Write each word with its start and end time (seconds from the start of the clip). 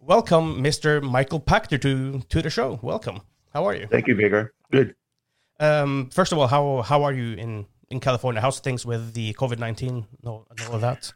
Welcome, 0.00 0.62
Mr. 0.62 1.02
Michael 1.02 1.40
Pachter, 1.40 1.80
to 1.80 2.20
to 2.28 2.42
the 2.42 2.50
show. 2.50 2.78
Welcome. 2.82 3.20
How 3.52 3.64
are 3.64 3.74
you? 3.74 3.86
Thank 3.86 4.06
you, 4.06 4.14
Vigor. 4.14 4.54
Good. 4.70 4.94
Um, 5.60 6.10
first 6.10 6.32
of 6.32 6.38
all, 6.38 6.46
how 6.46 6.82
how 6.82 7.02
are 7.02 7.12
you 7.12 7.34
in 7.36 7.66
in 7.90 8.00
California? 8.00 8.40
How's 8.40 8.60
things 8.60 8.86
with 8.86 9.14
the 9.14 9.34
COVID 9.34 9.58
nineteen 9.58 10.06
and 10.22 10.26
all 10.26 10.46
of 10.70 10.80
that? 10.80 11.12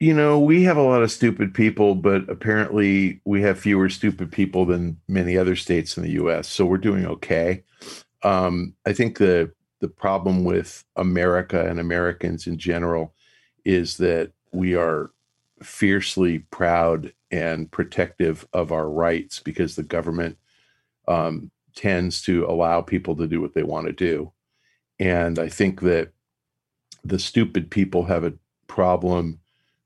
You 0.00 0.14
know, 0.14 0.38
we 0.38 0.62
have 0.62 0.76
a 0.76 0.82
lot 0.82 1.02
of 1.02 1.10
stupid 1.10 1.52
people, 1.52 1.96
but 1.96 2.28
apparently 2.28 3.20
we 3.24 3.42
have 3.42 3.58
fewer 3.58 3.88
stupid 3.88 4.30
people 4.30 4.64
than 4.64 5.00
many 5.08 5.36
other 5.36 5.56
states 5.56 5.96
in 5.96 6.04
the 6.04 6.12
U.S. 6.12 6.48
So 6.48 6.64
we're 6.64 6.78
doing 6.78 7.04
okay. 7.06 7.64
Um, 8.22 8.74
I 8.86 8.92
think 8.92 9.18
the 9.18 9.52
the 9.80 9.88
problem 9.88 10.44
with 10.44 10.84
America 10.96 11.68
and 11.68 11.78
Americans 11.78 12.46
in 12.46 12.58
general 12.58 13.14
is 13.64 13.96
that 13.98 14.32
we 14.52 14.74
are 14.74 15.10
fiercely 15.62 16.40
proud 16.50 17.12
and 17.30 17.70
protective 17.70 18.46
of 18.52 18.72
our 18.72 18.88
rights 18.88 19.40
because 19.40 19.76
the 19.76 19.82
government 19.82 20.38
um, 21.06 21.50
tends 21.74 22.22
to 22.22 22.44
allow 22.46 22.80
people 22.80 23.16
to 23.16 23.26
do 23.26 23.40
what 23.40 23.54
they 23.54 23.62
want 23.62 23.86
to 23.86 23.92
do. 23.92 24.32
And 24.98 25.38
I 25.38 25.48
think 25.48 25.80
that 25.82 26.10
the 27.04 27.18
stupid 27.18 27.70
people 27.70 28.04
have 28.04 28.24
a 28.24 28.34
problem 28.66 29.40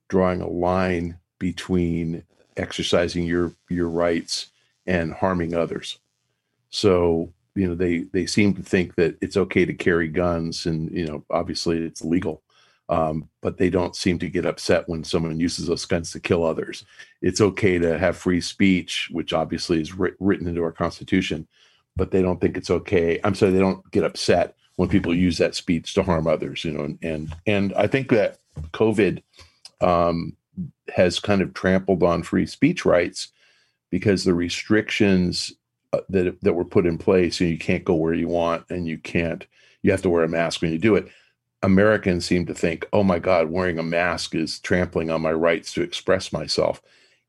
drawing 0.08 0.40
a 0.40 0.48
line 0.48 1.18
between 1.38 2.24
exercising 2.56 3.24
your 3.24 3.52
your 3.68 3.88
rights 3.88 4.48
and 4.86 5.12
harming 5.12 5.54
others. 5.54 5.98
So 6.70 7.32
you 7.54 7.68
know 7.68 7.74
they 7.74 8.00
they 8.12 8.26
seem 8.26 8.54
to 8.54 8.62
think 8.62 8.94
that 8.96 9.16
it's 9.20 9.36
okay 9.36 9.64
to 9.64 9.74
carry 9.74 10.08
guns 10.08 10.66
and 10.66 10.90
you 10.90 11.06
know 11.06 11.24
obviously 11.30 11.78
it's 11.78 12.04
legal 12.04 12.42
um, 12.92 13.28
but 13.40 13.56
they 13.56 13.70
don't 13.70 13.96
seem 13.96 14.18
to 14.18 14.28
get 14.28 14.44
upset 14.46 14.88
when 14.88 15.02
someone 15.02 15.40
uses 15.40 15.66
those 15.66 15.84
guns 15.84 16.12
to 16.12 16.20
kill 16.20 16.44
others. 16.44 16.84
It's 17.22 17.40
okay 17.40 17.78
to 17.78 17.98
have 17.98 18.16
free 18.16 18.40
speech 18.40 19.08
which 19.10 19.32
obviously 19.32 19.80
is 19.80 19.94
written 19.94 20.46
into 20.46 20.62
our 20.62 20.72
constitution 20.72 21.46
but 21.96 22.10
they 22.10 22.22
don't 22.22 22.40
think 22.40 22.56
it's 22.56 22.70
okay. 22.70 23.20
I'm 23.22 23.34
sorry 23.34 23.52
they 23.52 23.58
don't 23.58 23.90
get 23.90 24.04
upset 24.04 24.56
when 24.76 24.88
people 24.88 25.14
use 25.14 25.38
that 25.38 25.54
speech 25.54 25.94
to 25.94 26.02
harm 26.02 26.26
others 26.26 26.64
you 26.64 26.72
know 26.72 26.84
and 26.84 26.98
and, 27.02 27.36
and 27.46 27.72
i 27.74 27.86
think 27.86 28.10
that 28.10 28.38
covid 28.72 29.22
um, 29.80 30.36
has 30.94 31.18
kind 31.18 31.42
of 31.42 31.54
trampled 31.54 32.02
on 32.02 32.22
free 32.22 32.46
speech 32.46 32.84
rights 32.84 33.28
because 33.90 34.24
the 34.24 34.34
restrictions 34.34 35.52
uh, 35.92 36.00
that 36.08 36.40
that 36.42 36.54
were 36.54 36.64
put 36.64 36.86
in 36.86 36.98
place 36.98 37.40
and 37.40 37.50
you 37.50 37.58
can't 37.58 37.84
go 37.84 37.94
where 37.94 38.14
you 38.14 38.28
want 38.28 38.64
and 38.70 38.86
you 38.86 38.98
can't 38.98 39.46
you 39.82 39.90
have 39.90 40.02
to 40.02 40.10
wear 40.10 40.24
a 40.24 40.28
mask 40.28 40.62
when 40.62 40.72
you 40.72 40.78
do 40.78 40.94
it 40.94 41.08
americans 41.62 42.24
seem 42.24 42.46
to 42.46 42.54
think 42.54 42.86
oh 42.92 43.02
my 43.02 43.18
god 43.18 43.50
wearing 43.50 43.78
a 43.78 43.82
mask 43.82 44.34
is 44.34 44.60
trampling 44.60 45.10
on 45.10 45.22
my 45.22 45.32
rights 45.32 45.72
to 45.72 45.82
express 45.82 46.32
myself 46.32 46.82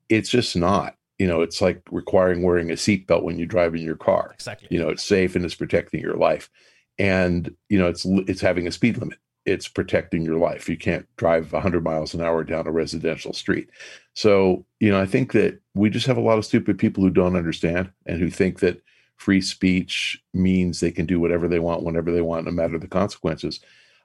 it's 0.09 0.29
just 0.29 0.55
not 0.55 0.95
you 1.19 1.27
know 1.27 1.41
it's 1.41 1.61
like 1.61 1.81
requiring 1.91 2.41
wearing 2.41 2.71
a 2.71 2.75
seatbelt 2.75 3.23
when 3.23 3.37
you 3.37 3.45
drive 3.45 3.75
in 3.75 3.81
your 3.81 3.95
car 3.95 4.31
exactly 4.33 4.67
you 4.71 4.79
know 4.79 4.89
it's 4.89 5.03
safe 5.03 5.35
and 5.35 5.45
it's 5.45 5.55
protecting 5.55 6.01
your 6.01 6.15
life 6.15 6.49
and 6.97 7.55
you 7.69 7.77
know 7.77 7.87
it's 7.87 8.05
it's 8.27 8.41
having 8.41 8.67
a 8.67 8.71
speed 8.71 8.97
limit 8.97 9.19
it's 9.45 9.67
protecting 9.67 10.23
your 10.23 10.37
life. 10.37 10.69
You 10.69 10.77
can't 10.77 11.05
drive 11.17 11.51
100 11.51 11.83
miles 11.83 12.13
an 12.13 12.21
hour 12.21 12.43
down 12.43 12.67
a 12.67 12.71
residential 12.71 13.33
street. 13.33 13.69
So, 14.13 14.65
you 14.79 14.89
know, 14.89 14.99
I 14.99 15.05
think 15.05 15.33
that 15.33 15.59
we 15.73 15.89
just 15.89 16.07
have 16.07 16.17
a 16.17 16.21
lot 16.21 16.37
of 16.37 16.45
stupid 16.45 16.77
people 16.77 17.03
who 17.03 17.09
don't 17.09 17.35
understand 17.35 17.91
and 18.05 18.19
who 18.19 18.29
think 18.29 18.59
that 18.59 18.81
free 19.17 19.41
speech 19.41 20.21
means 20.33 20.79
they 20.79 20.91
can 20.91 21.05
do 21.05 21.19
whatever 21.19 21.47
they 21.47 21.59
want 21.59 21.83
whenever 21.83 22.11
they 22.11 22.21
want, 22.21 22.45
no 22.45 22.51
matter 22.51 22.79
the 22.79 22.87
consequences. 22.87 23.59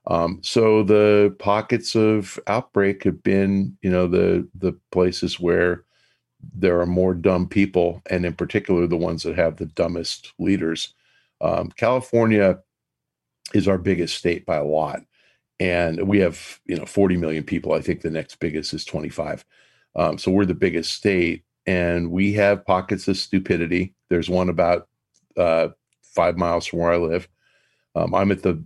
Um, 0.07 0.41
so 0.43 0.83
the 0.83 1.35
pockets 1.39 1.95
of 1.95 2.39
outbreak 2.47 3.05
have 3.05 3.23
been, 3.23 3.77
you 3.83 3.91
know, 3.91 4.07
the 4.07 4.49
the 4.55 4.73
places 4.93 5.39
where 5.39 5.85
there 6.55 6.81
are 6.81 6.87
more 6.87 7.15
dumb 7.15 7.49
people, 7.49 8.03
and 8.11 8.25
in 8.25 8.35
particular 8.35 8.87
the 8.87 8.97
ones 8.97 9.23
that 9.25 9.37
have 9.37 9.57
the 9.57 9.67
dumbest 9.67 10.33
leaders. 10.39 10.95
Um, 11.41 11.71
California 11.71 12.59
is 13.55 13.69
our 13.69 13.79
biggest 13.79 14.17
state 14.19 14.45
by 14.47 14.57
a 14.57 14.65
lot 14.65 15.03
and 15.61 16.07
we 16.07 16.19
have 16.19 16.61
you 16.67 16.77
know 16.77 16.87
40 16.87 17.17
million 17.17 17.45
people. 17.45 17.73
I 17.73 17.81
think 17.81 18.03
the 18.03 18.11
next 18.11 18.37
biggest 18.37 18.75
is 18.75 18.85
25 18.85 19.45
um, 19.97 20.19
so 20.19 20.31
we're 20.31 20.45
the 20.45 20.55
biggest 20.55 20.95
state 20.95 21.45
and 21.67 22.11
we 22.11 22.33
have 22.35 22.65
pockets 22.65 23.09
of 23.09 23.17
stupidity. 23.17 23.95
There's 24.11 24.31
one 24.31 24.49
about 24.49 24.89
uh, 25.37 25.69
five 26.03 26.37
miles 26.37 26.67
from 26.67 26.81
where 26.81 26.93
i 26.93 26.97
live 26.97 27.29
um, 27.95 28.15
i'm 28.15 28.31
at 28.31 28.43
the 28.43 28.63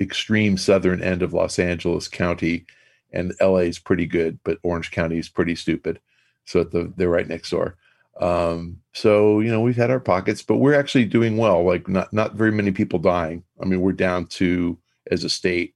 extreme 0.00 0.56
southern 0.56 1.02
end 1.02 1.22
of 1.22 1.32
los 1.32 1.58
angeles 1.58 2.08
county 2.08 2.64
and 3.12 3.34
la 3.40 3.56
is 3.56 3.78
pretty 3.78 4.06
good 4.06 4.38
but 4.44 4.58
orange 4.62 4.90
county 4.90 5.18
is 5.18 5.28
pretty 5.28 5.54
stupid 5.54 6.00
so 6.44 6.64
the, 6.64 6.92
they're 6.96 7.08
right 7.08 7.28
next 7.28 7.50
door 7.50 7.76
um, 8.20 8.78
so 8.92 9.40
you 9.40 9.50
know 9.50 9.60
we've 9.60 9.76
had 9.76 9.90
our 9.90 9.98
pockets 9.98 10.40
but 10.40 10.56
we're 10.56 10.78
actually 10.78 11.04
doing 11.04 11.36
well 11.36 11.64
like 11.64 11.88
not 11.88 12.12
not 12.12 12.34
very 12.34 12.52
many 12.52 12.70
people 12.70 12.98
dying 12.98 13.42
i 13.60 13.64
mean 13.64 13.80
we're 13.80 13.92
down 13.92 14.26
to 14.26 14.78
as 15.10 15.24
a 15.24 15.28
state 15.28 15.74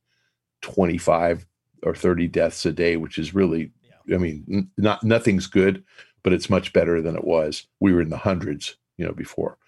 25 0.63 1.47
or 1.83 1.95
30 1.95 2.29
deaths 2.29 2.67
a 2.67 2.73
day, 2.73 2.97
which 2.97 3.19
is 3.19 3.35
really, 3.35 3.71
yeah. 4.07 4.17
I 4.17 4.19
mean, 4.19 4.45
n- 4.51 4.71
not 4.77 5.03
nothing's 5.03 5.47
good, 5.47 5.85
but 6.23 6.33
it's 6.33 6.51
much 6.51 6.73
better 6.73 7.01
than 7.01 7.17
it 7.17 7.25
was. 7.25 7.67
We 7.81 7.93
were 7.93 8.01
in 8.01 8.11
the 8.11 8.17
hundreds, 8.17 8.77
you 8.97 9.07
know, 9.07 9.13
before. 9.13 9.59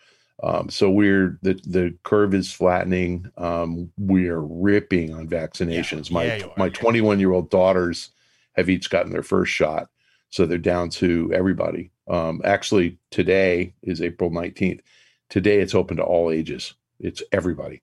Um, 0.43 0.71
so 0.71 0.91
we're 0.91 1.39
the 1.43 1.55
the 1.67 1.95
curve 2.03 2.35
is 2.35 2.53
flattening. 2.53 3.31
Um, 3.37 3.93
we 3.99 4.29
are 4.29 4.41
ripping 4.41 5.15
on 5.15 5.29
vaccinations. 5.29 6.11
Yeah. 6.11 6.15
My 6.15 6.25
yeah, 6.25 6.47
my 6.57 6.69
21 6.71 7.21
year 7.21 7.33
old 7.33 7.51
daughters 7.51 8.11
have 8.55 8.71
each 8.71 8.91
gotten 8.91 9.13
their 9.13 9.23
first 9.23 9.53
shot, 9.53 9.89
so 10.31 10.47
they're 10.47 10.59
down 10.59 10.89
to 10.91 11.31
everybody. 11.35 11.91
Um, 12.09 12.41
actually, 12.45 12.99
today 13.11 13.75
is 13.83 14.01
April 14.01 14.31
19th. 14.31 14.81
Today 15.29 15.61
it's 15.61 15.75
open 15.75 15.99
to 15.99 16.03
all 16.03 16.31
ages. 16.31 16.75
It's 16.99 17.23
everybody. 17.33 17.83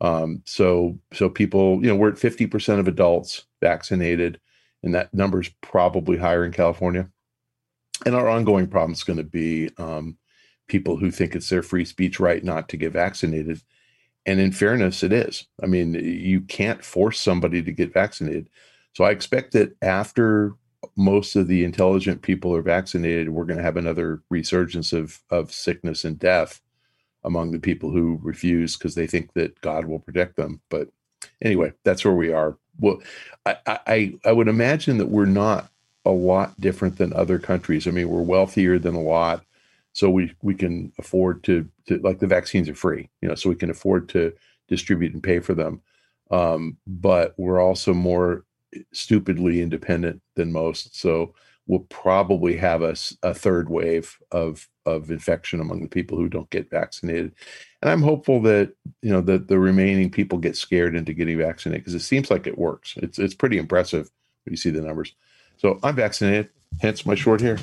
Um, 0.00 0.42
so 0.44 0.98
so 1.12 1.28
people, 1.28 1.80
you 1.80 1.88
know, 1.88 1.96
we're 1.96 2.10
at 2.10 2.16
50% 2.16 2.80
of 2.80 2.88
adults 2.88 3.44
vaccinated, 3.60 4.40
and 4.82 4.94
that 4.94 5.14
number 5.14 5.40
is 5.40 5.50
probably 5.60 6.18
higher 6.18 6.44
in 6.44 6.52
California. 6.52 7.08
And 8.04 8.16
our 8.16 8.28
ongoing 8.28 8.66
problem 8.66 8.92
is 8.92 9.04
going 9.04 9.18
to 9.18 9.22
be 9.22 9.70
um, 9.78 10.18
people 10.72 10.96
who 10.96 11.10
think 11.10 11.36
it's 11.36 11.50
their 11.50 11.62
free 11.62 11.84
speech 11.84 12.18
right 12.18 12.42
not 12.42 12.66
to 12.70 12.78
get 12.78 12.94
vaccinated. 12.94 13.62
And 14.24 14.40
in 14.40 14.52
fairness, 14.52 15.02
it 15.02 15.12
is. 15.12 15.46
I 15.62 15.66
mean, 15.66 15.92
you 15.94 16.40
can't 16.40 16.82
force 16.82 17.20
somebody 17.20 17.62
to 17.62 17.72
get 17.72 17.92
vaccinated. 17.92 18.48
So 18.94 19.04
I 19.04 19.10
expect 19.10 19.52
that 19.52 19.76
after 19.82 20.54
most 20.96 21.36
of 21.36 21.46
the 21.46 21.62
intelligent 21.62 22.22
people 22.22 22.56
are 22.56 22.62
vaccinated, 22.62 23.28
we're 23.28 23.44
going 23.44 23.58
to 23.58 23.62
have 23.62 23.76
another 23.76 24.22
resurgence 24.30 24.94
of 24.94 25.20
of 25.30 25.52
sickness 25.52 26.04
and 26.06 26.18
death 26.18 26.62
among 27.22 27.52
the 27.52 27.58
people 27.58 27.90
who 27.90 28.18
refuse 28.22 28.76
because 28.76 28.94
they 28.94 29.06
think 29.06 29.34
that 29.34 29.60
God 29.60 29.84
will 29.84 30.00
protect 30.00 30.36
them. 30.36 30.60
But 30.70 30.88
anyway, 31.42 31.72
that's 31.84 32.04
where 32.04 32.14
we 32.14 32.32
are. 32.32 32.56
Well, 32.80 33.02
I, 33.44 33.56
I 33.66 34.14
I 34.24 34.32
would 34.32 34.48
imagine 34.48 34.96
that 34.98 35.10
we're 35.10 35.26
not 35.26 35.70
a 36.06 36.10
lot 36.10 36.58
different 36.58 36.96
than 36.96 37.12
other 37.12 37.38
countries. 37.38 37.86
I 37.86 37.90
mean, 37.90 38.08
we're 38.08 38.22
wealthier 38.22 38.78
than 38.78 38.94
a 38.94 39.02
lot, 39.02 39.44
so 39.92 40.10
we 40.10 40.34
we 40.42 40.54
can 40.54 40.92
afford 40.98 41.42
to 41.44 41.68
to 41.86 41.98
like 41.98 42.18
the 42.18 42.26
vaccines 42.26 42.68
are 42.68 42.74
free, 42.74 43.08
you 43.20 43.28
know, 43.28 43.34
so 43.34 43.48
we 43.48 43.56
can 43.56 43.70
afford 43.70 44.08
to 44.10 44.32
distribute 44.68 45.12
and 45.12 45.22
pay 45.22 45.40
for 45.40 45.54
them. 45.54 45.80
Um, 46.30 46.78
but 46.86 47.34
we're 47.36 47.60
also 47.60 47.92
more 47.92 48.44
stupidly 48.92 49.60
independent 49.60 50.22
than 50.34 50.52
most. 50.52 50.98
So 50.98 51.34
we'll 51.66 51.80
probably 51.90 52.56
have 52.56 52.82
a, 52.82 52.96
a 53.22 53.34
third 53.34 53.68
wave 53.68 54.18
of 54.30 54.68
of 54.84 55.10
infection 55.10 55.60
among 55.60 55.80
the 55.80 55.88
people 55.88 56.18
who 56.18 56.28
don't 56.28 56.50
get 56.50 56.70
vaccinated. 56.70 57.32
And 57.80 57.90
I'm 57.90 58.02
hopeful 58.02 58.40
that 58.42 58.74
you 59.02 59.12
know 59.12 59.20
that 59.22 59.48
the 59.48 59.58
remaining 59.58 60.10
people 60.10 60.38
get 60.38 60.56
scared 60.56 60.96
into 60.96 61.12
getting 61.12 61.38
vaccinated 61.38 61.82
because 61.82 61.94
it 61.94 62.00
seems 62.00 62.30
like 62.30 62.46
it 62.46 62.58
works. 62.58 62.94
It's 62.96 63.18
it's 63.18 63.34
pretty 63.34 63.58
impressive 63.58 64.10
when 64.44 64.52
you 64.52 64.56
see 64.56 64.70
the 64.70 64.80
numbers. 64.80 65.14
So 65.58 65.78
I'm 65.82 65.94
vaccinated, 65.94 66.48
hence 66.80 67.06
my 67.06 67.14
short 67.14 67.40
hair. 67.40 67.58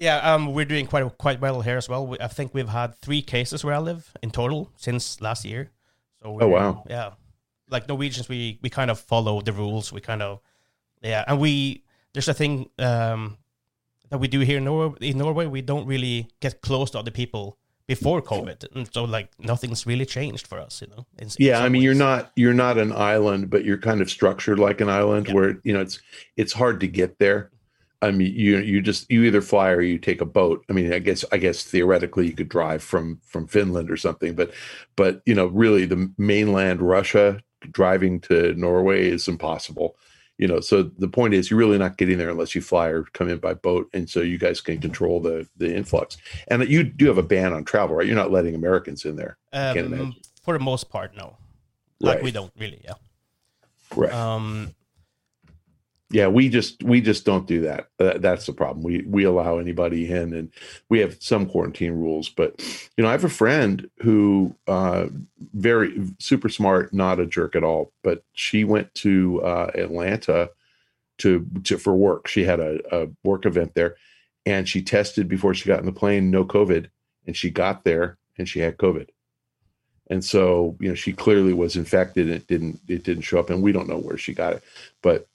Yeah, 0.00 0.34
um, 0.34 0.54
we're 0.54 0.64
doing 0.64 0.86
quite 0.86 1.18
quite 1.18 1.40
well 1.40 1.60
here 1.60 1.76
as 1.76 1.88
well. 1.88 2.06
We, 2.06 2.18
I 2.18 2.26
think 2.26 2.54
we've 2.54 2.70
had 2.70 2.94
three 2.96 3.20
cases 3.20 3.62
where 3.62 3.74
I 3.74 3.78
live 3.78 4.10
in 4.22 4.30
total 4.30 4.70
since 4.76 5.20
last 5.20 5.44
year. 5.44 5.70
So 6.22 6.38
oh 6.40 6.48
wow, 6.48 6.84
yeah, 6.88 7.10
like 7.68 7.86
Norwegians, 7.86 8.26
we 8.28 8.58
we 8.62 8.70
kind 8.70 8.90
of 8.90 8.98
follow 8.98 9.42
the 9.42 9.52
rules. 9.52 9.92
We 9.92 10.00
kind 10.00 10.22
of 10.22 10.40
yeah, 11.02 11.24
and 11.28 11.38
we 11.38 11.84
there's 12.14 12.28
a 12.28 12.34
thing 12.34 12.70
um, 12.78 13.36
that 14.08 14.18
we 14.18 14.26
do 14.26 14.40
here 14.40 14.56
in 14.56 14.64
Norway. 14.64 14.96
In 15.02 15.18
Norway, 15.18 15.46
we 15.46 15.60
don't 15.60 15.86
really 15.86 16.28
get 16.40 16.62
close 16.62 16.90
to 16.92 16.98
other 16.98 17.10
people 17.10 17.58
before 17.86 18.22
COVID, 18.22 18.74
and 18.74 18.88
so 18.92 19.04
like 19.04 19.28
nothing's 19.38 19.86
really 19.86 20.06
changed 20.06 20.46
for 20.46 20.58
us, 20.58 20.80
you 20.80 20.88
know. 20.88 21.04
In, 21.18 21.28
yeah, 21.38 21.58
in 21.58 21.64
I 21.64 21.68
mean, 21.68 21.80
ways. 21.80 21.84
you're 21.84 21.94
not 21.94 22.32
you're 22.36 22.54
not 22.54 22.78
an 22.78 22.92
island, 22.92 23.50
but 23.50 23.66
you're 23.66 23.76
kind 23.76 24.00
of 24.00 24.08
structured 24.10 24.58
like 24.58 24.80
an 24.80 24.88
island, 24.88 25.28
yeah. 25.28 25.34
where 25.34 25.60
you 25.62 25.74
know 25.74 25.80
it's 25.80 26.00
it's 26.38 26.54
hard 26.54 26.80
to 26.80 26.88
get 26.88 27.18
there. 27.18 27.50
I 28.02 28.10
mean, 28.10 28.32
you 28.34 28.58
you 28.58 28.80
just 28.80 29.10
you 29.10 29.24
either 29.24 29.42
fly 29.42 29.70
or 29.70 29.82
you 29.82 29.98
take 29.98 30.20
a 30.20 30.26
boat. 30.26 30.64
I 30.70 30.72
mean, 30.72 30.92
I 30.92 30.98
guess 30.98 31.24
I 31.32 31.38
guess 31.38 31.64
theoretically 31.64 32.26
you 32.26 32.32
could 32.32 32.48
drive 32.48 32.82
from 32.82 33.20
from 33.24 33.46
Finland 33.46 33.90
or 33.90 33.96
something, 33.96 34.34
but 34.34 34.52
but 34.96 35.20
you 35.26 35.34
know, 35.34 35.46
really 35.46 35.84
the 35.84 36.10
mainland 36.16 36.80
Russia 36.80 37.40
driving 37.70 38.20
to 38.20 38.54
Norway 38.54 39.08
is 39.08 39.28
impossible. 39.28 39.96
You 40.38 40.48
know 40.48 40.60
so 40.60 40.84
the 40.84 41.08
point 41.08 41.34
is 41.34 41.50
you're 41.50 41.58
really 41.58 41.76
not 41.76 41.98
getting 41.98 42.16
there 42.16 42.30
unless 42.30 42.54
you 42.54 42.62
fly 42.62 42.88
or 42.88 43.02
come 43.12 43.28
in 43.28 43.36
by 43.36 43.52
boat 43.52 43.90
and 43.92 44.08
so 44.08 44.22
you 44.22 44.38
guys 44.38 44.62
can 44.62 44.80
control 44.80 45.20
the 45.20 45.46
the 45.58 45.76
influx. 45.76 46.16
And 46.48 46.66
you 46.66 46.82
do 46.82 47.08
have 47.08 47.18
a 47.18 47.22
ban 47.22 47.52
on 47.52 47.62
travel 47.64 47.96
right? 47.96 48.06
You're 48.06 48.16
not 48.16 48.30
letting 48.30 48.54
americans 48.54 49.04
in 49.04 49.16
there 49.16 49.36
um, 49.52 50.16
for 50.42 50.54
the 50.54 50.64
most 50.64 50.88
part 50.88 51.14
no. 51.14 51.36
Like 52.00 52.14
right. 52.14 52.24
we 52.24 52.30
don't 52.30 52.52
really 52.58 52.80
yeah. 52.82 52.94
Right. 53.94 54.10
Um 54.10 54.74
yeah 56.10 56.26
we 56.26 56.48
just 56.48 56.82
we 56.82 57.00
just 57.00 57.24
don't 57.24 57.46
do 57.46 57.60
that. 57.62 57.88
Uh, 57.98 58.18
that's 58.18 58.46
the 58.46 58.52
problem. 58.52 58.82
We 58.82 59.02
we 59.06 59.24
allow 59.24 59.58
anybody 59.58 60.10
in 60.10 60.34
and 60.34 60.52
we 60.88 60.98
have 61.00 61.16
some 61.20 61.46
quarantine 61.46 61.92
rules 61.92 62.28
but 62.28 62.60
you 62.96 63.02
know 63.02 63.08
i 63.08 63.12
have 63.12 63.24
a 63.24 63.28
friend 63.28 63.88
who 64.00 64.54
uh 64.66 65.06
very 65.54 66.06
super 66.18 66.48
smart 66.48 66.92
not 66.92 67.20
a 67.20 67.26
jerk 67.26 67.54
at 67.56 67.64
all 67.64 67.92
but 68.02 68.24
she 68.32 68.64
went 68.64 68.92
to 68.94 69.40
uh 69.42 69.70
atlanta 69.74 70.50
to, 71.20 71.46
to 71.64 71.78
for 71.78 71.94
work. 71.94 72.26
She 72.26 72.44
had 72.44 72.60
a, 72.60 72.80
a 72.90 73.08
work 73.22 73.46
event 73.46 73.74
there 73.74 73.96
and 74.46 74.68
she 74.68 74.82
tested 74.82 75.28
before 75.28 75.54
she 75.54 75.68
got 75.68 75.78
in 75.78 75.86
the 75.86 75.92
plane 75.92 76.30
no 76.30 76.44
covid 76.44 76.88
and 77.26 77.36
she 77.36 77.50
got 77.50 77.84
there 77.84 78.18
and 78.38 78.48
she 78.48 78.58
had 78.60 78.78
covid. 78.78 79.08
And 80.08 80.24
so 80.24 80.76
you 80.80 80.88
know 80.88 80.94
she 80.94 81.12
clearly 81.12 81.52
was 81.52 81.76
infected 81.76 82.28
it 82.28 82.46
didn't 82.48 82.80
it 82.88 83.04
didn't 83.04 83.22
show 83.22 83.38
up 83.38 83.50
and 83.50 83.62
we 83.62 83.70
don't 83.70 83.88
know 83.88 83.98
where 83.98 84.18
she 84.18 84.34
got 84.34 84.54
it 84.54 84.64
but 85.02 85.28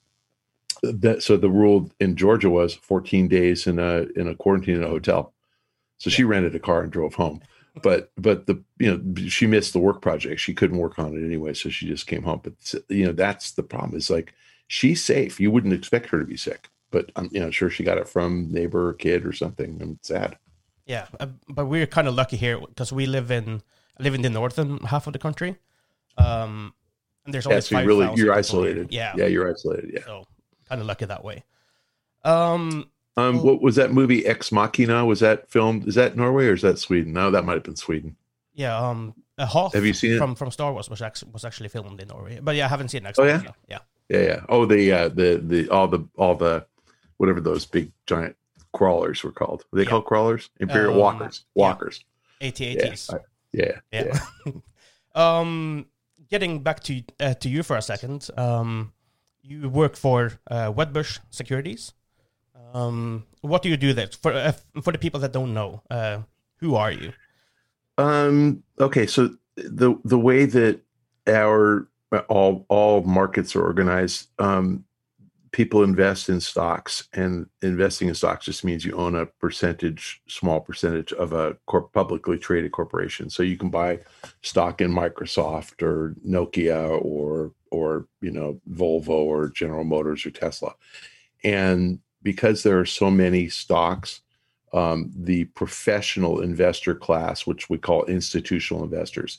that 0.92 1.22
so 1.22 1.36
the 1.36 1.50
rule 1.50 1.90
in 2.00 2.16
Georgia 2.16 2.50
was 2.50 2.74
14 2.74 3.28
days 3.28 3.66
in 3.66 3.78
a 3.78 4.06
in 4.16 4.28
a 4.28 4.34
quarantine 4.34 4.76
in 4.76 4.84
a 4.84 4.88
hotel. 4.88 5.32
So 5.98 6.10
she 6.10 6.24
rented 6.24 6.54
a 6.54 6.60
car 6.60 6.82
and 6.82 6.92
drove 6.92 7.14
home. 7.14 7.40
But 7.82 8.10
but 8.16 8.46
the 8.46 8.62
you 8.78 8.90
know 8.90 9.28
she 9.28 9.46
missed 9.46 9.72
the 9.72 9.78
work 9.78 10.00
project. 10.00 10.40
She 10.40 10.54
couldn't 10.54 10.78
work 10.78 10.98
on 10.98 11.14
it 11.14 11.24
anyway, 11.24 11.52
so 11.54 11.68
she 11.68 11.86
just 11.86 12.06
came 12.06 12.22
home. 12.22 12.40
But 12.42 12.74
you 12.88 13.04
know 13.04 13.12
that's 13.12 13.52
the 13.52 13.62
problem. 13.62 13.96
Is 13.96 14.10
like 14.10 14.32
she's 14.66 15.04
safe. 15.04 15.38
You 15.38 15.50
wouldn't 15.50 15.74
expect 15.74 16.08
her 16.08 16.18
to 16.18 16.24
be 16.24 16.36
sick, 16.36 16.68
but 16.90 17.12
I'm 17.16 17.28
you 17.32 17.40
know 17.40 17.50
sure 17.50 17.68
she 17.68 17.84
got 17.84 17.98
it 17.98 18.08
from 18.08 18.50
neighbor 18.50 18.88
or 18.88 18.94
kid 18.94 19.26
or 19.26 19.32
something. 19.32 19.78
I'm 19.82 19.98
sad. 20.02 20.38
Yeah, 20.86 21.06
uh, 21.20 21.26
but 21.48 21.66
we're 21.66 21.86
kind 21.86 22.08
of 22.08 22.14
lucky 22.14 22.36
here 22.36 22.60
because 22.60 22.92
we 22.92 23.06
live 23.06 23.30
in 23.30 23.62
live 23.98 24.14
in 24.14 24.22
the 24.22 24.30
northern 24.30 24.78
half 24.78 25.06
of 25.06 25.12
the 25.12 25.18
country. 25.18 25.56
Um, 26.16 26.72
and 27.26 27.34
there's 27.34 27.46
only 27.46 27.56
yeah, 27.56 27.60
so 27.60 27.78
you 27.80 27.86
really 27.86 28.14
you're 28.14 28.32
isolated. 28.32 28.90
Here. 28.90 29.00
Yeah, 29.00 29.12
yeah, 29.16 29.26
you're 29.26 29.50
isolated. 29.50 29.90
Yeah. 29.92 30.04
So 30.04 30.26
kind 30.68 30.80
of 30.80 30.86
lucky 30.86 31.04
that 31.04 31.24
way. 31.24 31.44
Um, 32.24 32.90
um, 33.16 33.42
what 33.42 33.62
was 33.62 33.76
that 33.76 33.92
movie 33.92 34.26
Ex 34.26 34.52
Machina? 34.52 35.04
Was 35.06 35.20
that 35.20 35.48
filmed? 35.48 35.86
Is 35.88 35.94
that 35.94 36.16
Norway 36.16 36.46
or 36.46 36.52
is 36.52 36.62
that 36.62 36.78
Sweden? 36.78 37.12
No, 37.12 37.30
that 37.30 37.44
might 37.44 37.54
have 37.54 37.62
been 37.62 37.76
Sweden. 37.76 38.16
Yeah, 38.54 38.76
um, 38.76 39.14
a 39.38 39.46
Hoth 39.46 39.74
have 39.74 39.84
you 39.84 39.92
seen 39.92 40.18
from 40.18 40.32
it? 40.32 40.38
from 40.38 40.50
Star 40.50 40.72
Wars 40.72 40.90
was 40.90 41.02
actually 41.02 41.32
was 41.32 41.44
actually 41.44 41.68
filmed 41.68 42.00
in 42.00 42.08
Norway, 42.08 42.40
but 42.42 42.56
yeah, 42.56 42.66
I 42.66 42.68
haven't 42.68 42.88
seen 42.88 43.06
Ex. 43.06 43.18
Oh 43.18 43.24
yeah, 43.24 43.42
yeah, 43.68 43.78
yeah, 44.08 44.20
yeah. 44.20 44.40
Oh, 44.48 44.66
the 44.66 44.92
uh, 44.92 45.08
the 45.08 45.40
the 45.42 45.68
all 45.68 45.88
the 45.88 46.06
all 46.16 46.34
the 46.34 46.66
whatever 47.16 47.40
those 47.40 47.64
big 47.64 47.92
giant 48.06 48.36
crawlers 48.72 49.24
were 49.24 49.32
called. 49.32 49.64
Were 49.70 49.78
they 49.78 49.84
yeah. 49.84 49.90
called 49.90 50.04
crawlers? 50.04 50.50
Imperial 50.60 50.94
um, 50.94 50.98
walkers. 50.98 51.44
Walkers. 51.54 52.04
Yeah. 52.40 52.48
AT-ATs. 52.48 53.10
Yeah. 53.52 53.72
Yeah. 53.90 54.20
yeah. 54.44 54.52
um, 55.14 55.86
getting 56.28 56.62
back 56.62 56.80
to 56.84 57.02
uh, 57.20 57.34
to 57.34 57.48
you 57.48 57.62
for 57.62 57.76
a 57.76 57.82
second. 57.82 58.28
Um, 58.36 58.92
you 59.48 59.68
work 59.68 59.96
for 59.96 60.32
uh, 60.50 60.72
Wedbush 60.72 61.20
Securities. 61.30 61.92
Um, 62.74 63.26
what 63.40 63.62
do 63.62 63.68
you 63.68 63.76
do 63.76 63.92
there? 63.92 64.08
For 64.20 64.32
uh, 64.32 64.52
for 64.82 64.92
the 64.92 64.98
people 64.98 65.20
that 65.20 65.32
don't 65.32 65.54
know, 65.54 65.82
uh, 65.90 66.22
who 66.56 66.74
are 66.74 66.90
you? 66.90 67.12
Um, 67.96 68.64
okay, 68.80 69.06
so 69.06 69.36
the 69.56 69.98
the 70.04 70.18
way 70.18 70.46
that 70.46 70.80
our 71.26 71.88
all 72.28 72.66
all 72.68 73.02
markets 73.02 73.54
are 73.56 73.62
organized, 73.62 74.28
um, 74.38 74.84
people 75.52 75.82
invest 75.82 76.28
in 76.28 76.40
stocks, 76.40 77.08
and 77.12 77.46
investing 77.62 78.08
in 78.08 78.14
stocks 78.14 78.46
just 78.46 78.64
means 78.64 78.84
you 78.84 78.96
own 78.96 79.14
a 79.14 79.26
percentage, 79.26 80.20
small 80.28 80.60
percentage 80.60 81.12
of 81.12 81.32
a 81.32 81.56
corp- 81.66 81.92
publicly 81.92 82.38
traded 82.38 82.72
corporation. 82.72 83.30
So 83.30 83.42
you 83.42 83.56
can 83.56 83.70
buy 83.70 84.00
stock 84.42 84.80
in 84.80 84.92
Microsoft 84.92 85.82
or 85.82 86.14
Nokia 86.26 87.02
or 87.02 87.52
or 87.70 88.06
you 88.20 88.30
know 88.30 88.60
Volvo 88.70 89.08
or 89.08 89.48
General 89.48 89.84
Motors 89.84 90.24
or 90.26 90.30
Tesla, 90.30 90.74
and 91.44 92.00
because 92.22 92.62
there 92.62 92.78
are 92.78 92.86
so 92.86 93.10
many 93.10 93.48
stocks, 93.48 94.22
um, 94.72 95.12
the 95.14 95.44
professional 95.44 96.40
investor 96.40 96.94
class, 96.94 97.46
which 97.46 97.70
we 97.70 97.78
call 97.78 98.04
institutional 98.06 98.82
investors, 98.82 99.38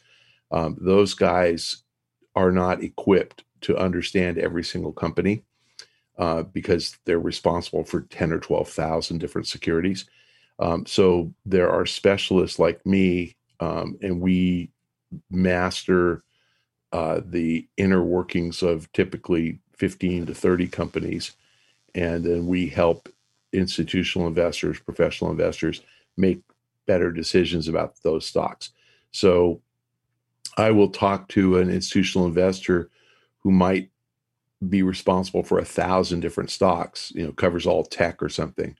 um, 0.51 0.77
those 0.79 1.13
guys 1.13 1.83
are 2.35 2.51
not 2.51 2.81
equipped 2.83 3.43
to 3.61 3.75
understand 3.77 4.37
every 4.37 4.63
single 4.63 4.93
company 4.93 5.43
uh, 6.17 6.43
because 6.43 6.97
they're 7.05 7.19
responsible 7.19 7.83
for 7.83 8.01
ten 8.01 8.31
or 8.31 8.39
twelve 8.39 8.69
thousand 8.69 9.19
different 9.19 9.47
securities. 9.47 10.05
Um, 10.59 10.85
so 10.85 11.31
there 11.45 11.69
are 11.69 11.85
specialists 11.85 12.57
like 12.59 12.83
me, 12.85 13.35
um, 13.59 13.97
and 14.01 14.19
we 14.19 14.71
master 15.29 16.23
uh, 16.91 17.21
the 17.25 17.67
inner 17.77 18.01
workings 18.01 18.63
of 18.63 18.91
typically 18.93 19.59
15 19.77 20.27
to 20.27 20.33
30 20.33 20.67
companies. 20.67 21.33
And 21.95 22.23
then 22.23 22.47
we 22.47 22.67
help 22.67 23.09
institutional 23.53 24.27
investors, 24.27 24.79
professional 24.79 25.31
investors 25.31 25.81
make 26.15 26.41
better 26.85 27.11
decisions 27.11 27.67
about 27.67 28.01
those 28.03 28.25
stocks. 28.25 28.71
So 29.11 29.61
I 30.57 30.71
will 30.71 30.89
talk 30.89 31.27
to 31.29 31.59
an 31.59 31.69
institutional 31.69 32.27
investor 32.27 32.89
who 33.39 33.51
might 33.51 33.89
be 34.67 34.81
responsible 34.81 35.43
for 35.43 35.59
a 35.59 35.65
thousand 35.65 36.21
different 36.21 36.49
stocks, 36.49 37.11
you 37.15 37.23
know, 37.23 37.31
covers 37.31 37.67
all 37.67 37.83
tech 37.83 38.21
or 38.23 38.29
something. 38.29 38.75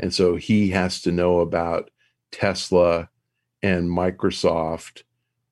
And 0.00 0.14
so 0.14 0.36
he 0.36 0.70
has 0.70 1.02
to 1.02 1.12
know 1.12 1.40
about 1.40 1.90
Tesla 2.30 3.08
and 3.62 3.90
Microsoft 3.90 5.02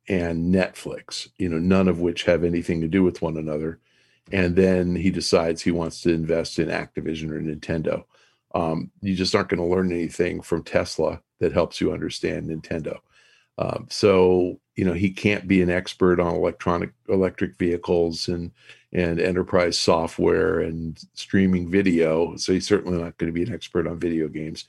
and 0.08 0.54
Netflix, 0.54 1.28
you 1.36 1.48
know, 1.48 1.58
none 1.58 1.88
of 1.88 2.00
which 2.00 2.24
have 2.24 2.44
anything 2.44 2.80
to 2.80 2.88
do 2.88 3.02
with 3.02 3.22
one 3.22 3.36
another. 3.36 3.80
And 4.32 4.56
then 4.56 4.96
he 4.96 5.10
decides 5.10 5.62
he 5.62 5.72
wants 5.72 6.00
to 6.02 6.12
invest 6.12 6.58
in 6.58 6.68
Activision 6.68 7.30
or 7.30 7.40
Nintendo. 7.40 8.04
Um, 8.54 8.90
you 9.00 9.14
just 9.14 9.34
aren't 9.34 9.48
going 9.48 9.60
to 9.60 9.66
learn 9.66 9.92
anything 9.92 10.40
from 10.40 10.62
Tesla 10.62 11.20
that 11.40 11.52
helps 11.52 11.80
you 11.80 11.92
understand 11.92 12.48
Nintendo. 12.48 12.98
Um, 13.58 13.86
so 13.90 14.60
you 14.76 14.84
know 14.84 14.92
he 14.92 15.10
can't 15.10 15.48
be 15.48 15.62
an 15.62 15.70
expert 15.70 16.20
on 16.20 16.34
electronic 16.34 16.90
electric 17.08 17.56
vehicles 17.56 18.28
and 18.28 18.52
and 18.92 19.18
enterprise 19.20 19.78
software 19.78 20.60
and 20.60 21.02
streaming 21.14 21.70
video. 21.70 22.36
So 22.36 22.52
he's 22.52 22.66
certainly 22.66 22.98
not 22.98 23.18
going 23.18 23.28
to 23.28 23.34
be 23.34 23.42
an 23.42 23.52
expert 23.52 23.86
on 23.86 23.98
video 23.98 24.28
games. 24.28 24.66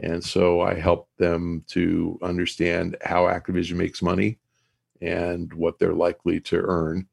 And 0.00 0.24
so 0.24 0.60
I 0.60 0.74
help 0.74 1.08
them 1.18 1.64
to 1.68 2.18
understand 2.22 2.96
how 3.04 3.24
Activision 3.24 3.74
makes 3.74 4.00
money 4.00 4.38
and 5.00 5.52
what 5.52 5.78
they're 5.78 5.92
likely 5.92 6.40
to 6.40 6.56
earn. 6.56 7.06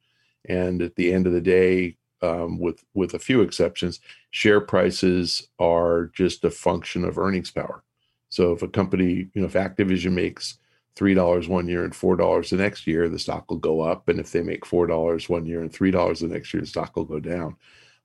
And 0.48 0.82
at 0.82 0.96
the 0.96 1.12
end 1.12 1.28
of 1.28 1.34
the 1.34 1.42
day, 1.42 1.98
um, 2.22 2.60
with 2.60 2.84
with 2.94 3.14
a 3.14 3.20
few 3.20 3.42
exceptions, 3.42 4.00
share 4.32 4.62
prices 4.62 5.48
are 5.60 6.12
just 6.14 6.44
a 6.44 6.52
function 6.52 7.04
of 7.04 7.18
earnings 7.18 7.52
power. 7.52 7.84
So 8.30 8.54
if 8.54 8.62
a 8.62 8.68
company, 8.68 9.30
you 9.34 9.42
know, 9.42 9.46
if 9.46 9.54
Activision 9.54 10.14
makes 10.14 10.58
three 10.96 11.14
dollars 11.14 11.48
one 11.48 11.68
year 11.68 11.84
and 11.84 11.96
four 11.96 12.16
dollars 12.16 12.50
the 12.50 12.58
next 12.58 12.88
year, 12.88 13.10
the 13.10 13.20
stock 13.20 13.50
will 13.50 13.58
go 13.58 13.82
up. 13.82 14.08
And 14.08 14.20
if 14.20 14.32
they 14.32 14.42
make 14.42 14.66
four 14.66 14.88
dollars 14.88 15.30
one 15.30 15.46
year 15.46 15.62
and 15.62 15.72
three 15.72 15.92
dollars 15.92 16.20
the 16.22 16.28
next 16.28 16.54
year, 16.54 16.62
the 16.62 16.68
stock 16.68 16.96
will 16.96 17.06
go 17.06 17.20
down. 17.20 17.56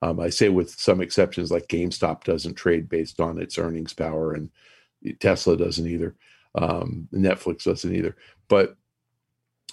Um, 0.02 0.18
I 0.18 0.30
say 0.30 0.48
with 0.48 0.70
some 0.70 1.00
exceptions, 1.00 1.50
like 1.50 1.68
GameStop 1.68 2.24
doesn't 2.24 2.54
trade 2.54 2.88
based 2.88 3.20
on 3.20 3.38
its 3.38 3.58
earnings 3.58 3.92
power, 3.92 4.32
and 4.32 4.50
Tesla 5.18 5.56
doesn't 5.56 5.86
either. 5.86 6.16
Um, 6.54 7.08
Netflix 7.12 7.64
doesn't 7.64 7.94
either. 7.94 8.16
But 8.48 8.76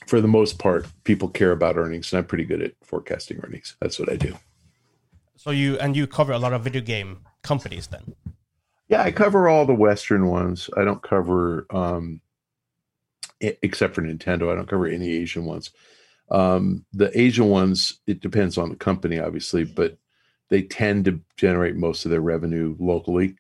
for 0.05 0.21
the 0.21 0.27
most 0.27 0.59
part, 0.59 0.86
people 1.05 1.29
care 1.29 1.51
about 1.51 1.77
earnings, 1.77 2.12
and 2.12 2.19
I'm 2.19 2.25
pretty 2.25 2.43
good 2.43 2.62
at 2.62 2.74
forecasting 2.83 3.39
earnings. 3.43 3.75
That's 3.81 4.00
what 4.00 4.12
I 4.12 4.17
do. 4.17 4.38
So 5.38 5.51
you 5.51 5.77
and 5.79 5.95
you 5.95 6.07
cover 6.07 6.33
a 6.33 6.39
lot 6.39 6.53
of 6.53 6.63
video 6.63 6.81
game 6.81 7.19
companies 7.41 7.88
then. 7.88 8.13
Yeah, 8.89 9.03
I 9.03 9.12
cover 9.12 9.47
all 9.47 9.65
the 9.65 9.74
Western 9.74 10.27
ones. 10.27 10.69
I 10.77 10.83
don't 10.83 11.01
cover, 11.01 11.67
um, 11.71 12.21
except 13.41 13.96
for 13.96 14.01
Nintendo. 14.01 14.51
I 14.51 14.56
don't 14.56 14.70
cover 14.70 14.88
any 14.88 15.12
Asian 15.12 15.46
ones. 15.46 15.72
Um, 16.29 16.86
the 16.94 17.17
Asian 17.20 17.48
ones, 17.50 18.00
it 18.08 18.22
depends 18.22 18.58
on 18.58 18.70
the 18.70 18.75
company, 18.75 19.20
obviously, 19.20 19.63
but 19.63 19.98
they 20.50 20.62
tend 20.62 21.06
to 21.06 21.22
generate 21.38 21.75
most 21.75 22.06
of 22.06 22.12
their 22.12 22.22
revenue 22.22 22.75
locally. 22.79 23.36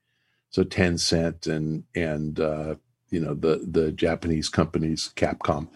So 0.49 0.63
Tencent 0.63 1.47
and 1.47 1.83
and 1.95 2.39
uh, 2.39 2.75
you 3.09 3.19
know 3.19 3.33
the 3.33 3.67
the 3.69 3.91
Japanese 3.91 4.49
companies, 4.49 5.11
Capcom, 5.15 5.67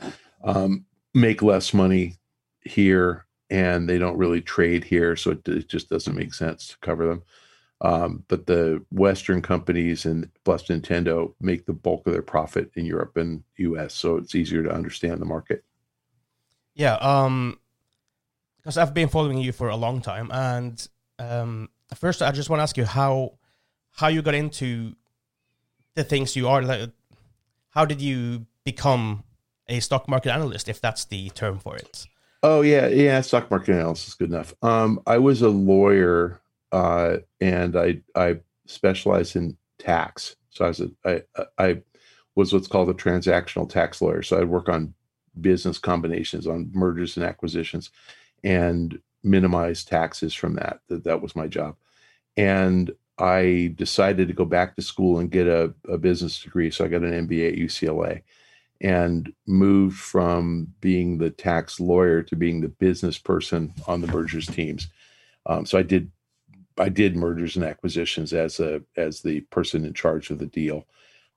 um, 0.43 0.85
make 1.13 1.41
less 1.41 1.73
money 1.73 2.17
here 2.63 3.25
and 3.49 3.89
they 3.89 3.97
don't 3.97 4.17
really 4.17 4.41
trade 4.41 4.83
here 4.83 5.15
so 5.15 5.31
it, 5.31 5.47
it 5.47 5.67
just 5.67 5.89
doesn't 5.89 6.15
make 6.15 6.33
sense 6.33 6.69
to 6.69 6.77
cover 6.81 7.07
them 7.07 7.23
um, 7.81 8.23
but 8.27 8.45
the 8.45 8.83
western 8.91 9.41
companies 9.41 10.05
and 10.05 10.29
plus 10.45 10.63
nintendo 10.67 11.33
make 11.39 11.65
the 11.65 11.73
bulk 11.73 12.05
of 12.07 12.13
their 12.13 12.21
profit 12.21 12.71
in 12.75 12.85
europe 12.85 13.17
and 13.17 13.43
us 13.57 13.93
so 13.93 14.17
it's 14.17 14.35
easier 14.35 14.63
to 14.63 14.71
understand 14.71 15.21
the 15.21 15.25
market 15.25 15.63
yeah 16.75 16.95
um 16.95 17.59
because 18.57 18.77
i've 18.77 18.93
been 18.93 19.09
following 19.09 19.37
you 19.37 19.51
for 19.51 19.69
a 19.69 19.75
long 19.75 20.01
time 20.01 20.29
and 20.31 20.87
Um, 21.21 21.69
first, 21.93 22.21
I 22.21 22.31
just 22.31 22.49
want 22.49 22.59
to 22.59 22.63
ask 22.63 22.77
you 22.77 22.85
how 22.85 23.37
how 23.91 24.07
you 24.07 24.21
got 24.21 24.33
into 24.33 24.95
the 25.95 26.03
things 26.03 26.35
you 26.35 26.47
are. 26.47 26.63
Like, 26.63 26.89
how 27.69 27.85
did 27.85 28.01
you 28.01 28.47
become 28.63 29.23
a 29.67 29.79
stock 29.81 30.07
market 30.09 30.31
analyst, 30.31 30.67
if 30.67 30.81
that's 30.81 31.05
the 31.05 31.29
term 31.31 31.59
for 31.59 31.75
it? 31.77 32.07
Oh 32.43 32.61
yeah, 32.61 32.87
yeah. 32.87 33.21
Stock 33.21 33.51
market 33.51 33.75
analyst 33.75 34.07
is 34.07 34.13
good 34.15 34.29
enough. 34.29 34.53
Um, 34.63 34.99
I 35.05 35.19
was 35.19 35.41
a 35.41 35.49
lawyer, 35.49 36.40
uh, 36.71 37.17
and 37.39 37.75
I 37.75 38.01
I 38.15 38.39
specialized 38.65 39.35
in 39.35 39.57
tax. 39.79 40.35
So 40.49 40.65
I 40.65 40.67
was 40.69 40.81
a, 40.81 40.89
I 41.05 41.21
I 41.57 41.81
was 42.35 42.53
what's 42.53 42.67
called 42.67 42.89
a 42.89 42.93
transactional 42.93 43.69
tax 43.69 44.01
lawyer. 44.01 44.23
So 44.23 44.39
I'd 44.39 44.45
work 44.45 44.69
on 44.69 44.93
business 45.39 45.77
combinations, 45.77 46.47
on 46.47 46.71
mergers 46.73 47.17
and 47.17 47.25
acquisitions, 47.25 47.89
and 48.43 48.99
minimize 49.23 49.83
taxes 49.83 50.33
from 50.33 50.55
that. 50.55 50.81
That 50.87 51.03
that 51.03 51.21
was 51.21 51.35
my 51.35 51.47
job, 51.47 51.75
and 52.37 52.91
I 53.17 53.73
decided 53.75 54.27
to 54.29 54.33
go 54.33 54.45
back 54.45 54.75
to 54.75 54.81
school 54.81 55.19
and 55.19 55.29
get 55.29 55.47
a, 55.47 55.73
a 55.87 55.97
business 55.97 56.41
degree. 56.41 56.71
So 56.71 56.85
I 56.85 56.87
got 56.87 57.03
an 57.03 57.27
MBA 57.27 57.53
at 57.53 57.59
UCLA 57.59 58.23
and 58.81 59.31
moved 59.45 59.99
from 59.99 60.73
being 60.81 61.19
the 61.19 61.29
tax 61.29 61.79
lawyer 61.79 62.23
to 62.23 62.35
being 62.35 62.61
the 62.61 62.67
business 62.67 63.19
person 63.19 63.73
on 63.87 64.01
the 64.01 64.07
mergers 64.07 64.47
teams. 64.47 64.87
Um, 65.45 65.67
so 65.67 65.77
I 65.77 65.83
did 65.83 66.11
I 66.81 66.89
did 66.89 67.15
mergers 67.15 67.55
and 67.55 67.63
acquisitions 67.65 68.33
as 68.33 68.59
a 68.59 68.81
as 68.97 69.21
the 69.21 69.41
person 69.41 69.85
in 69.85 69.93
charge 69.93 70.29
of 70.29 70.39
the 70.39 70.47
deal 70.47 70.87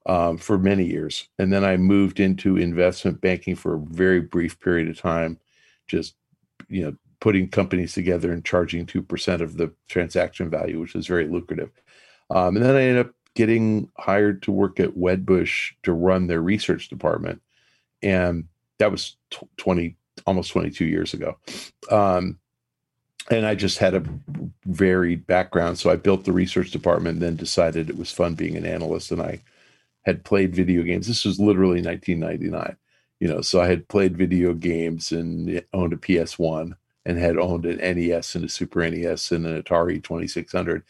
um, 0.07 0.39
for 0.39 0.59
many 0.59 0.85
years, 0.85 1.29
and 1.39 1.53
then 1.53 1.65
I 1.65 1.77
moved 1.77 2.19
into 2.19 2.57
investment 2.57 3.21
banking 3.21 3.55
for 3.55 3.75
a 3.75 3.81
very 3.81 4.21
brief 4.21 4.59
period 4.61 4.89
of 4.89 4.99
time, 4.99 5.39
just 5.87 6.15
you 6.69 6.85
know 6.85 6.97
putting 7.21 7.49
companies 7.49 7.95
together 7.95 8.33
and 8.33 8.45
charging 8.45 8.85
2% 8.85 9.41
of 9.41 9.57
the 9.57 9.73
transaction 9.89 10.51
value, 10.51 10.79
which 10.79 10.95
is 10.95 11.07
very 11.07 11.27
lucrative. 11.27 11.71
Um, 12.29 12.57
and 12.57 12.63
then 12.63 12.77
I 12.77 12.83
ended 12.83 13.07
up 13.07 13.15
getting 13.35 13.91
hired 13.99 14.43
to 14.43 14.53
work 14.53 14.79
at 14.79 14.91
Wedbush 14.91 15.73
to 15.85 15.95
run 15.95 16.27
their 16.27 16.43
research 16.43 16.89
department. 16.89 17.41
And 18.03 18.45
that 18.79 18.91
was 18.91 19.17
20, 19.57 19.97
almost 20.27 20.51
22 20.51 20.85
years 20.85 21.15
ago. 21.15 21.39
Um, 21.91 22.39
and 23.30 23.47
I 23.47 23.54
just 23.54 23.78
had 23.78 23.94
a 23.94 24.04
varied 24.66 25.26
background. 25.26 25.78
So 25.78 25.90
I 25.90 25.97
built 25.97 26.25
the 26.25 26.33
research 26.33 26.71
department 26.71 27.14
and 27.14 27.23
then 27.23 27.37
decided 27.37 27.88
it 27.88 27.99
was 27.99 28.12
fun 28.12 28.35
being 28.35 28.56
an 28.56 28.66
analyst. 28.66 29.11
And 29.11 29.23
I 29.23 29.40
had 30.02 30.25
played 30.25 30.54
video 30.54 30.83
games. 30.83 31.06
This 31.06 31.25
was 31.25 31.38
literally 31.38 31.83
1999. 31.83 32.76
You 33.21 33.28
know, 33.28 33.40
so 33.40 33.61
I 33.61 33.68
had 33.68 33.88
played 33.88 34.16
video 34.16 34.52
games 34.52 35.11
and 35.12 35.62
owned 35.73 35.92
a 35.92 35.97
PS1 35.97 36.75
and 37.06 37.18
had 37.18 37.38
owned 37.38 37.64
an 37.64 37.78
NES 37.78 38.35
and 38.35 38.44
a 38.44 38.49
Super 38.49 38.88
NES 38.88 39.33
and 39.33 39.47
an 39.47 39.62
Atari 39.62 40.02
2600 40.02 40.83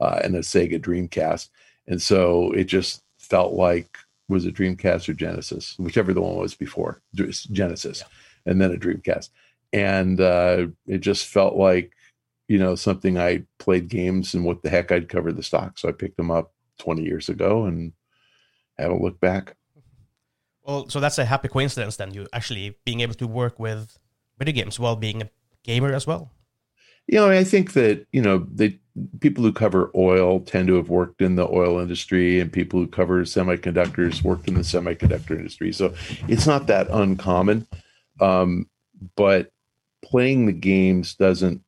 uh, 0.00 0.20
and 0.22 0.34
a 0.34 0.40
Sega 0.40 0.78
Dreamcast. 0.80 1.48
And 1.86 2.02
so 2.02 2.52
it 2.52 2.64
just 2.64 3.02
felt 3.18 3.54
like 3.54 3.98
was 4.28 4.44
a 4.44 4.52
Dreamcast 4.52 5.08
or 5.08 5.14
Genesis, 5.14 5.78
whichever 5.78 6.12
the 6.12 6.20
one 6.20 6.36
was 6.36 6.54
before 6.54 7.00
Genesis, 7.14 8.02
yeah. 8.02 8.50
and 8.50 8.60
then 8.60 8.72
a 8.72 8.76
Dreamcast. 8.76 9.30
And 9.72 10.20
uh, 10.20 10.68
it 10.86 10.98
just 10.98 11.26
felt 11.26 11.56
like, 11.56 11.92
you 12.48 12.58
know, 12.58 12.74
something 12.74 13.18
I 13.18 13.44
played 13.58 13.88
games 13.88 14.34
and 14.34 14.44
what 14.44 14.62
the 14.62 14.70
heck 14.70 14.90
I'd 14.90 15.08
cover 15.08 15.32
the 15.32 15.42
stock. 15.42 15.78
So 15.78 15.88
I 15.88 15.92
picked 15.92 16.16
them 16.16 16.30
up 16.30 16.52
20 16.78 17.02
years 17.02 17.28
ago 17.28 17.64
and 17.64 17.92
haven't 18.78 19.02
looked 19.02 19.20
back. 19.20 19.56
Well, 20.62 20.88
so 20.88 21.00
that's 21.00 21.18
a 21.18 21.24
happy 21.24 21.48
coincidence 21.48 21.96
then, 21.96 22.12
you 22.12 22.26
actually 22.32 22.78
being 22.84 23.00
able 23.00 23.14
to 23.14 23.26
work 23.26 23.58
with 23.58 23.98
video 24.38 24.54
games 24.54 24.78
while 24.78 24.96
being 24.96 25.22
a 25.22 25.30
gamer 25.64 25.92
as 25.92 26.06
well? 26.06 26.32
You 27.06 27.18
know, 27.18 27.30
I 27.30 27.44
think 27.44 27.72
that 27.72 28.06
you 28.12 28.20
know 28.20 28.46
the 28.52 28.78
people 29.20 29.42
who 29.42 29.52
cover 29.52 29.90
oil 29.94 30.40
tend 30.40 30.68
to 30.68 30.74
have 30.74 30.90
worked 30.90 31.22
in 31.22 31.36
the 31.36 31.48
oil 31.48 31.78
industry, 31.78 32.38
and 32.38 32.52
people 32.52 32.80
who 32.80 32.86
cover 32.86 33.24
semiconductors 33.24 34.22
worked 34.22 34.46
in 34.46 34.54
the 34.54 34.60
semiconductor 34.60 35.30
industry. 35.30 35.72
So 35.72 35.94
it's 36.28 36.46
not 36.46 36.66
that 36.66 36.88
uncommon. 36.90 37.66
Um, 38.20 38.68
but 39.16 39.52
playing 40.02 40.46
the 40.46 40.52
games 40.52 41.14
doesn't 41.14 41.62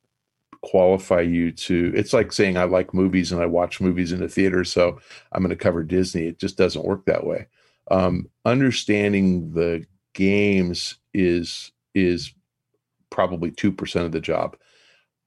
qualify 0.62 1.20
you 1.20 1.52
to. 1.52 1.92
It's 1.94 2.12
like 2.12 2.32
saying 2.32 2.56
I 2.56 2.64
like 2.64 2.94
movies 2.94 3.32
and 3.32 3.40
I 3.40 3.46
watch 3.46 3.80
movies 3.80 4.12
in 4.12 4.20
the 4.20 4.28
theater, 4.28 4.64
so 4.64 5.00
I'm 5.32 5.42
going 5.42 5.50
to 5.50 5.56
cover 5.56 5.82
Disney. 5.82 6.26
It 6.26 6.38
just 6.38 6.56
doesn't 6.56 6.84
work 6.84 7.06
that 7.06 7.26
way. 7.26 7.46
Um, 7.90 8.28
understanding 8.44 9.52
the 9.52 9.84
games 10.14 10.96
is 11.12 11.72
is 11.94 12.32
probably 13.10 13.50
2% 13.50 14.04
of 14.04 14.12
the 14.12 14.20
job. 14.20 14.56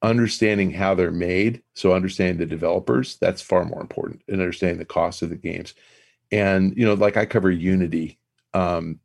Understanding 0.01 0.72
how 0.72 0.95
they're 0.95 1.12
made, 1.12 1.62
so 1.75 1.93
understanding 1.93 2.38
the 2.38 2.45
developers, 2.45 3.17
that's 3.17 3.41
far 3.41 3.65
more 3.65 3.81
important, 3.81 4.22
and 4.27 4.39
understanding 4.39 4.77
the 4.77 4.86
cost 4.86 5.22
of 5.22 5.29
the 5.29 5.36
games. 5.36 5.74
And, 6.31 6.75
you 6.77 6.86
know, 6.86 6.93
like 6.93 7.17
I 7.17 7.25
cover 7.25 7.51
Unity. 7.51 8.17
Um, 8.53 9.00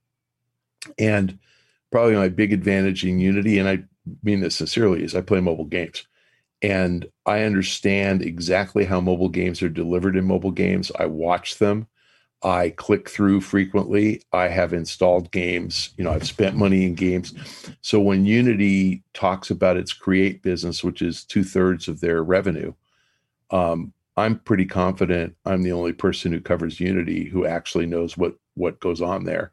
and 0.98 1.38
probably 1.90 2.14
my 2.14 2.28
big 2.28 2.52
advantage 2.52 3.04
in 3.04 3.18
Unity, 3.18 3.58
and 3.58 3.68
I 3.68 3.84
mean 4.22 4.40
this 4.40 4.56
sincerely, 4.56 5.04
is 5.04 5.14
I 5.14 5.20
play 5.20 5.40
mobile 5.40 5.64
games. 5.64 6.06
And 6.60 7.06
I 7.24 7.42
understand 7.42 8.22
exactly 8.22 8.84
how 8.84 9.00
mobile 9.00 9.28
games 9.28 9.62
are 9.62 9.68
delivered 9.68 10.16
in 10.16 10.24
mobile 10.24 10.50
games. 10.50 10.90
I 10.98 11.06
watch 11.06 11.58
them. 11.58 11.86
I 12.42 12.70
click 12.70 13.08
through 13.08 13.40
frequently. 13.40 14.22
I 14.32 14.48
have 14.48 14.72
installed 14.72 15.30
games. 15.30 15.90
You 15.96 16.04
know, 16.04 16.12
I've 16.12 16.26
spent 16.26 16.56
money 16.56 16.84
in 16.84 16.94
games. 16.94 17.34
So 17.80 18.00
when 18.00 18.26
Unity 18.26 19.02
talks 19.12 19.50
about 19.50 19.76
its 19.76 19.92
create 19.92 20.42
business, 20.42 20.84
which 20.84 21.02
is 21.02 21.24
two 21.24 21.44
thirds 21.44 21.88
of 21.88 22.00
their 22.00 22.22
revenue, 22.22 22.74
um, 23.50 23.92
I'm 24.16 24.38
pretty 24.40 24.66
confident 24.66 25.36
I'm 25.44 25.62
the 25.62 25.72
only 25.72 25.92
person 25.92 26.32
who 26.32 26.40
covers 26.40 26.80
Unity 26.80 27.24
who 27.24 27.46
actually 27.46 27.86
knows 27.86 28.16
what 28.16 28.34
what 28.54 28.80
goes 28.80 29.00
on 29.00 29.24
there. 29.24 29.52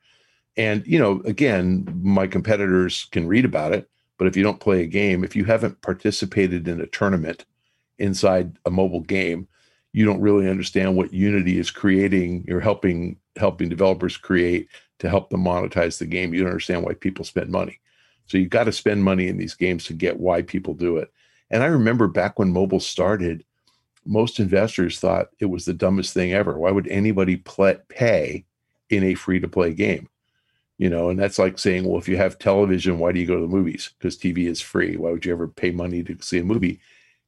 And 0.58 0.86
you 0.88 1.00
know, 1.00 1.22
again, 1.26 1.86
my 2.02 2.28
competitors 2.28 3.08
can 3.12 3.28
read 3.28 3.46
about 3.46 3.74
it, 3.74 3.90
but 4.18 4.28
if 4.28 4.38
you 4.38 4.44
don't 4.44 4.60
play 4.60 4.82
a 4.82 4.88
game, 4.88 5.24
if 5.24 5.36
you 5.36 5.46
haven't 5.46 5.82
participated 5.82 6.68
in 6.68 6.80
a 6.80 6.88
tournament 6.88 7.46
inside 8.00 8.58
a 8.66 8.72
mobile 8.72 9.02
game, 9.02 9.48
you 9.92 10.06
don't 10.06 10.22
really 10.22 10.50
understand 10.50 10.96
what 10.96 11.14
Unity 11.14 11.58
is 11.58 11.72
creating. 11.72 12.44
You're 12.48 12.60
helping 12.60 13.18
helping 13.38 13.70
developers 13.70 14.18
create 14.18 14.70
to 15.00 15.10
help 15.10 15.30
them 15.30 15.44
monetize 15.44 15.98
the 15.98 16.06
game. 16.06 16.34
You 16.34 16.42
don't 16.42 16.50
understand 16.50 16.84
why 16.84 16.94
people 16.94 17.26
spend 17.26 17.50
money. 17.50 17.80
So 18.28 18.38
you've 18.38 18.50
got 18.50 18.64
to 18.64 18.72
spend 18.72 19.04
money 19.04 19.28
in 19.28 19.38
these 19.38 19.54
games 19.54 19.86
to 19.86 19.94
get 19.94 20.20
why 20.20 20.42
people 20.42 20.74
do 20.74 20.98
it. 20.98 21.12
And 21.52 21.64
I 21.64 21.68
remember 21.68 22.08
back 22.08 22.40
when 22.40 22.52
mobile 22.52 22.80
started, 22.80 23.44
most 24.06 24.40
investors 24.40 25.00
thought 25.00 25.30
it 25.40 25.46
was 25.46 25.66
the 25.66 25.74
dumbest 25.74 26.14
thing 26.14 26.34
ever. 26.34 26.58
Why 26.58 26.72
would 26.72 26.88
anybody 26.88 27.38
play, 27.38 27.78
pay 27.90 28.46
in 28.90 29.04
a 29.04 29.14
free 29.16 29.40
to 29.40 29.48
play 29.48 29.74
game? 29.74 30.08
You 30.78 30.90
know, 30.90 31.10
and 31.10 31.18
that's 31.18 31.40
like 31.40 31.58
saying, 31.58 31.86
well, 31.86 31.98
if 31.98 32.10
you 32.10 32.18
have 32.18 32.38
television, 32.38 33.00
why 33.00 33.14
do 33.14 33.20
you 33.20 33.26
go 33.26 33.36
to 33.36 33.42
the 33.42 33.48
movies? 33.48 33.92
Because 33.98 34.18
TV 34.18 34.48
is 34.48 34.60
free. 34.60 34.98
Why 34.98 35.12
would 35.12 35.26
you 35.26 35.32
ever 35.32 35.48
pay 35.48 35.72
money 35.72 36.04
to 36.04 36.18
see 36.22 36.40
a 36.40 36.44
movie? 36.44 36.82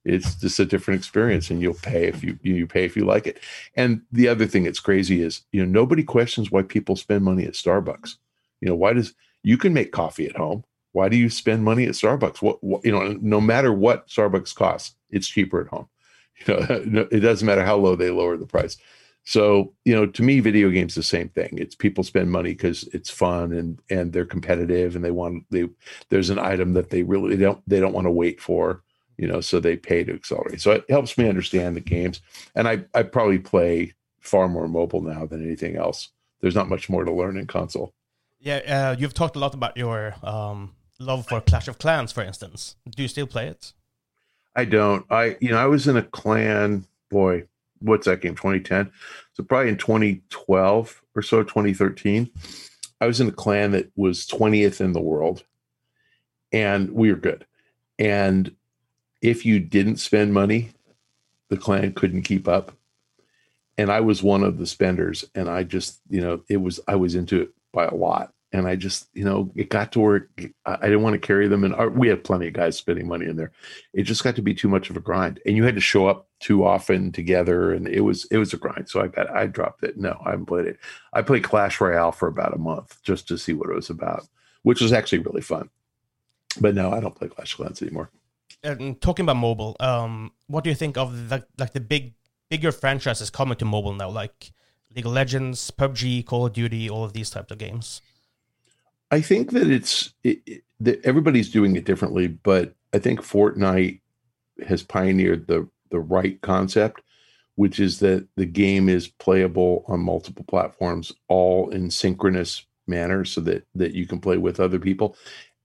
it's 0.08 0.36
just 0.36 0.60
a 0.60 0.66
different 0.66 0.98
experience 0.98 1.50
and 1.50 1.62
you'll 1.62 1.74
pay 1.74 2.06
if 2.08 2.24
you 2.24 2.39
you 2.42 2.66
pay 2.66 2.86
if 2.86 2.96
you 2.96 3.04
like 3.04 3.27
it 3.27 3.39
and 3.75 4.01
the 4.12 4.27
other 4.27 4.48
thing 4.48 4.63
that's 4.63 4.80
crazy 4.80 5.22
is 5.22 5.42
you 5.51 5.63
know 5.63 5.70
nobody 5.70 6.04
questions 6.04 6.50
why 6.50 6.62
people 6.62 6.96
spend 6.96 7.24
money 7.24 7.46
at 7.46 7.54
starbucks 7.54 8.16
you 8.62 8.68
know 8.68 8.75
why 8.75 8.94
does 8.94 9.13
you 9.44 9.58
can 9.58 9.74
make 9.74 9.92
coffee 9.92 10.25
at 10.25 10.38
home 10.38 10.63
why 10.94 11.10
do 11.10 11.18
you 11.18 11.30
spend 11.30 11.63
money 11.63 11.86
at 11.86 11.92
starbucks 11.92 12.42
what, 12.42 12.63
what 12.63 12.84
you 12.86 12.92
know 12.92 13.18
no 13.22 13.42
matter 13.42 13.74
what 13.74 14.08
starbucks 14.08 14.56
costs 14.56 14.96
it's 15.10 15.27
cheaper 15.27 15.62
at 15.62 15.68
home 15.68 15.88
you 16.48 16.86
know 16.86 17.08
it 17.12 17.20
doesn't 17.20 17.46
matter 17.46 17.66
how 17.66 17.75
low 17.75 17.96
they 17.96 18.10
lower 18.10 18.38
the 18.38 18.46
price 18.46 18.77
so 19.28 19.74
you 19.86 19.94
know 19.94 20.06
to 20.06 20.24
me 20.24 20.40
video 20.40 20.70
games 20.70 20.96
the 20.96 21.04
same 21.04 21.30
thing 21.30 21.50
it's 21.58 21.76
people 21.76 22.04
spend 22.04 22.32
money 22.32 22.52
because 22.52 22.84
it's 22.94 23.10
fun 23.10 23.52
and 23.52 23.80
and 23.90 24.14
they're 24.14 24.26
competitive 24.26 24.96
and 24.96 25.04
they 25.04 25.12
want 25.12 25.44
they 25.52 25.68
there's 26.10 26.30
an 26.30 26.40
item 26.40 26.74
that 26.74 26.90
they 26.90 27.04
really 27.04 27.36
they 27.36 27.44
don't 27.44 27.62
they 27.68 27.80
don't 27.80 27.94
want 27.94 28.06
to 28.06 28.12
wait 28.12 28.40
for 28.40 28.84
you 29.18 29.28
know, 29.28 29.42
so 29.42 29.60
they 29.60 29.76
pay 29.76 30.04
to 30.04 30.14
accelerate. 30.14 30.62
So 30.62 30.72
it 30.72 30.86
helps 30.90 31.18
me 31.18 31.28
understand 31.28 31.76
the 31.76 31.82
games. 31.82 32.22
And 32.56 32.68
I, 32.68 32.86
I 32.94 33.04
probably 33.04 33.40
play 33.40 33.94
far 34.20 34.48
more 34.48 34.68
mobile 34.68 35.02
now 35.02 35.26
than 35.26 35.44
anything 35.44 35.76
else. 35.76 36.10
There's 36.40 36.56
not 36.56 36.70
much 36.70 36.90
more 36.90 37.04
to 37.04 37.12
learn 37.12 37.38
in 37.38 37.48
console. 37.48 37.94
Yeah, 38.40 38.58
uh, 38.58 38.96
you've 38.98 39.16
talked 39.16 39.36
a 39.36 39.40
lot 39.40 39.56
about 39.56 39.76
your 39.76 40.14
um, 40.22 40.76
love 41.00 41.28
for 41.28 41.42
Clash 41.42 41.68
of 41.68 41.80
Clans, 41.80 42.12
for 42.12 42.22
instance. 42.22 42.76
Do 42.88 43.02
you 43.02 43.08
still 43.08 43.26
play 43.26 43.48
it? 43.48 43.74
I 44.56 44.66
don't. 44.66 45.06
I, 45.10 45.38
you 45.42 45.50
know, 45.50 45.58
I 45.58 45.66
was 45.66 45.88
in 45.88 45.98
a 45.98 46.04
clan, 46.04 46.86
boy, 47.10 47.46
what's 47.80 48.06
that 48.06 48.22
game, 48.22 48.36
2010? 48.36 48.92
So 49.34 49.44
probably 49.44 49.70
in 49.70 49.78
2012 49.78 51.02
or 51.16 51.22
so, 51.22 51.44
2013. 51.44 52.30
I 53.00 53.06
was 53.06 53.22
in 53.22 53.28
a 53.28 53.32
clan 53.32 53.72
that 53.72 53.92
was 53.96 54.26
20th 54.26 54.82
in 54.82 54.94
the 54.94 55.02
world 55.02 55.44
and 56.52 56.92
we 56.92 57.12
were 57.12 57.20
good. 57.20 57.46
And 58.00 58.56
if 59.22 59.46
you 59.46 59.60
didn't 59.60 59.98
spend 59.98 60.34
money, 60.34 60.72
the 61.50 61.58
clan 61.58 61.94
couldn't 61.94 62.24
keep 62.24 62.48
up. 62.48 62.72
And 63.78 63.92
I 63.92 64.00
was 64.02 64.24
one 64.24 64.44
of 64.44 64.58
the 64.58 64.66
spenders, 64.66 65.24
and 65.36 65.48
I 65.48 65.62
just, 65.64 66.00
you 66.10 66.20
know, 66.20 66.42
it 66.50 66.58
was 66.58 66.80
I 66.88 66.96
was 66.96 67.14
into 67.14 67.42
it 67.44 67.50
by 67.72 67.86
a 67.86 67.94
lot. 67.94 68.34
And 68.58 68.68
I 68.68 68.76
just, 68.76 69.08
you 69.14 69.24
know, 69.24 69.52
it 69.56 69.70
got 69.70 69.92
to 69.92 70.00
where 70.00 70.30
I 70.66 70.78
didn't 70.82 71.04
want 71.04 71.14
to 71.14 71.26
carry 71.26 71.48
them. 71.48 71.64
And 71.64 71.76
uh, 71.76 71.90
we 71.94 72.08
had 72.08 72.24
plenty 72.24 72.48
of 72.48 72.54
guys 72.54 72.76
spending 72.76 73.08
money 73.08 73.26
in 73.26 73.36
there. 73.36 73.52
It 73.94 74.04
just 74.04 74.24
got 74.24 74.36
to 74.36 74.42
be 74.42 74.54
too 74.54 74.68
much 74.68 74.90
of 74.90 74.98
a 74.98 75.00
grind, 75.00 75.40
and 75.46 75.56
you 75.56 75.64
had 75.64 75.76
to 75.76 75.82
show 75.82 76.08
up 76.08 76.28
too 76.40 76.66
often 76.66 77.12
together, 77.12 77.74
and 77.74 77.88
it 77.88 78.02
was 78.02 78.26
it 78.32 78.38
was 78.38 78.54
a 78.54 78.58
grind. 78.58 78.90
So 78.90 79.02
I 79.02 79.08
got 79.08 79.30
I 79.30 79.48
dropped 79.48 79.84
it. 79.84 79.98
No, 79.98 80.20
I 80.26 80.32
haven't 80.32 80.48
played 80.48 80.66
it. 80.66 80.80
I 81.14 81.22
played 81.22 81.44
Clash 81.44 81.80
Royale 81.80 82.12
for 82.12 82.28
about 82.28 82.54
a 82.54 82.60
month 82.60 83.02
just 83.04 83.28
to 83.28 83.38
see 83.38 83.54
what 83.54 83.70
it 83.70 83.76
was 83.76 83.90
about, 83.90 84.28
which 84.64 84.82
was 84.82 84.94
actually 84.94 85.20
really 85.20 85.42
fun. 85.42 85.70
But 86.60 86.74
no, 86.74 86.92
I 86.92 87.00
don't 87.00 87.16
play 87.16 87.28
Clash 87.28 87.56
Clans 87.56 87.82
anymore. 87.82 88.10
And 88.64 89.00
talking 89.00 89.24
about 89.24 89.38
mobile, 89.38 89.76
um, 89.80 90.32
what 90.48 90.64
do 90.64 90.70
you 90.70 90.76
think 90.76 90.98
of 90.98 91.30
the 91.30 91.46
like 91.58 91.74
the 91.74 91.80
big 91.80 92.14
bigger 92.50 92.72
franchises 92.72 93.30
coming 93.30 93.58
to 93.58 93.66
mobile 93.66 93.94
now, 93.94 94.10
like 94.10 94.52
League 94.96 95.06
of 95.06 95.12
Legends, 95.12 95.70
PUBG, 95.70 96.26
Call 96.26 96.48
of 96.48 96.54
Duty, 96.54 96.90
all 96.90 97.04
of 97.04 97.14
these 97.14 97.30
types 97.30 97.52
of 97.52 97.60
games? 97.60 98.02
I 99.12 99.22
think 99.22 99.52
that 99.52 99.70
it's 99.70 100.14
it, 100.24 100.42
it, 100.46 100.64
that 100.80 101.04
everybody's 101.06 101.50
doing 101.50 101.76
it 101.76 101.86
differently, 101.86 102.28
but 102.28 102.76
I 102.94 103.00
think 103.00 103.22
Fortnite 103.22 104.02
has 104.68 104.84
pioneered 104.84 105.48
the 105.48 105.68
the 105.90 106.00
right 106.00 106.40
concept, 106.42 107.02
which 107.56 107.80
is 107.80 108.00
that 108.00 108.28
the 108.36 108.46
game 108.46 108.90
is 108.90 109.08
playable 109.08 109.86
on 109.88 110.02
multiple 110.02 110.46
platforms, 110.48 111.14
all 111.28 111.70
in 111.70 111.90
synchronous 111.90 112.66
manner, 112.88 113.24
so 113.26 113.42
that 113.42 113.66
that 113.76 113.94
you 113.94 114.06
can 114.06 114.20
play 114.20 114.38
with 114.38 114.60
other 114.60 114.80
people. 114.80 115.16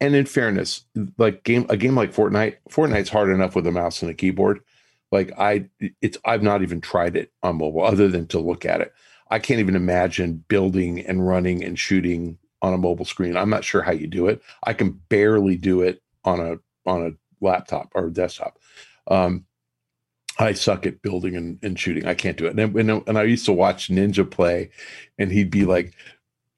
And 0.00 0.14
in 0.14 0.26
fairness, 0.26 0.84
like 1.18 1.44
game 1.44 1.66
a 1.68 1.76
game 1.76 1.94
like 1.94 2.12
Fortnite, 2.14 2.56
Fortnite's 2.70 3.08
hard 3.08 3.30
enough 3.30 3.54
with 3.54 3.66
a 3.66 3.72
mouse 3.72 4.02
and 4.02 4.10
a 4.10 4.14
keyboard. 4.14 4.60
Like 5.10 5.32
I, 5.38 5.66
it's 6.00 6.18
I've 6.24 6.42
not 6.42 6.62
even 6.62 6.80
tried 6.80 7.16
it 7.16 7.32
on 7.42 7.58
mobile 7.58 7.84
other 7.84 8.08
than 8.08 8.26
to 8.28 8.38
look 8.38 8.64
at 8.64 8.80
it. 8.80 8.92
I 9.30 9.38
can't 9.38 9.60
even 9.60 9.76
imagine 9.76 10.44
building 10.48 11.00
and 11.00 11.26
running 11.26 11.64
and 11.64 11.78
shooting 11.78 12.38
on 12.62 12.72
a 12.72 12.78
mobile 12.78 13.04
screen. 13.04 13.36
I'm 13.36 13.50
not 13.50 13.64
sure 13.64 13.82
how 13.82 13.92
you 13.92 14.06
do 14.06 14.28
it. 14.28 14.40
I 14.64 14.72
can 14.72 14.92
barely 15.08 15.56
do 15.56 15.82
it 15.82 16.00
on 16.24 16.40
a 16.40 16.56
on 16.88 17.06
a 17.06 17.10
laptop 17.44 17.90
or 17.94 18.06
a 18.06 18.12
desktop. 18.12 18.58
Um, 19.08 19.44
I 20.38 20.52
suck 20.54 20.86
at 20.86 21.02
building 21.02 21.36
and, 21.36 21.58
and 21.62 21.78
shooting. 21.78 22.06
I 22.06 22.14
can't 22.14 22.38
do 22.38 22.46
it. 22.46 22.58
And, 22.58 22.76
and, 22.76 23.02
and 23.06 23.18
I 23.18 23.24
used 23.24 23.44
to 23.46 23.52
watch 23.52 23.88
Ninja 23.90 24.28
play, 24.28 24.70
and 25.18 25.30
he'd 25.30 25.50
be 25.50 25.64
like 25.64 25.92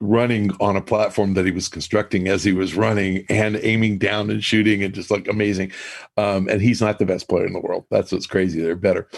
running 0.01 0.51
on 0.61 0.77
a 0.77 0.83
platform 0.83 1.35
that 1.35 1.47
he 1.47 1.51
was 1.51 1.69
constructing 1.69 2.29
as 2.29 2.45
he 2.45 2.53
was 2.53 2.75
running 2.75 3.25
and 3.29 3.57
aiming 3.63 3.99
down 3.99 4.31
and 4.31 4.45
shooting 4.45 4.83
and 4.83 4.95
just 4.95 5.11
like 5.11 5.27
amazing. 5.27 5.73
Um, 6.17 6.49
and 6.49 6.61
he's 6.61 6.81
not 6.81 6.99
the 6.99 7.07
best 7.07 7.29
player 7.29 7.47
in 7.47 7.53
the 7.53 7.61
world. 7.61 7.87
That's 7.91 8.13
what's 8.13 8.27
crazy. 8.27 8.61
They're 8.61 8.77
better. 8.77 9.09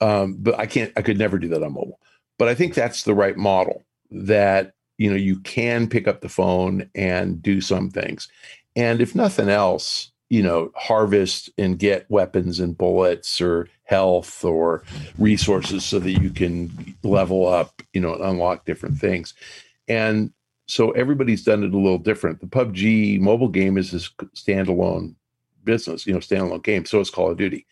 Um, 0.00 0.36
but 0.38 0.58
I 0.58 0.66
can't, 0.66 0.92
I 0.96 1.02
could 1.02 1.18
never 1.18 1.38
do 1.38 1.48
that 1.48 1.62
on 1.62 1.72
mobile. 1.72 2.00
But 2.38 2.48
I 2.48 2.54
think 2.54 2.74
that's 2.74 3.02
the 3.02 3.14
right 3.14 3.36
model 3.36 3.84
that 4.10 4.74
you 4.98 5.10
know 5.10 5.16
you 5.16 5.38
can 5.40 5.88
pick 5.88 6.08
up 6.08 6.20
the 6.20 6.28
phone 6.28 6.88
and 6.94 7.42
do 7.42 7.60
some 7.60 7.90
things. 7.90 8.28
And 8.74 9.00
if 9.00 9.14
nothing 9.14 9.48
else 9.48 10.12
you 10.28 10.42
know 10.42 10.72
harvest 10.74 11.50
and 11.56 11.78
get 11.78 12.10
weapons 12.10 12.58
and 12.58 12.76
bullets 12.76 13.40
or 13.40 13.68
health 13.84 14.44
or 14.44 14.82
resources 15.18 15.84
so 15.84 16.00
that 16.00 16.20
you 16.20 16.30
can 16.30 16.96
level 17.04 17.46
up 17.46 17.82
you 17.92 18.00
know 18.00 18.14
and 18.14 18.24
unlock 18.24 18.64
different 18.64 18.98
things. 18.98 19.34
And 19.88 20.32
so 20.66 20.90
everybody's 20.92 21.44
done 21.44 21.62
it 21.62 21.72
a 21.72 21.78
little 21.78 21.98
different. 21.98 22.40
The 22.40 22.46
pubg 22.46 23.20
mobile 23.20 23.48
game 23.48 23.78
is 23.78 23.92
this 23.92 24.10
standalone 24.34 25.14
business 25.64 26.06
you 26.06 26.12
know 26.12 26.20
standalone 26.20 26.62
game 26.62 26.84
so 26.84 27.00
it's 27.00 27.10
call 27.10 27.30
of 27.30 27.36
duty. 27.36 27.66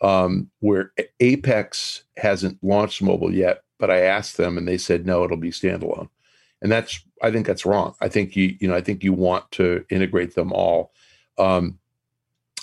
Um, 0.00 0.50
where 0.58 0.92
apex 1.20 2.02
hasn't 2.16 2.58
launched 2.64 3.02
mobile 3.02 3.32
yet 3.32 3.62
but 3.78 3.88
i 3.88 4.00
asked 4.00 4.36
them 4.36 4.58
and 4.58 4.66
they 4.66 4.76
said 4.76 5.06
no 5.06 5.22
it'll 5.22 5.36
be 5.36 5.52
standalone 5.52 6.08
and 6.62 6.70
that's 6.70 7.04
I 7.20 7.30
think 7.30 7.46
that's 7.46 7.66
wrong. 7.66 7.94
I 8.00 8.08
think 8.08 8.34
you 8.36 8.56
you 8.60 8.68
know 8.68 8.74
I 8.74 8.80
think 8.80 9.04
you 9.04 9.12
want 9.12 9.50
to 9.52 9.84
integrate 9.90 10.34
them 10.34 10.52
all. 10.52 10.92
Um, 11.36 11.78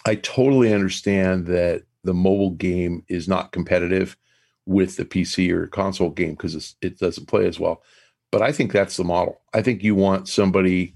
I 0.05 0.15
totally 0.15 0.73
understand 0.73 1.45
that 1.47 1.83
the 2.03 2.13
mobile 2.13 2.51
game 2.51 3.03
is 3.09 3.27
not 3.27 3.51
competitive 3.51 4.17
with 4.65 4.95
the 4.95 5.05
PC 5.05 5.51
or 5.51 5.67
console 5.67 6.09
game 6.09 6.31
because 6.31 6.75
it 6.81 6.97
doesn't 6.97 7.27
play 7.27 7.45
as 7.45 7.59
well. 7.59 7.83
But 8.31 8.41
I 8.41 8.51
think 8.51 8.71
that's 8.71 8.97
the 8.97 9.03
model. 9.03 9.41
I 9.53 9.61
think 9.61 9.83
you 9.83 9.95
want 9.95 10.29
somebody 10.29 10.95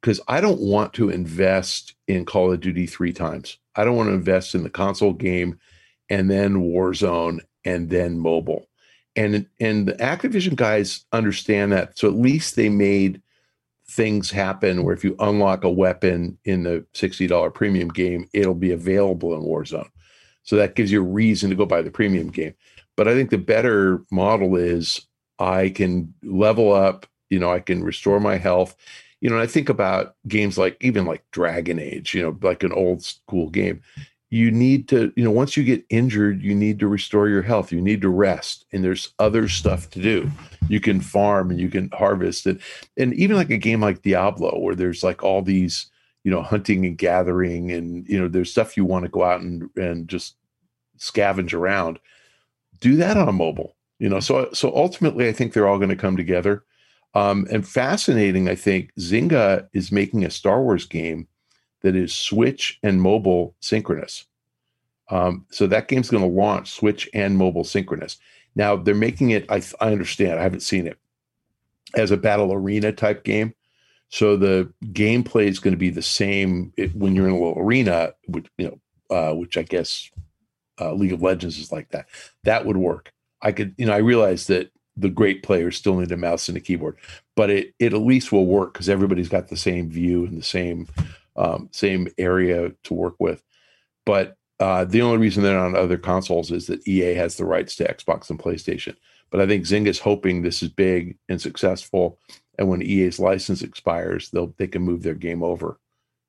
because 0.00 0.20
I 0.28 0.40
don't 0.40 0.60
want 0.60 0.92
to 0.94 1.08
invest 1.08 1.94
in 2.06 2.26
Call 2.26 2.52
of 2.52 2.60
Duty 2.60 2.86
three 2.86 3.12
times. 3.12 3.56
I 3.74 3.84
don't 3.84 3.96
want 3.96 4.08
to 4.10 4.14
invest 4.14 4.54
in 4.54 4.64
the 4.64 4.70
console 4.70 5.14
game 5.14 5.58
and 6.10 6.30
then 6.30 6.56
Warzone 6.56 7.40
and 7.64 7.88
then 7.88 8.18
mobile 8.18 8.68
and 9.16 9.46
and 9.60 9.88
the 9.88 9.94
Activision 9.94 10.56
guys 10.56 11.04
understand 11.12 11.72
that. 11.72 11.98
So 11.98 12.08
at 12.08 12.14
least 12.14 12.56
they 12.56 12.68
made 12.68 13.20
things 13.88 14.30
happen 14.30 14.82
where 14.82 14.94
if 14.94 15.04
you 15.04 15.14
unlock 15.18 15.62
a 15.62 15.70
weapon 15.70 16.38
in 16.44 16.62
the 16.62 16.84
$60 16.94 17.54
premium 17.54 17.88
game, 17.88 18.28
it'll 18.32 18.54
be 18.54 18.72
available 18.72 19.34
in 19.34 19.42
Warzone. 19.42 19.88
So 20.42 20.56
that 20.56 20.74
gives 20.74 20.90
you 20.90 21.00
a 21.00 21.06
reason 21.06 21.50
to 21.50 21.56
go 21.56 21.66
buy 21.66 21.82
the 21.82 21.90
premium 21.90 22.30
game. 22.30 22.54
But 22.96 23.08
I 23.08 23.14
think 23.14 23.30
the 23.30 23.38
better 23.38 24.02
model 24.10 24.56
is 24.56 25.06
I 25.38 25.70
can 25.70 26.14
level 26.22 26.72
up, 26.72 27.06
you 27.30 27.38
know, 27.38 27.52
I 27.52 27.60
can 27.60 27.82
restore 27.82 28.20
my 28.20 28.36
health. 28.36 28.76
You 29.20 29.30
know, 29.30 29.38
I 29.38 29.46
think 29.46 29.68
about 29.68 30.16
games 30.28 30.58
like 30.58 30.76
even 30.80 31.06
like 31.06 31.24
Dragon 31.30 31.78
Age, 31.78 32.14
you 32.14 32.22
know, 32.22 32.36
like 32.42 32.62
an 32.62 32.72
old 32.72 33.02
school 33.02 33.48
game 33.48 33.82
you 34.34 34.50
need 34.50 34.88
to 34.88 35.12
you 35.14 35.22
know 35.22 35.30
once 35.30 35.56
you 35.56 35.62
get 35.62 35.86
injured 35.90 36.42
you 36.42 36.56
need 36.56 36.80
to 36.80 36.88
restore 36.88 37.28
your 37.28 37.40
health 37.40 37.70
you 37.70 37.80
need 37.80 38.02
to 38.02 38.08
rest 38.08 38.66
and 38.72 38.82
there's 38.82 39.10
other 39.20 39.48
stuff 39.48 39.88
to 39.90 40.02
do. 40.02 40.28
You 40.68 40.80
can 40.80 41.00
farm 41.00 41.50
and 41.50 41.60
you 41.60 41.68
can 41.68 41.88
harvest 41.92 42.48
it. 42.48 42.60
And 42.96 43.14
even 43.14 43.36
like 43.36 43.50
a 43.50 43.56
game 43.56 43.80
like 43.80 44.02
diablo 44.02 44.58
where 44.58 44.74
there's 44.74 45.04
like 45.04 45.22
all 45.22 45.40
these 45.40 45.86
you 46.24 46.32
know 46.32 46.42
hunting 46.42 46.84
and 46.84 46.98
gathering 46.98 47.70
and 47.70 48.08
you 48.08 48.18
know 48.18 48.26
there's 48.26 48.50
stuff 48.50 48.76
you 48.76 48.84
want 48.84 49.04
to 49.04 49.08
go 49.08 49.22
out 49.22 49.40
and 49.40 49.70
and 49.76 50.08
just 50.08 50.34
scavenge 50.98 51.54
around 51.54 52.00
do 52.80 52.96
that 52.96 53.16
on 53.16 53.28
a 53.28 53.32
mobile 53.32 53.76
you 54.00 54.08
know? 54.08 54.18
So 54.18 54.48
so 54.52 54.74
ultimately 54.74 55.28
i 55.28 55.32
think 55.32 55.52
they're 55.52 55.68
all 55.68 55.78
going 55.78 55.90
to 55.90 55.96
come 55.96 56.16
together. 56.16 56.64
Um, 57.14 57.46
and 57.52 57.66
fascinating 57.66 58.48
i 58.48 58.56
think 58.56 58.90
zynga 58.98 59.68
is 59.72 59.92
making 59.92 60.24
a 60.24 60.30
star 60.30 60.60
wars 60.60 60.86
game 60.86 61.28
that 61.84 61.94
is 61.94 62.14
Switch 62.14 62.78
and 62.82 63.00
mobile 63.00 63.54
synchronous. 63.60 64.24
Um, 65.10 65.44
so 65.50 65.66
that 65.66 65.86
game's 65.86 66.08
going 66.08 66.22
to 66.22 66.28
launch 66.28 66.70
Switch 66.72 67.08
and 67.12 67.36
mobile 67.36 67.62
synchronous. 67.62 68.16
Now 68.56 68.74
they're 68.74 68.94
making 68.94 69.30
it. 69.30 69.44
I, 69.50 69.62
I 69.80 69.92
understand. 69.92 70.40
I 70.40 70.42
haven't 70.42 70.60
seen 70.60 70.86
it 70.86 70.98
as 71.94 72.10
a 72.10 72.16
battle 72.16 72.52
arena 72.52 72.90
type 72.90 73.22
game. 73.22 73.54
So 74.08 74.36
the 74.36 74.72
gameplay 74.86 75.46
is 75.46 75.58
going 75.58 75.74
to 75.74 75.78
be 75.78 75.90
the 75.90 76.02
same 76.02 76.72
when 76.94 77.14
you're 77.14 77.28
in 77.28 77.34
a 77.34 77.38
little 77.38 77.58
arena, 77.58 78.14
which 78.28 78.46
you 78.56 78.68
know, 79.10 79.14
uh, 79.14 79.34
which 79.34 79.58
I 79.58 79.62
guess 79.62 80.10
uh, 80.80 80.94
League 80.94 81.12
of 81.12 81.22
Legends 81.22 81.58
is 81.58 81.70
like 81.70 81.90
that. 81.90 82.06
That 82.44 82.64
would 82.64 82.78
work. 82.78 83.12
I 83.42 83.52
could, 83.52 83.74
you 83.76 83.84
know, 83.84 83.92
I 83.92 83.98
realize 83.98 84.46
that 84.46 84.70
the 84.96 85.10
great 85.10 85.42
players 85.42 85.76
still 85.76 85.98
need 85.98 86.12
a 86.12 86.16
mouse 86.16 86.48
and 86.48 86.56
a 86.56 86.60
keyboard, 86.60 86.96
but 87.36 87.50
it 87.50 87.74
it 87.78 87.92
at 87.92 88.00
least 88.00 88.32
will 88.32 88.46
work 88.46 88.72
because 88.72 88.88
everybody's 88.88 89.28
got 89.28 89.48
the 89.48 89.56
same 89.56 89.90
view 89.90 90.24
and 90.24 90.38
the 90.38 90.44
same 90.44 90.88
um, 91.36 91.68
same 91.72 92.08
area 92.18 92.72
to 92.84 92.94
work 92.94 93.14
with. 93.18 93.42
But 94.06 94.36
uh, 94.60 94.84
the 94.84 95.02
only 95.02 95.18
reason 95.18 95.42
they're 95.42 95.58
on 95.58 95.76
other 95.76 95.98
consoles 95.98 96.50
is 96.50 96.66
that 96.66 96.86
EA 96.86 97.14
has 97.14 97.36
the 97.36 97.44
rights 97.44 97.76
to 97.76 97.92
Xbox 97.92 98.30
and 98.30 98.38
PlayStation. 98.38 98.96
But 99.30 99.40
I 99.40 99.46
think 99.46 99.64
Zynga's 99.64 99.98
hoping 99.98 100.42
this 100.42 100.62
is 100.62 100.68
big 100.68 101.16
and 101.28 101.40
successful, 101.40 102.18
and 102.58 102.68
when 102.68 102.82
EA's 102.82 103.18
license 103.18 103.62
expires, 103.62 104.30
they'll 104.30 104.54
they 104.58 104.68
can 104.68 104.82
move 104.82 105.02
their 105.02 105.14
game 105.14 105.42
over, 105.42 105.80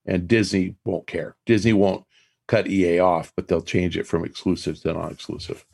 and 0.08 0.28
Disney 0.28 0.76
won't 0.86 1.06
care. 1.06 1.36
Disney 1.46 1.74
won't 1.74 2.04
cut 2.48 2.68
EA 2.68 3.00
off, 3.00 3.32
but 3.36 3.48
they'll 3.48 3.62
change 3.62 3.98
it 3.98 4.08
from 4.08 4.26
exclusive 4.26 4.82
to 4.82 4.94
non-exclusive. 4.94 5.66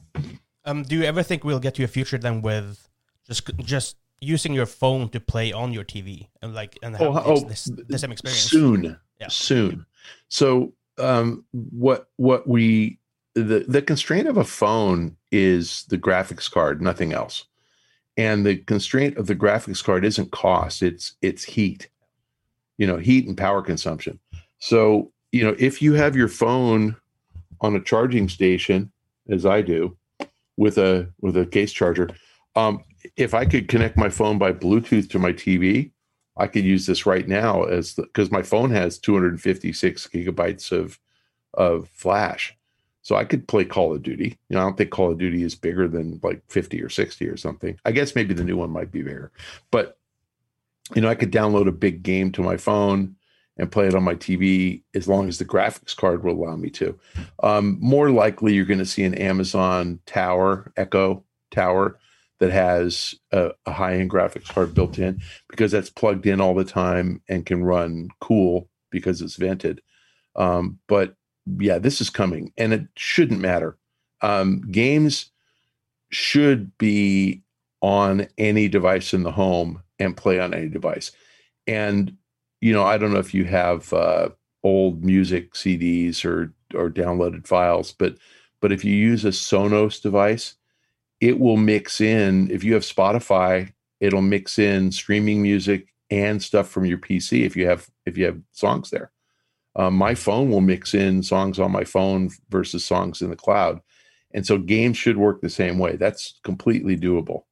Um, 0.66 0.84
do 0.84 0.98
you 0.98 1.04
ever 1.04 1.24
think 1.24 1.44
we'll 1.44 1.60
get 1.60 1.76
to 1.76 1.84
a 1.84 1.88
future 1.88 2.18
then 2.18 2.42
with 2.42 2.90
just 3.28 3.50
just 3.60 3.98
using 4.20 4.54
your 4.54 4.66
phone 4.66 5.10
to 5.10 5.20
play 5.20 5.52
on 5.52 5.74
your 5.74 5.84
TV 5.84 6.28
and 6.42 6.54
like 6.54 6.78
and 6.84 6.96
have 6.98 7.16
oh, 7.26 7.40
this, 7.40 7.70
oh, 7.72 7.82
the 7.88 7.98
same 7.98 8.12
experience 8.12 8.42
soon? 8.42 9.00
Yeah. 9.22 9.28
soon. 9.30 9.86
So 10.28 10.74
um, 10.98 11.46
what 11.52 12.10
what 12.18 12.48
we 12.48 13.00
the 13.36 13.66
the 13.68 13.82
constraint 13.82 14.28
of 14.28 14.38
a 14.38 14.44
phone 14.44 15.16
is 15.32 15.86
the 15.86 15.98
graphics 15.98 16.52
card, 16.52 16.82
nothing 16.82 17.14
else. 17.14 17.46
And 18.18 18.46
the 18.46 18.58
constraint 18.58 19.18
of 19.18 19.28
the 19.28 19.36
graphics 19.36 19.84
card 19.84 20.04
isn't 20.04 20.32
cost; 20.32 20.82
it's 20.82 21.16
it's 21.22 21.44
heat. 21.44 21.90
You 22.78 22.88
know, 22.88 22.98
heat 22.98 23.28
and 23.28 23.38
power 23.38 23.62
consumption. 23.62 24.20
So 24.60 25.12
you 25.32 25.44
know, 25.44 25.56
if 25.58 25.82
you 25.82 25.94
have 25.94 26.16
your 26.16 26.28
phone 26.28 26.96
on 27.62 27.76
a 27.76 27.82
charging 27.82 28.28
station, 28.28 28.92
as 29.30 29.46
I 29.46 29.62
do, 29.62 29.96
with 30.58 30.78
a 30.78 31.08
with 31.22 31.38
a 31.38 31.46
case 31.46 31.72
charger, 31.72 32.10
um, 32.56 32.84
if 33.16 33.34
I 33.34 33.46
could 33.46 33.68
connect 33.68 33.98
my 33.98 34.10
phone 34.10 34.38
by 34.38 34.52
Bluetooth 34.52 35.10
to 35.12 35.20
my 35.20 35.32
TV, 35.32 35.92
I 36.38 36.48
could 36.48 36.64
use 36.64 36.86
this 36.86 37.06
right 37.06 37.28
now 37.28 37.64
as 37.64 37.94
because 37.94 38.32
my 38.32 38.42
phone 38.42 38.72
has 38.72 38.98
256 38.98 40.08
gigabytes 40.08 40.72
of 40.72 41.00
of 41.54 41.90
flash, 41.90 42.56
so 43.02 43.16
I 43.16 43.26
could 43.26 43.48
play 43.48 43.66
Call 43.66 43.94
of 43.94 44.04
Duty. 44.04 44.38
You 44.50 44.56
know, 44.56 44.62
I 44.62 44.64
don't 44.64 44.78
think 44.78 44.92
Call 44.92 45.12
of 45.12 45.18
Duty 45.18 45.44
is 45.44 45.56
bigger 45.56 45.88
than 45.88 46.20
like 46.24 46.42
50 46.50 46.82
or 46.82 46.90
60 46.90 47.28
or 47.28 47.38
something. 47.38 47.78
I 47.86 47.92
guess 47.92 48.16
maybe 48.16 48.34
the 48.34 48.44
new 48.44 48.58
one 48.58 48.70
might 48.70 48.92
be 48.92 49.02
bigger, 49.02 49.32
but 49.72 49.98
you 50.96 51.02
know, 51.02 51.10
I 51.10 51.16
could 51.16 51.32
download 51.32 51.68
a 51.68 51.74
big 51.74 52.04
game 52.04 52.32
to 52.34 52.42
my 52.42 52.58
phone 52.58 53.16
and 53.58 53.72
play 53.72 53.88
it 53.88 53.96
on 53.96 54.04
my 54.04 54.16
TV 54.16 54.82
as 54.96 55.08
long 55.08 55.28
as 55.28 55.38
the 55.38 55.46
graphics 55.46 55.96
card 55.96 56.24
will 56.24 56.34
allow 56.34 56.56
me 56.56 56.70
to. 56.72 56.98
Um, 57.44 57.78
more 57.80 58.10
likely, 58.10 58.54
you're 58.54 58.66
going 58.66 58.80
to 58.80 58.86
see 58.86 59.04
an 59.04 59.14
Amazon 59.16 60.00
Tower 60.06 60.72
Echo 60.78 61.24
Tower 61.52 62.00
that 62.42 62.52
has 62.52 63.14
a, 63.32 63.52
a 63.68 63.72
high 63.72 63.94
end 63.94 64.10
graphics 64.10 64.50
card 64.50 64.74
built 64.74 64.98
in 64.98 65.22
because 65.48 65.72
that's 65.72 65.92
plugged 65.92 66.26
in 66.26 66.42
all 66.42 66.56
the 66.56 66.66
time 66.66 67.22
and 67.30 67.46
can 67.46 67.64
run 67.64 68.10
cool 68.20 68.68
because 68.90 69.22
it's 69.22 69.36
vented. 69.36 69.80
Um, 70.36 70.80
but 70.88 71.14
yeah, 71.46 71.78
this 71.78 72.02
is 72.02 72.10
coming 72.10 72.52
and 72.58 72.74
it 72.74 72.88
shouldn't 72.98 73.42
matter. 73.42 73.78
Um, 74.22 74.62
games 74.72 75.30
should 76.10 76.76
be 76.80 77.44
on 77.82 78.28
any 78.40 78.68
device 78.68 79.14
in 79.14 79.22
the 79.22 79.32
home 79.32 79.84
and 80.00 80.18
play 80.18 80.40
on 80.40 80.52
any 80.52 80.68
device. 80.68 81.12
And, 81.68 82.18
you 82.60 82.74
know, 82.74 82.84
I 82.84 82.98
don't 82.98 83.14
know 83.14 83.20
if 83.20 83.36
you 83.36 83.46
have 83.46 83.94
uh, 83.94 84.30
old 84.64 85.04
music 85.06 85.54
CDs 85.54 86.26
or 86.26 86.54
or 86.74 86.90
downloaded 86.90 87.46
files, 87.46 87.92
but 87.92 88.16
but 88.62 88.72
if 88.72 88.84
you 88.84 88.96
use 88.96 89.26
a 89.26 89.30
Sonos 89.30 90.02
device, 90.02 90.56
it 91.22 91.40
will 91.40 91.58
mix 91.58 92.02
in. 92.02 92.50
If 92.52 92.64
you 92.64 92.74
have 92.74 92.84
Spotify, 92.84 93.72
it'll 94.00 94.24
mix 94.24 94.60
in 94.60 94.92
streaming 94.92 95.42
music 95.42 95.94
and 96.10 96.44
stuff 96.44 96.68
from 96.68 96.86
your 96.86 96.98
PC 96.98 97.46
if 97.46 97.56
you 97.56 97.68
have 97.68 97.90
if 98.06 98.18
you 98.18 98.26
have 98.26 98.42
songs 98.52 98.90
there. 98.90 99.12
Um, 99.78 99.96
my 99.96 100.16
phone 100.16 100.50
will 100.50 100.62
mix 100.62 100.94
in 100.94 101.24
songs 101.24 101.60
on 101.60 101.72
my 101.72 101.86
phone 101.86 102.30
versus 102.50 102.84
songs 102.84 103.22
in 103.22 103.30
the 103.30 103.38
cloud. 103.38 103.80
And 104.34 104.46
so 104.46 104.58
games 104.58 104.98
should 104.98 105.18
work 105.18 105.40
the 105.40 105.50
same 105.50 105.78
way. 105.78 105.96
That's 105.96 106.40
completely 106.44 106.98
doable. 106.98 107.44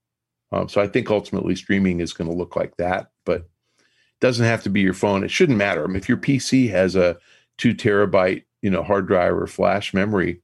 Um, 0.52 0.68
so 0.68 0.80
I 0.82 0.88
think 0.88 1.10
ultimately 1.10 1.54
streaming 1.54 2.00
is 2.00 2.12
going 2.12 2.28
to 2.28 2.36
look 2.36 2.56
like 2.56 2.76
that, 2.76 3.10
but 3.24 3.42
it 3.42 4.20
doesn't 4.20 4.44
have 4.44 4.62
to 4.64 4.70
be 4.70 4.80
your 4.80 4.94
phone. 4.94 5.24
It 5.24 5.30
shouldn't 5.30 5.58
matter. 5.58 5.84
I 5.84 5.86
mean, 5.86 5.96
if 5.96 6.08
your 6.08 6.18
PC 6.18 6.68
has 6.70 6.96
a 6.96 7.16
two 7.56 7.74
terabyte, 7.74 8.44
you 8.60 8.70
know, 8.70 8.82
hard 8.82 9.06
drive 9.06 9.34
or 9.34 9.46
flash 9.46 9.94
memory, 9.94 10.42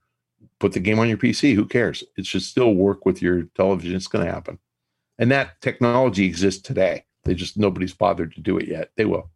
put 0.59 0.73
the 0.73 0.81
game 0.81 0.99
on 0.99 1.09
your 1.09 1.19
PC. 1.19 1.55
Who 1.55 1.67
cares? 1.67 2.05
It 2.17 2.27
should 2.27 2.43
still 2.43 2.75
work 2.75 3.05
with 3.05 3.23
your 3.23 3.43
television. 3.55 3.97
It's 3.97 4.07
going 4.07 4.25
to 4.25 4.33
happen. 4.33 4.59
And 5.19 5.31
that 5.31 5.61
technology 5.61 6.25
exists 6.27 6.63
today. 6.63 7.05
They 7.25 7.35
just 7.35 7.57
nobody's 7.57 7.95
bothered 7.95 8.35
to 8.35 8.41
do 8.41 8.57
it 8.59 8.69
yet. 8.69 8.91
They 8.97 9.05
will. 9.05 9.31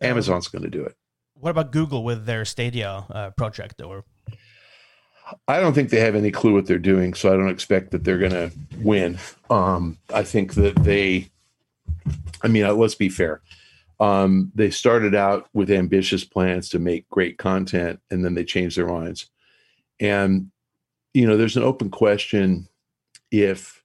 Amazon's 0.00 0.48
going 0.48 0.62
to 0.62 0.70
do 0.70 0.82
it. 0.84 0.96
What 1.34 1.50
about 1.50 1.72
Google 1.72 2.04
with 2.04 2.26
their 2.26 2.44
Stadia 2.44 3.06
uh, 3.10 3.30
project? 3.30 3.80
Or 3.82 4.04
I 5.46 5.60
don't 5.60 5.74
think 5.74 5.90
they 5.90 6.00
have 6.00 6.14
any 6.14 6.30
clue 6.30 6.54
what 6.54 6.66
they're 6.66 6.78
doing, 6.78 7.14
so 7.14 7.32
I 7.32 7.36
don't 7.36 7.50
expect 7.50 7.90
that 7.90 8.04
they're 8.04 8.18
going 8.18 8.32
to 8.32 8.50
win. 8.78 9.18
Um, 9.50 9.98
I 10.12 10.22
think 10.22 10.54
that 10.54 10.76
they, 10.76 11.28
I 12.42 12.48
mean, 12.48 12.64
uh, 12.64 12.72
let's 12.72 12.94
be 12.94 13.08
fair. 13.08 13.42
Um, 14.00 14.52
they 14.54 14.70
started 14.70 15.14
out 15.14 15.48
with 15.52 15.70
ambitious 15.70 16.24
plans 16.24 16.68
to 16.70 16.78
make 16.78 17.08
great 17.08 17.36
content, 17.36 18.00
and 18.10 18.24
then 18.24 18.34
they 18.34 18.44
changed 18.44 18.76
their 18.76 18.86
minds. 18.86 19.28
And 20.00 20.50
you 21.14 21.26
know, 21.26 21.36
there's 21.36 21.56
an 21.56 21.62
open 21.62 21.90
question 21.90 22.68
if 23.30 23.82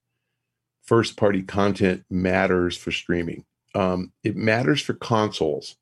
first 0.83 1.17
party 1.17 1.41
content 1.41 2.03
matters 2.09 2.77
for 2.77 2.91
streaming. 2.91 3.45
Um, 3.75 4.11
it 4.23 4.35
matters 4.35 4.81
for 4.81 4.93
consoles 4.93 5.77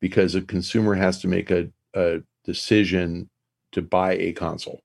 because 0.00 0.34
a 0.34 0.42
consumer 0.42 0.94
has 0.94 1.20
to 1.20 1.28
make 1.28 1.50
a, 1.50 1.70
a 1.94 2.20
decision 2.44 3.30
to 3.72 3.80
buy 3.80 4.14
a 4.14 4.32
console 4.32 4.82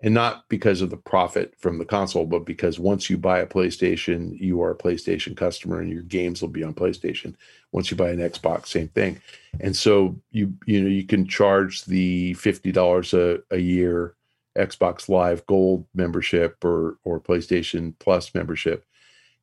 and 0.00 0.12
not 0.12 0.48
because 0.48 0.82
of 0.82 0.90
the 0.90 0.96
profit 0.96 1.54
from 1.58 1.78
the 1.78 1.84
console, 1.84 2.26
but 2.26 2.44
because 2.44 2.78
once 2.78 3.08
you 3.08 3.16
buy 3.16 3.38
a 3.38 3.46
PlayStation, 3.46 4.38
you 4.38 4.60
are 4.60 4.72
a 4.72 4.76
PlayStation 4.76 5.36
customer 5.36 5.80
and 5.80 5.90
your 5.90 6.02
games 6.02 6.42
will 6.42 6.50
be 6.50 6.62
on 6.62 6.74
PlayStation. 6.74 7.34
Once 7.72 7.90
you 7.90 7.96
buy 7.96 8.10
an 8.10 8.18
Xbox, 8.18 8.66
same 8.66 8.88
thing. 8.88 9.20
And 9.60 9.74
so 9.74 10.16
you 10.32 10.52
you 10.66 10.82
know 10.82 10.88
you 10.88 11.04
can 11.04 11.26
charge 11.26 11.84
the 11.86 12.34
fifty 12.34 12.72
dollars 12.72 13.14
a 13.14 13.38
a 13.50 13.56
year 13.56 14.15
Xbox 14.56 15.08
Live 15.08 15.46
Gold 15.46 15.86
membership 15.94 16.64
or 16.64 16.98
or 17.04 17.20
PlayStation 17.20 17.94
Plus 17.98 18.34
membership, 18.34 18.84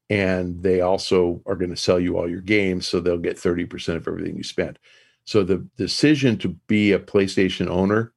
and 0.09 0.61
they 0.63 0.81
also 0.81 1.41
are 1.45 1.55
going 1.55 1.71
to 1.71 1.77
sell 1.77 1.99
you 1.99 2.17
all 2.17 2.29
your 2.29 2.41
games, 2.41 2.87
so 2.87 2.99
they'll 2.99 3.17
get 3.17 3.39
thirty 3.39 3.65
percent 3.65 3.97
of 3.97 4.07
everything 4.07 4.37
you 4.37 4.43
spend. 4.43 4.79
So 5.25 5.43
the 5.43 5.65
decision 5.77 6.37
to 6.39 6.49
be 6.67 6.91
a 6.91 6.99
PlayStation 6.99 7.67
owner 7.67 8.13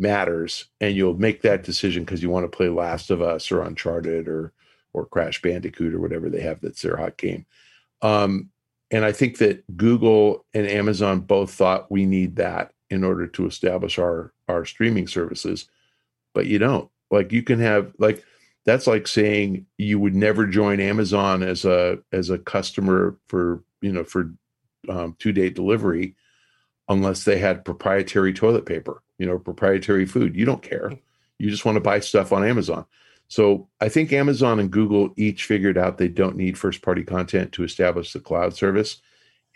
matters 0.00 0.64
and 0.80 0.96
you'll 0.96 1.18
make 1.18 1.42
that 1.42 1.62
decision 1.62 2.04
because 2.04 2.22
you 2.22 2.30
want 2.30 2.50
to 2.50 2.56
play 2.56 2.70
last 2.70 3.10
of 3.10 3.20
us 3.20 3.52
or 3.52 3.60
uncharted 3.60 4.26
or 4.26 4.52
or 4.94 5.04
crash 5.04 5.40
bandicoot 5.42 5.94
or 5.94 6.00
whatever 6.00 6.30
they 6.30 6.40
have 6.40 6.58
that's 6.62 6.80
their 6.80 6.96
hot 6.96 7.18
game 7.18 7.44
um, 8.00 8.48
and 8.90 9.04
i 9.04 9.12
think 9.12 9.36
that 9.36 9.62
google 9.76 10.46
and 10.54 10.66
amazon 10.66 11.20
both 11.20 11.52
thought 11.52 11.90
we 11.92 12.06
need 12.06 12.36
that 12.36 12.72
in 12.88 13.04
order 13.04 13.26
to 13.26 13.46
establish 13.46 13.98
our 13.98 14.32
our 14.48 14.64
streaming 14.64 15.06
services 15.06 15.68
but 16.34 16.46
you 16.46 16.58
don't 16.58 16.90
like 17.10 17.32
you 17.32 17.42
can 17.42 17.58
have 17.58 17.92
like 17.98 18.24
that's 18.64 18.86
like 18.86 19.06
saying 19.06 19.66
you 19.78 19.98
would 19.98 20.14
never 20.14 20.46
join 20.46 20.80
amazon 20.80 21.42
as 21.42 21.64
a 21.64 21.98
as 22.12 22.30
a 22.30 22.38
customer 22.38 23.16
for 23.28 23.62
you 23.80 23.92
know 23.92 24.04
for 24.04 24.32
um, 24.88 25.16
two 25.18 25.32
day 25.32 25.50
delivery 25.50 26.14
unless 26.88 27.24
they 27.24 27.38
had 27.38 27.64
proprietary 27.64 28.32
toilet 28.32 28.66
paper 28.66 29.02
you 29.20 29.26
know, 29.26 29.38
proprietary 29.38 30.06
food. 30.06 30.34
You 30.34 30.46
don't 30.46 30.62
care. 30.62 30.98
You 31.38 31.50
just 31.50 31.66
want 31.66 31.76
to 31.76 31.80
buy 31.80 32.00
stuff 32.00 32.32
on 32.32 32.42
Amazon. 32.42 32.86
So 33.28 33.68
I 33.80 33.90
think 33.90 34.12
Amazon 34.12 34.58
and 34.58 34.70
Google 34.70 35.12
each 35.16 35.44
figured 35.44 35.76
out 35.76 35.98
they 35.98 36.08
don't 36.08 36.36
need 36.36 36.58
first 36.58 36.80
party 36.80 37.04
content 37.04 37.52
to 37.52 37.62
establish 37.62 38.12
the 38.12 38.18
cloud 38.18 38.54
service. 38.54 39.02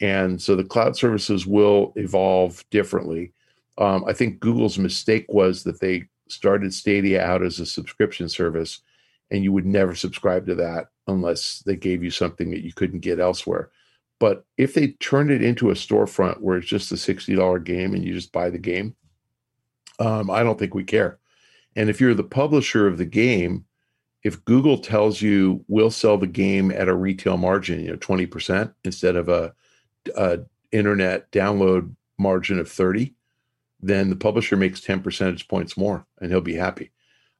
And 0.01 0.41
so 0.41 0.55
the 0.55 0.65
cloud 0.65 0.97
services 0.97 1.47
will 1.47 1.95
evolve 1.97 2.63
differently. 2.71 3.33
Um, 3.79 4.05
I 4.07 4.13
think 4.13 4.39
Google's 4.39 4.79
mistake 4.79 5.25
was 5.31 5.65
that 5.65 5.81
they 5.81 6.05
started 6.29 6.73
Stadia 6.73 7.23
out 7.23 7.43
as 7.43 7.61
a 7.61 7.67
subscription 7.67 8.29
service, 8.29 8.81
and 9.31 9.45
you 9.45 9.53
would 9.53 9.67
never 9.67 9.95
subscribe 9.95 10.47
to 10.47 10.55
that 10.57 10.89
unless 11.07 11.63
they 11.67 11.77
gave 11.77 12.03
you 12.03 12.11
something 12.11 12.51
that 12.51 12.65
you 12.65 12.73
couldn't 12.73 13.01
get 13.01 13.21
elsewhere. 13.21 13.71
But 14.21 14.45
if 14.57 14.75
they 14.75 14.89
turned 14.89 15.31
it 15.31 15.43
into 15.43 15.71
a 15.71 15.75
storefront 15.75 16.41
where 16.41 16.57
it's 16.57 16.69
just 16.69 16.93
a 16.93 16.95
$60 16.95 17.65
game 17.65 17.95
and 17.95 18.05
you 18.05 18.15
just 18.15 18.33
buy 18.33 18.49
the 18.49 18.59
game, 18.59 18.95
um, 19.99 20.31
I 20.31 20.43
don't 20.43 20.59
think 20.59 20.75
we 20.75 20.85
care. 20.85 21.19
And 21.77 21.91
if 21.91 22.01
you're 22.01 22.15
the 22.15 22.23
publisher 22.23 22.87
of 22.87 22.99
the 22.99 23.05
game, 23.05 23.65
if 24.23 24.45
Google 24.45 24.79
tells 24.79 25.21
you 25.21 25.65
we'll 25.69 25.91
sell 25.91 26.17
the 26.17 26.27
game 26.27 26.71
at 26.71 26.89
a 26.89 26.95
retail 26.95 27.37
margin, 27.37 27.81
you 27.81 27.91
know, 27.91 27.97
20% 27.97 28.73
instead 28.85 29.17
of 29.17 29.29
a, 29.29 29.53
a 30.17 30.41
internet 30.73 31.31
download 31.31 31.95
margin 32.19 32.59
of 32.59 32.71
30, 32.71 33.15
then 33.87 34.11
the 34.11 34.17
publisher 34.17 34.57
makes 34.57 34.81
10 34.81 35.03
percentage 35.03 35.49
points 35.49 35.77
more 35.77 36.07
and 36.21 36.31
he'll 36.31 36.41
be 36.41 36.55
happy. 36.55 36.91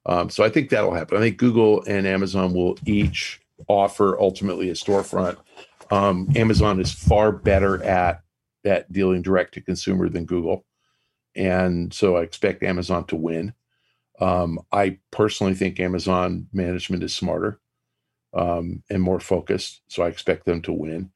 Um, 0.05 0.29
so 0.29 0.43
I 0.43 0.49
think 0.49 0.69
that'll 0.69 0.93
happen. 0.93 1.17
I 1.17 1.21
think 1.21 1.37
Google 1.37 1.83
and 1.87 2.05
Amazon 2.05 2.53
will 2.53 2.77
each 2.85 3.41
offer 3.67 4.19
ultimately 4.19 4.69
a 4.69 4.73
storefront. 4.73 5.37
Um, 5.91 6.29
Amazon 6.35 6.79
is 6.79 6.91
far 6.91 7.31
better 7.31 7.83
at 7.83 8.21
at 8.63 8.91
dealing 8.91 9.21
direct 9.21 9.53
to 9.53 9.61
consumer 9.61 10.09
than 10.09 10.25
Google 10.25 10.65
and 11.35 11.93
so 11.93 12.15
I 12.15 12.21
expect 12.21 12.63
Amazon 12.63 13.05
to 13.07 13.15
win. 13.15 13.53
Um, 14.19 14.59
I 14.71 14.99
personally 15.11 15.53
think 15.53 15.79
Amazon 15.79 16.47
management 16.53 17.03
is 17.03 17.13
smarter 17.13 17.59
um, 18.33 18.83
and 18.89 19.01
more 19.01 19.19
focused, 19.19 19.81
so 19.87 20.03
I 20.03 20.07
expect 20.07 20.45
them 20.45 20.61
to 20.63 20.73
win. 20.73 21.11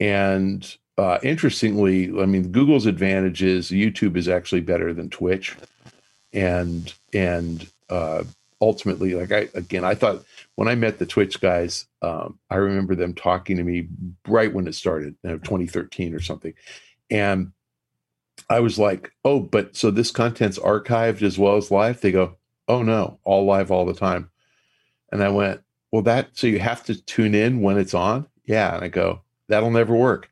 And 0.00 0.76
uh, 1.02 1.18
interestingly, 1.24 2.08
I 2.20 2.26
mean, 2.26 2.52
Google's 2.52 2.86
advantage 2.86 3.42
is 3.42 3.72
YouTube 3.72 4.16
is 4.16 4.28
actually 4.28 4.60
better 4.60 4.94
than 4.94 5.10
Twitch, 5.10 5.56
and 6.32 6.94
and 7.12 7.68
uh, 7.90 8.22
ultimately, 8.60 9.14
like 9.14 9.32
I 9.32 9.48
again, 9.54 9.84
I 9.84 9.96
thought 9.96 10.24
when 10.54 10.68
I 10.68 10.76
met 10.76 11.00
the 11.00 11.06
Twitch 11.06 11.40
guys, 11.40 11.86
um, 12.02 12.38
I 12.50 12.56
remember 12.56 12.94
them 12.94 13.14
talking 13.14 13.56
to 13.56 13.64
me 13.64 13.88
right 14.28 14.54
when 14.54 14.68
it 14.68 14.76
started, 14.76 15.16
you 15.24 15.30
know, 15.30 15.38
2013 15.38 16.14
or 16.14 16.20
something, 16.20 16.54
and 17.10 17.50
I 18.48 18.60
was 18.60 18.78
like, 18.78 19.12
oh, 19.24 19.40
but 19.40 19.74
so 19.76 19.90
this 19.90 20.12
content's 20.12 20.58
archived 20.60 21.22
as 21.22 21.36
well 21.36 21.56
as 21.56 21.72
live? 21.72 22.00
They 22.00 22.12
go, 22.12 22.36
oh 22.68 22.82
no, 22.82 23.18
all 23.24 23.44
live 23.44 23.72
all 23.72 23.86
the 23.86 23.92
time. 23.92 24.30
And 25.10 25.20
I 25.20 25.30
went, 25.30 25.62
well, 25.90 26.02
that 26.02 26.28
so 26.34 26.46
you 26.46 26.60
have 26.60 26.84
to 26.84 26.94
tune 26.94 27.34
in 27.34 27.60
when 27.60 27.76
it's 27.76 27.92
on? 27.92 28.28
Yeah. 28.44 28.72
And 28.74 28.84
I 28.84 28.88
go, 28.88 29.22
that'll 29.48 29.72
never 29.72 29.96
work. 29.96 30.28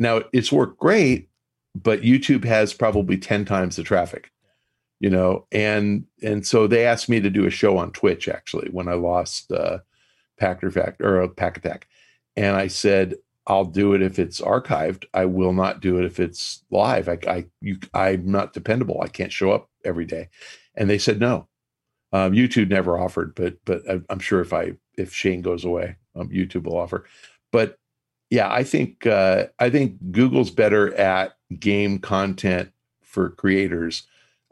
Now 0.00 0.22
it's 0.32 0.50
worked 0.50 0.80
great, 0.80 1.28
but 1.80 2.02
YouTube 2.02 2.44
has 2.44 2.74
probably 2.74 3.16
10 3.16 3.44
times 3.44 3.76
the 3.76 3.84
traffic, 3.84 4.32
you 4.98 5.10
know, 5.10 5.46
and 5.52 6.06
and 6.22 6.44
so 6.44 6.66
they 6.66 6.84
asked 6.84 7.08
me 7.08 7.20
to 7.20 7.30
do 7.30 7.46
a 7.46 7.50
show 7.50 7.78
on 7.78 7.92
Twitch 7.92 8.28
actually 8.28 8.68
when 8.70 8.88
I 8.88 8.94
lost 8.94 9.52
uh 9.52 9.78
Packer 10.40 10.70
Fact 10.70 11.00
or 11.00 11.22
uh, 11.22 11.28
Pach 11.28 11.56
Attack. 11.56 11.86
And 12.34 12.56
I 12.56 12.66
said, 12.66 13.14
I'll 13.46 13.64
do 13.64 13.94
it 13.94 14.02
if 14.02 14.18
it's 14.18 14.40
archived. 14.40 15.04
I 15.14 15.26
will 15.26 15.52
not 15.52 15.80
do 15.80 15.98
it 15.98 16.04
if 16.04 16.18
it's 16.18 16.64
live. 16.70 17.08
I, 17.08 17.18
I, 17.28 17.46
you, 17.60 17.78
I'm 17.94 18.30
not 18.30 18.52
dependable. 18.52 19.00
I 19.02 19.08
can't 19.08 19.32
show 19.32 19.50
up 19.50 19.68
every 19.84 20.04
day. 20.04 20.28
And 20.76 20.88
they 20.88 20.98
said 20.98 21.20
no. 21.20 21.48
Um, 22.12 22.32
YouTube 22.32 22.70
never 22.70 22.98
offered, 22.98 23.34
but 23.36 23.56
but 23.64 23.82
I'm 24.08 24.18
sure 24.18 24.40
if 24.40 24.52
I 24.52 24.72
if 24.96 25.12
Shane 25.12 25.42
goes 25.42 25.64
away, 25.64 25.96
um, 26.16 26.28
YouTube 26.28 26.64
will 26.64 26.76
offer. 26.76 27.04
But 27.52 27.78
yeah, 28.30 28.50
I 28.50 28.62
think 28.62 29.06
uh, 29.06 29.46
I 29.58 29.70
think 29.70 29.96
Google's 30.12 30.50
better 30.50 30.94
at 30.94 31.36
game 31.58 31.98
content 31.98 32.70
for 33.02 33.30
creators. 33.30 34.04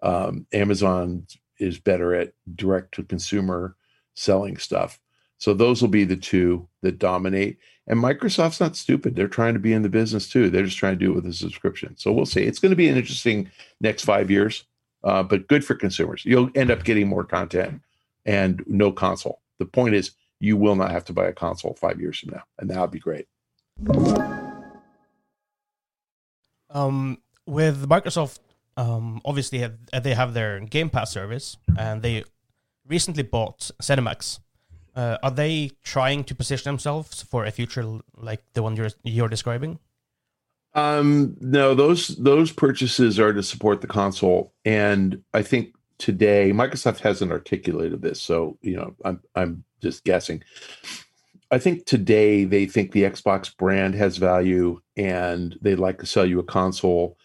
Um, 0.02 0.46
Amazon 0.52 1.26
is 1.58 1.78
better 1.78 2.14
at 2.14 2.32
direct 2.54 2.94
to 2.94 3.04
consumer 3.04 3.76
selling 4.14 4.56
stuff. 4.56 4.98
So 5.38 5.54
those 5.54 5.80
will 5.80 5.88
be 5.88 6.04
the 6.04 6.16
two 6.16 6.68
that 6.82 6.98
dominate. 6.98 7.58
And 7.86 8.02
Microsoft's 8.02 8.60
not 8.60 8.76
stupid. 8.76 9.14
They're 9.14 9.28
trying 9.28 9.54
to 9.54 9.60
be 9.60 9.72
in 9.72 9.82
the 9.82 9.88
business 9.88 10.28
too. 10.28 10.50
They're 10.50 10.64
just 10.64 10.76
trying 10.76 10.98
to 10.98 11.04
do 11.04 11.12
it 11.12 11.14
with 11.14 11.26
a 11.26 11.32
subscription. 11.32 11.96
So 11.96 12.12
we'll 12.12 12.26
see. 12.26 12.42
It's 12.42 12.58
going 12.58 12.70
to 12.70 12.76
be 12.76 12.88
an 12.88 12.96
interesting 12.96 13.50
next 13.80 14.04
five 14.04 14.30
years, 14.30 14.64
uh, 15.04 15.22
but 15.22 15.46
good 15.46 15.64
for 15.64 15.74
consumers. 15.74 16.24
You'll 16.24 16.50
end 16.56 16.72
up 16.72 16.84
getting 16.84 17.06
more 17.06 17.24
content 17.24 17.80
and 18.26 18.62
no 18.66 18.90
console. 18.90 19.40
The 19.58 19.66
point 19.66 19.94
is, 19.94 20.12
you 20.40 20.56
will 20.56 20.76
not 20.76 20.90
have 20.90 21.04
to 21.06 21.12
buy 21.12 21.26
a 21.26 21.32
console 21.32 21.74
five 21.74 22.00
years 22.00 22.18
from 22.18 22.30
now, 22.34 22.42
and 22.58 22.70
that 22.70 22.80
would 22.80 22.90
be 22.90 23.00
great. 23.00 23.26
Um, 26.70 27.18
with 27.46 27.88
Microsoft, 27.88 28.40
um, 28.76 29.20
obviously 29.24 29.58
have, 29.58 29.74
they 30.02 30.14
have 30.14 30.34
their 30.34 30.60
Game 30.60 30.90
Pass 30.90 31.10
service, 31.10 31.56
and 31.76 32.02
they 32.02 32.24
recently 32.86 33.22
bought 33.22 33.70
ZeniMax. 33.82 34.40
Uh, 34.94 35.16
are 35.22 35.30
they 35.30 35.70
trying 35.84 36.24
to 36.24 36.34
position 36.34 36.70
themselves 36.70 37.22
for 37.22 37.44
a 37.44 37.50
future 37.50 38.00
like 38.16 38.42
the 38.54 38.62
one 38.62 38.74
you're 38.74 38.90
you're 39.04 39.28
describing? 39.28 39.78
Um, 40.74 41.36
no, 41.40 41.74
those 41.74 42.08
those 42.16 42.52
purchases 42.52 43.18
are 43.18 43.32
to 43.32 43.42
support 43.42 43.80
the 43.80 43.86
console, 43.86 44.52
and 44.64 45.22
I 45.32 45.42
think 45.42 45.74
today 45.98 46.50
Microsoft 46.52 46.98
hasn't 47.00 47.32
articulated 47.32 48.02
this, 48.02 48.20
so 48.20 48.58
you 48.60 48.76
know 48.76 48.94
I'm 49.04 49.20
I'm 49.34 49.64
just 49.80 50.04
guessing. 50.04 50.42
I 51.50 51.58
think 51.58 51.87
today 51.87 52.44
they 52.44 52.66
think 52.66 52.92
the 52.92 53.04
Xbox 53.04 53.56
brand 53.56 53.94
has 53.94 54.18
value, 54.18 54.80
and 54.96 55.56
they'd 55.62 55.76
like 55.76 55.98
to 56.00 56.06
sell 56.06 56.26
you 56.26 56.38
a 56.38 56.44
console, 56.44 57.16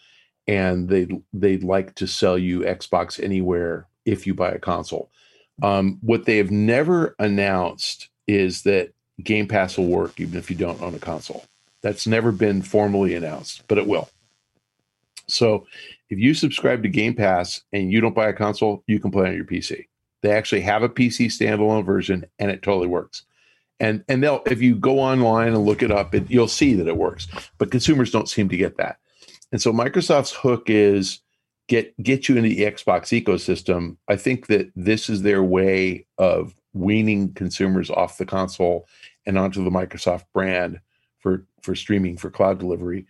and 0.48 0.90
they 0.90 1.08
they'd 1.34 1.64
like 1.64 1.96
to 1.96 2.08
sell 2.08 2.38
you 2.38 2.62
Xbox 2.62 3.22
anywhere 3.22 3.88
if 4.06 4.26
you 4.26 4.34
buy 4.34 4.52
a 4.52 4.60
console. 4.60 5.10
Um, 5.62 6.00
what 6.02 6.26
they 6.26 6.38
have 6.38 6.52
never 6.52 7.16
announced 7.20 8.10
is 8.28 8.64
that 8.64 8.94
Game 9.22 9.48
Pass 9.48 9.78
will 9.78 9.88
work 9.88 10.20
even 10.20 10.40
if 10.40 10.50
you 10.50 10.56
don't 10.56 10.82
own 10.82 10.96
a 10.96 11.00
console. 11.00 11.46
That's 11.82 12.08
never 12.08 12.32
been 12.32 12.62
formally 12.62 13.14
announced, 13.14 13.64
but 13.68 13.78
it 13.78 13.88
will. 13.88 14.10
So 15.28 15.68
if 16.10 16.18
you 16.18 16.34
subscribe 16.34 16.82
to 16.84 16.90
Game 16.90 17.14
Pass 17.14 17.62
and 17.72 17.92
you 17.92 18.02
don't 18.02 18.16
buy 18.16 18.30
a 18.30 18.34
console, 18.34 18.84
you 18.88 19.00
can 19.00 19.12
play 19.12 19.28
on 19.28 19.36
your 19.36 19.46
PC. 19.46 19.88
They 20.22 20.32
actually 20.32 20.62
have 20.62 20.84
a 20.84 20.90
PC 20.90 21.28
standalone 21.28 21.86
version 21.86 22.26
and 22.40 22.50
it 22.50 22.64
totally 22.64 22.88
works. 22.88 23.24
And 23.84 24.02
and 24.08 24.24
they'll 24.24 24.42
if 24.46 24.62
you 24.62 24.76
go 24.76 25.00
online 25.00 25.50
and 25.50 25.66
look 25.66 25.84
it 25.84 25.92
up, 25.92 26.16
it, 26.16 26.32
you'll 26.32 26.48
see 26.48 26.74
that 26.76 26.88
it 26.88 26.96
works. 26.96 27.28
But 27.58 27.70
consumers 27.70 28.12
don't 28.12 28.30
seem 28.30 28.48
to 28.48 28.56
get 28.56 28.78
that. 28.78 28.98
And 29.52 29.62
so 29.62 29.74
Microsoft's 29.74 30.32
hook 30.32 30.70
is 30.70 31.20
get 31.68 32.02
get 32.02 32.30
you 32.30 32.38
into 32.38 32.50
the 32.50 32.62
Xbox 32.62 33.22
ecosystem, 33.22 33.98
I 34.08 34.16
think 34.16 34.48
that 34.48 34.72
this 34.78 35.10
is 35.10 35.22
their 35.22 35.44
way 35.44 36.06
of 36.18 36.56
weaning 36.74 37.34
consumers 37.34 37.90
off 37.90 38.18
the 38.18 38.26
console 38.26 38.88
and 39.26 39.38
onto 39.38 39.62
the 39.62 39.70
Microsoft 39.70 40.24
brand 40.34 40.80
for 41.20 41.46
for 41.62 41.76
streaming 41.76 42.16
for 42.16 42.30
cloud 42.30 42.60
delivery. 42.60 43.06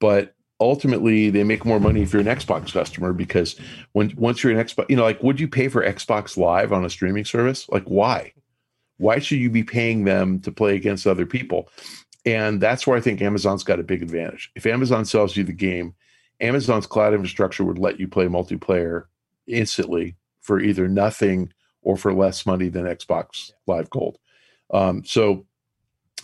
But 0.00 0.34
ultimately, 0.58 1.30
they 1.30 1.44
make 1.44 1.64
more 1.64 1.78
money 1.78 2.02
if 2.02 2.12
you're 2.12 2.20
an 2.20 2.26
Xbox 2.26 2.72
customer 2.72 3.12
because 3.12 3.54
when 3.92 4.12
once 4.16 4.42
you're 4.42 4.58
an 4.58 4.64
Xbox, 4.64 4.86
you 4.88 4.96
know, 4.96 5.04
like 5.04 5.22
would 5.22 5.38
you 5.38 5.46
pay 5.46 5.68
for 5.68 5.84
Xbox 5.84 6.36
Live 6.36 6.72
on 6.72 6.84
a 6.84 6.90
streaming 6.90 7.24
service? 7.24 7.68
Like 7.68 7.84
why? 7.84 8.32
Why 8.98 9.18
should 9.18 9.38
you 9.38 9.50
be 9.50 9.64
paying 9.64 10.04
them 10.04 10.40
to 10.40 10.52
play 10.52 10.76
against 10.76 11.06
other 11.06 11.26
people? 11.26 11.68
And 12.24 12.60
that's 12.60 12.86
where 12.86 12.96
I 12.96 13.00
think 13.00 13.22
Amazon's 13.22 13.62
got 13.62 13.78
a 13.78 13.84
big 13.84 14.02
advantage. 14.02 14.50
If 14.54 14.66
Amazon 14.66 15.04
sells 15.04 15.36
you 15.36 15.44
the 15.44 15.52
game 15.52 15.94
Amazon's 16.40 16.86
cloud 16.86 17.14
infrastructure 17.14 17.64
would 17.64 17.78
let 17.78 17.98
you 17.98 18.08
play 18.08 18.26
multiplayer 18.26 19.04
instantly 19.46 20.16
for 20.40 20.60
either 20.60 20.88
nothing 20.88 21.52
or 21.82 21.96
for 21.96 22.12
less 22.12 22.44
money 22.46 22.68
than 22.68 22.84
Xbox 22.84 23.52
Live 23.66 23.88
Gold. 23.90 24.18
Um, 24.72 25.04
so, 25.04 25.46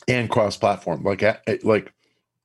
and 0.08 0.28
cross-platform. 0.28 1.04
Like, 1.04 1.22
like 1.64 1.92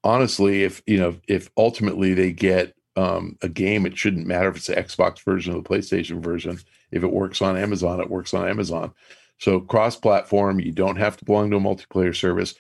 honestly, 0.04 0.64
if 0.64 0.82
you 0.86 1.00
know, 1.00 1.18
if 1.28 1.50
ultimately 1.58 2.14
they 2.14 2.32
get 2.32 2.76
um, 2.96 3.38
a 3.42 3.50
game, 3.50 3.86
it 3.86 3.98
shouldn't 3.98 4.28
matter 4.28 4.50
if 4.50 4.58
it's 4.58 4.68
the 4.68 4.76
Xbox 4.76 5.24
version 5.24 5.54
or 5.54 5.62
the 5.62 5.70
PlayStation 5.70 6.24
version. 6.24 6.60
If 6.92 7.04
it 7.04 7.12
works 7.12 7.42
on 7.42 7.58
Amazon, 7.58 8.00
it 8.00 8.10
works 8.10 8.34
on 8.34 8.48
Amazon. 8.48 8.94
So 9.40 9.60
cross-platform, 9.60 10.60
you 10.60 10.72
don't 10.72 10.98
have 10.98 11.18
to 11.18 11.26
belong 11.26 11.52
to 11.52 11.58
a 11.58 11.60
multiplayer 11.60 12.16
service, 12.16 12.56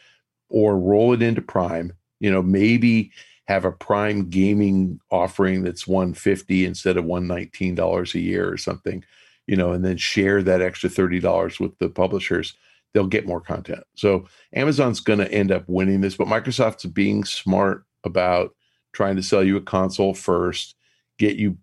or 0.49 0.77
roll 0.77 1.13
it 1.13 1.21
into 1.21 1.41
Prime. 1.41 1.93
You 2.19 2.31
know, 2.31 2.41
maybe 2.41 3.11
have 3.47 3.65
a 3.65 3.71
prime 3.71 4.29
gaming 4.29 4.99
offering 5.09 5.63
that's 5.63 5.87
150 5.87 6.65
instead 6.65 6.97
of 6.97 7.05
119 7.05 7.75
dollars 7.75 8.13
a 8.13 8.19
year 8.19 8.51
or 8.51 8.57
something 8.57 9.03
you 9.47 9.55
know 9.55 9.71
and 9.71 9.83
then 9.83 9.97
share 9.97 10.43
that 10.43 10.61
extra 10.61 10.89
30 10.89 11.19
dollars 11.19 11.59
with 11.59 11.77
the 11.79 11.89
publishers 11.89 12.55
they'll 12.93 13.07
get 13.07 13.27
more 13.27 13.41
content 13.41 13.83
so 13.95 14.27
amazon's 14.53 14.99
going 14.99 15.19
to 15.19 15.31
end 15.31 15.51
up 15.51 15.63
winning 15.67 16.01
this 16.01 16.15
but 16.15 16.27
microsoft's 16.27 16.85
being 16.85 17.23
smart 17.23 17.85
about 18.03 18.53
trying 18.93 19.15
to 19.15 19.23
sell 19.23 19.43
you 19.43 19.57
a 19.57 19.61
console 19.61 20.13
first 20.13 20.75
get 21.17 21.37
you 21.37 21.57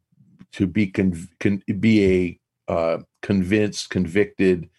to 0.53 0.67
be 0.67 0.87
con- 0.87 1.29
con- 1.41 1.63
be 1.79 2.05
a 2.05 2.73
uh, 2.73 2.99
convinced 3.21 3.91
convicted 3.91 4.71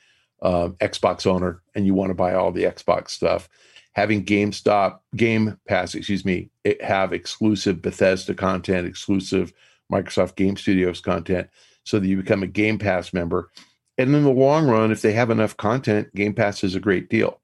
uh, 0.46 0.70
xbox 0.80 1.26
owner 1.28 1.62
and 1.74 1.86
you 1.86 1.94
want 1.94 2.10
to 2.10 2.16
buy 2.16 2.34
all 2.34 2.52
the 2.52 2.64
xbox 2.64 3.10
stuff 3.10 3.50
having 3.96 4.26
GameStop, 4.26 5.00
Game 5.16 5.58
Pass, 5.68 5.96
excuse 5.96 6.26
me, 6.26 6.50
have 6.82 7.14
exclusive 7.14 7.82
Bethesda 7.82 8.34
content, 8.34 8.86
exclusive 8.86 9.54
Microsoft 9.92 10.36
Game 10.36 10.58
Studios 10.58 11.00
content, 11.00 11.50
so 11.86 12.00
that 12.00 12.08
you 12.08 12.18
become 12.18 12.44
a 12.44 12.48
Game 12.48 12.78
Pass 12.78 13.14
member. 13.14 13.50
And 13.98 14.14
in 14.14 14.24
the 14.24 14.30
long 14.30 14.68
run, 14.68 14.92
if 14.92 15.02
they 15.02 15.14
have 15.14 15.30
enough 15.30 15.56
content, 15.56 16.14
Game 16.14 16.34
Pass 16.34 16.64
is 16.64 16.76
a 16.76 16.80
great 16.82 17.10
deal. 17.10 17.40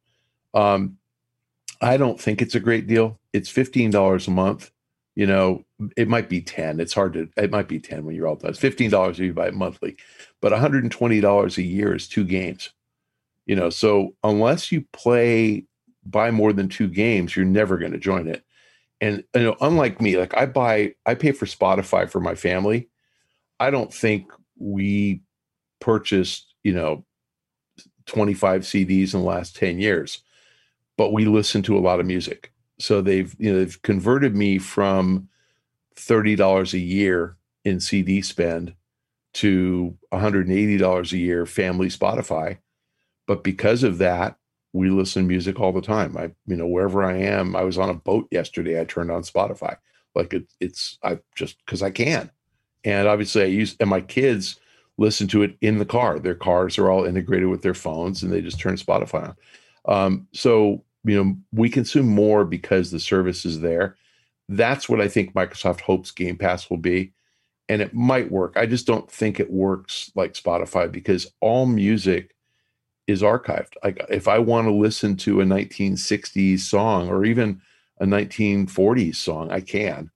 Um, 0.54 0.98
I 1.80 1.96
don't 1.96 2.20
think 2.20 2.42
it's 2.42 2.56
a 2.56 2.60
great 2.60 2.86
deal. 2.86 3.18
It's 3.32 3.50
fifteen 3.50 3.90
dollars 3.90 4.28
a 4.28 4.32
month. 4.32 4.72
You 5.16 5.28
know, 5.28 5.64
it 5.96 6.10
might 6.10 6.28
be 6.28 6.42
ten. 6.42 6.82
It's 6.82 6.94
hard 6.94 7.14
to. 7.14 7.30
It 7.38 7.52
might 7.52 7.70
be 7.70 7.80
ten 7.80 8.04
when 8.04 8.16
you're 8.16 8.28
all 8.28 8.36
done. 8.36 8.52
It's 8.52 8.60
fifteen 8.60 8.90
dollars 8.90 9.20
if 9.20 9.26
you 9.26 9.34
buy 9.34 9.48
it 9.48 9.54
monthly, 9.54 9.96
but 10.42 10.52
one 10.52 10.60
hundred 10.60 10.84
and 10.84 10.92
twenty 10.92 11.22
dollars 11.22 11.58
a 11.58 11.64
year 11.64 11.96
is 11.96 12.10
two 12.10 12.26
games. 12.26 12.72
You 13.52 13.58
know, 13.58 13.70
so 13.70 14.16
unless 14.24 14.72
you 14.72 14.86
play 14.94 15.66
buy 16.06 16.32
more 16.32 16.54
than 16.54 16.70
two 16.70 16.88
games, 16.88 17.36
you're 17.36 17.44
never 17.44 17.78
going 17.78 17.92
to 17.92 17.98
join 17.98 18.30
it. 18.30 18.46
And 19.02 19.26
you 19.36 19.44
know, 19.44 19.58
unlike 19.60 20.00
me, 20.00 20.16
like 20.16 20.34
I 20.38 20.46
buy, 20.46 20.96
I 21.06 21.16
pay 21.16 21.34
for 21.34 21.46
Spotify 21.46 22.10
for 22.10 22.22
my 22.22 22.34
family. 22.34 22.88
I 23.60 23.70
don't 23.70 23.94
think 23.94 24.32
we 24.58 25.24
purchased, 25.82 26.56
you 26.64 26.72
know, 26.72 27.04
25 28.06 28.62
CDs 28.62 29.14
in 29.14 29.20
the 29.20 29.26
last 29.26 29.58
10 29.58 29.82
years, 29.82 30.20
but 30.98 31.12
we 31.12 31.26
listen 31.26 31.62
to 31.64 31.78
a 31.78 31.84
lot 31.84 32.00
of 32.00 32.06
music. 32.06 32.54
So 32.80 33.02
they've, 33.02 33.36
you 33.38 33.52
know, 33.52 33.60
they've 33.60 33.82
converted 33.82 34.34
me 34.34 34.60
from 34.60 35.28
$30 35.98 36.74
a 36.74 36.80
year 36.80 37.36
in 37.66 37.82
CD 37.82 38.22
spend 38.22 38.76
to 39.34 39.98
$180 40.14 41.12
a 41.12 41.18
year 41.18 41.46
family 41.46 41.90
Spotify. 41.90 42.58
But 43.28 43.44
because 43.44 43.84
of 43.84 43.98
that, 44.00 44.38
we 44.74 44.90
listen 44.90 45.24
to 45.24 45.28
music 45.28 45.60
all 45.60 45.72
the 45.72 45.82
time. 45.82 46.18
I, 46.18 46.32
you 46.48 46.56
know, 46.56 46.68
wherever 46.68 47.04
I 47.04 47.18
am, 47.18 47.56
I 47.56 47.64
was 47.64 47.78
on 47.78 47.90
a 47.90 47.94
boat 47.94 48.28
yesterday. 48.32 48.80
I 48.80 48.86
turned 48.86 49.12
on 49.12 49.24
Spotify. 49.24 49.78
Like 50.16 50.34
it, 50.34 50.48
it's 50.60 50.98
I 51.04 51.20
just 51.36 51.58
because 51.66 51.82
I 51.82 51.90
can, 51.90 52.30
and 52.84 53.08
obviously 53.08 53.44
I 53.44 53.46
use 53.46 53.76
and 53.80 53.90
my 53.90 54.02
kids 54.02 54.60
listen 54.98 55.28
to 55.30 55.42
it 55.42 55.56
in 55.62 55.78
the 55.78 55.86
car. 55.86 56.20
Their 56.20 56.36
cars 56.36 56.78
are 56.78 56.90
all 56.90 57.06
integrated 57.06 57.48
with 57.48 57.62
their 57.62 57.74
phones, 57.74 58.22
and 58.22 58.32
they 58.32 58.42
just 58.42 58.60
turn 58.60 58.76
Spotify 58.76 59.30
on. 59.30 59.36
Um, 59.86 60.28
so 60.34 60.84
you 61.04 61.24
know, 61.24 61.36
we 61.52 61.70
consume 61.70 62.08
more 62.08 62.46
because 62.46 62.92
the 62.92 63.00
service 63.00 63.46
is 63.46 63.62
there. 63.62 63.96
That's 64.50 64.88
what 64.88 65.02
I 65.02 65.08
think 65.08 65.34
Microsoft 65.34 65.82
hopes 65.82 66.12
Game 66.12 66.38
Pass 66.38 66.70
will 66.70 66.78
be, 66.78 67.14
and 67.70 67.82
it 67.82 67.94
might 67.94 68.32
work. 68.32 68.58
I 68.58 68.66
just 68.66 68.86
don't 68.86 69.10
think 69.10 69.40
it 69.40 69.52
works 69.52 70.12
like 70.16 70.34
Spotify 70.34 70.92
because 70.92 71.32
all 71.40 71.66
music 71.66 72.36
is 73.08 73.22
archived. 73.22 73.74
Like 73.84 74.04
if 74.10 74.28
I 74.28 74.40
want 74.40 74.68
to 74.68 74.74
listen 74.74 75.16
to 75.18 75.42
a 75.42 75.46
1960s 75.46 76.60
song 76.60 77.10
or 77.10 77.26
even 77.26 77.62
a 78.00 78.06
1940s 78.06 79.16
song, 79.16 79.52
I 79.52 79.62
can. 79.62 80.12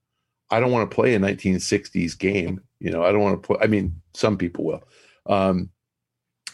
I 0.51 0.59
don't 0.59 0.71
want 0.71 0.89
to 0.89 0.95
play 0.95 1.15
a 1.15 1.19
1960s 1.19 2.17
game. 2.17 2.61
You 2.79 2.91
know, 2.91 3.03
I 3.03 3.11
don't 3.11 3.21
want 3.21 3.41
to 3.41 3.47
play. 3.47 3.57
I 3.61 3.67
mean, 3.67 4.01
some 4.13 4.37
people 4.37 4.65
will. 4.65 4.83
Um, 5.25 5.69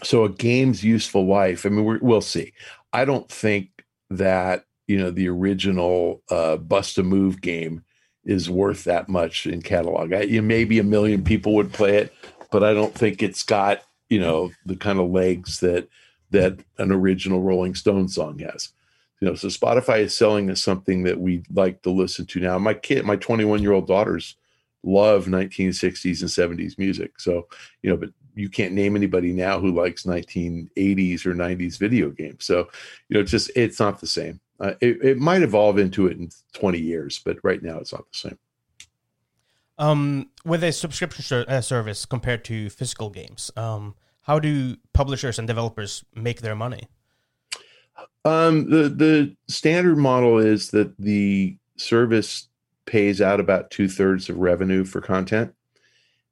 so 0.04 0.24
a 0.24 0.30
game's 0.30 0.84
useful 0.84 1.26
life. 1.26 1.66
I 1.66 1.70
mean, 1.70 1.86
we 1.86 1.98
will 1.98 2.22
see. 2.22 2.54
I 2.94 3.06
don't 3.06 3.30
think 3.30 3.70
that 4.10 4.66
you 4.88 4.98
know 4.98 5.12
the 5.12 5.30
original 5.30 6.22
uh, 6.30 6.58
Bust 6.58 6.98
a 6.98 7.04
Move 7.04 7.42
game 7.42 7.84
is 8.26 8.50
worth 8.50 8.84
that 8.86 9.10
much 9.10 9.46
in 9.46 9.62
catalog. 9.62 10.14
I, 10.14 10.22
you 10.22 10.42
know, 10.42 10.48
maybe 10.48 10.80
a 10.80 10.84
million 10.84 11.24
people 11.24 11.56
would 11.56 11.74
play 11.74 11.98
it, 11.98 12.14
but 12.52 12.64
I 12.64 12.74
don't 12.74 12.94
think 12.94 13.22
it's 13.22 13.44
got 13.44 13.84
you 14.10 14.20
know 14.20 14.52
the 14.66 14.76
kind 14.76 15.00
of 15.00 15.10
legs 15.10 15.60
that 15.60 15.88
that 16.32 16.60
an 16.78 16.92
original 16.92 17.42
Rolling 17.42 17.76
Stone 17.76 18.10
song 18.10 18.40
has. 18.40 18.70
You 19.20 19.28
know, 19.28 19.36
so 19.36 19.48
Spotify 19.50 20.00
is 20.00 20.18
selling 20.18 20.50
us 20.50 20.64
something 20.64 21.04
that 21.04 21.20
we 21.20 21.44
like 21.54 21.84
to 21.84 21.92
listen 21.92 22.26
to 22.28 22.40
now. 22.40 22.58
My 22.58 22.74
kid, 22.74 23.06
my 23.06 23.16
21 23.16 23.62
year 23.62 23.74
old 23.74 23.88
daughters 23.88 24.36
love 24.84 25.26
1960s 25.26 26.22
and 26.22 26.60
70s 26.60 26.78
music. 26.80 27.20
So, 27.20 27.48
you 27.84 27.92
know, 27.92 27.98
but 27.98 28.10
you 28.34 28.50
can't 28.50 28.74
name 28.74 28.96
anybody 28.96 29.32
now 29.32 29.60
who 29.60 29.72
likes 29.72 30.04
1980s 30.04 31.26
or 31.26 31.36
90s 31.36 31.78
video 31.78 32.10
games. 32.10 32.46
So, 32.46 32.70
you 33.10 33.18
know, 33.18 33.24
just 33.24 33.52
it's 33.56 33.80
not 33.80 34.00
the 34.00 34.08
same. 34.08 34.40
Uh, 34.60 34.74
it, 34.82 35.04
it 35.04 35.18
might 35.18 35.42
evolve 35.42 35.78
into 35.78 36.08
it 36.08 36.18
in 36.18 36.30
20 36.54 36.80
years, 36.80 37.22
but 37.24 37.38
right 37.44 37.62
now 37.62 37.78
it's 37.78 37.94
not 37.94 38.06
the 38.12 38.18
same. 38.18 38.40
Um, 39.78 40.30
with 40.46 40.64
a 40.64 40.72
subscription 40.72 41.24
ser- 41.24 41.46
uh, 41.48 41.62
service 41.62 42.06
compared 42.06 42.44
to 42.46 42.70
physical 42.70 43.10
games, 43.10 43.50
um, 43.56 43.96
how 44.22 44.40
do 44.40 44.78
publishers 44.94 45.40
and 45.40 45.48
developers 45.48 46.04
make 46.16 46.42
their 46.42 46.56
money? 46.56 46.88
Um, 48.24 48.70
the 48.70 48.90
the 48.90 49.36
standard 49.48 49.98
model 49.98 50.38
is 50.38 50.70
that 50.72 50.98
the 50.98 51.58
service 51.78 52.48
pays 52.86 53.22
out 53.22 53.40
about 53.40 53.72
two 53.72 53.88
thirds 53.88 54.30
of 54.30 54.38
revenue 54.38 54.84
for 54.84 55.02
content, 55.02 55.54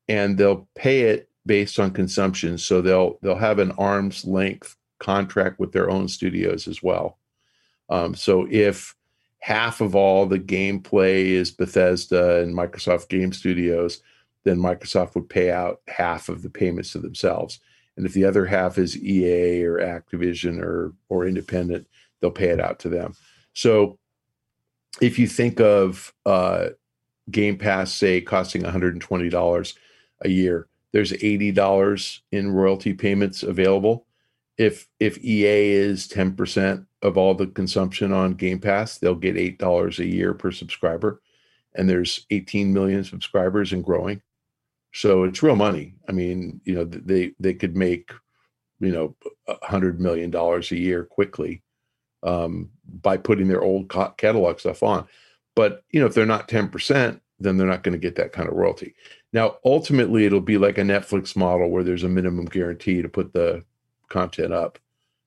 and 0.08 0.38
they'll 0.38 0.68
pay 0.76 1.02
it 1.02 1.30
based 1.46 1.80
on 1.80 1.92
consumption. 1.92 2.58
So 2.58 2.82
they'll 2.82 3.18
they'll 3.22 3.36
have 3.36 3.60
an 3.60 3.72
arm's 3.72 4.26
length 4.26 4.76
contract 5.00 5.60
with 5.60 5.72
their 5.72 5.90
own 5.90 6.08
studios 6.08 6.68
as 6.68 6.84
well. 6.84 7.18
Um, 7.90 8.14
so 8.14 8.48
if 8.52 8.96
half 9.40 9.82
of 9.82 9.96
all 9.96 10.26
the 10.26 10.40
gameplay 10.40 11.28
is 11.28 11.50
Bethesda 11.50 12.42
and 12.42 12.54
Microsoft 12.54 13.10
Game 13.10 13.34
Studios, 13.34 14.04
then 14.44 14.58
Microsoft 14.58 15.16
would 15.16 15.30
pay 15.30 15.50
out 15.50 15.82
half 15.88 16.30
of 16.30 16.44
the 16.44 16.50
payments 16.50 16.92
to 16.92 17.00
themselves. 17.00 17.60
And 18.00 18.06
if 18.06 18.14
the 18.14 18.24
other 18.24 18.46
half 18.46 18.78
is 18.78 18.98
EA 18.98 19.66
or 19.66 19.80
Activision 19.80 20.64
or 20.64 20.94
or 21.10 21.28
independent, 21.28 21.86
they'll 22.22 22.32
pay 22.32 22.48
it 22.48 22.62
out 22.62 22.80
to 22.80 22.90
them. 22.90 23.14
So 23.52 24.00
if 25.02 25.20
you 25.20 25.28
think 25.28 25.60
of 25.60 26.14
uh, 26.26 26.70
Game 27.30 27.58
Pass, 27.58 27.94
say 27.94 28.22
costing 28.22 28.64
$120 28.64 29.74
a 30.22 30.30
year, 30.30 30.68
there's 30.94 31.12
$80 31.12 32.20
in 32.32 32.54
royalty 32.54 32.94
payments 32.94 33.44
available. 33.44 34.06
If 34.58 34.88
if 35.02 35.18
EA 35.18 35.72
is 35.72 36.08
10% 36.08 36.86
of 37.02 37.18
all 37.18 37.36
the 37.36 37.48
consumption 37.48 38.14
on 38.14 38.36
Game 38.36 38.62
Pass, 38.62 38.98
they'll 38.98 39.14
get 39.14 39.36
$8 39.36 40.00
a 40.00 40.06
year 40.06 40.34
per 40.34 40.54
subscriber. 40.54 41.22
And 41.76 41.90
there's 41.90 42.26
18 42.30 42.72
million 42.74 43.04
subscribers 43.04 43.74
and 43.74 43.84
growing. 43.84 44.22
So 44.94 45.24
it's 45.24 45.44
real 45.44 45.56
money. 45.56 45.94
I 46.08 46.12
mean, 46.12 46.62
you 46.66 46.74
know, 46.74 46.84
they 46.84 47.34
they 47.40 47.54
could 47.54 47.76
make, 47.76 48.12
you 48.80 48.92
know, 48.92 49.16
a 49.48 49.66
hundred 49.66 50.00
million 50.00 50.32
dollars 50.32 50.72
a 50.72 50.78
year 50.78 51.04
quickly 51.04 51.62
um, 52.24 52.70
by 53.02 53.18
putting 53.18 53.48
their 53.48 53.62
old 53.62 53.90
catalog 54.18 54.60
stuff 54.60 54.84
on. 54.84 55.08
But 55.56 55.84
you 55.92 56.00
know, 56.00 56.08
if 56.08 56.14
they're 56.14 56.26
not 56.26 56.48
ten 56.48 56.70
percent, 56.70 57.22
then 57.40 57.58
they're 57.58 57.68
not 57.68 57.84
going 57.84 57.94
to 57.94 58.00
get 58.00 58.16
that 58.16 58.34
kind 58.34 58.50
of 58.50 58.56
royalty. 58.56 58.96
Now, 59.32 59.58
ultimately, 59.64 60.26
it'll 60.26 60.42
be 60.42 60.58
like 60.58 60.78
a 60.78 60.82
Netflix 60.82 61.36
model 61.36 61.70
where 61.70 61.84
there's 61.84 62.04
a 62.04 62.10
minimum 62.10 62.46
guarantee 62.46 63.02
to 63.02 63.10
put 63.10 63.34
the 63.34 63.64
content 64.10 64.54
up 64.54 64.80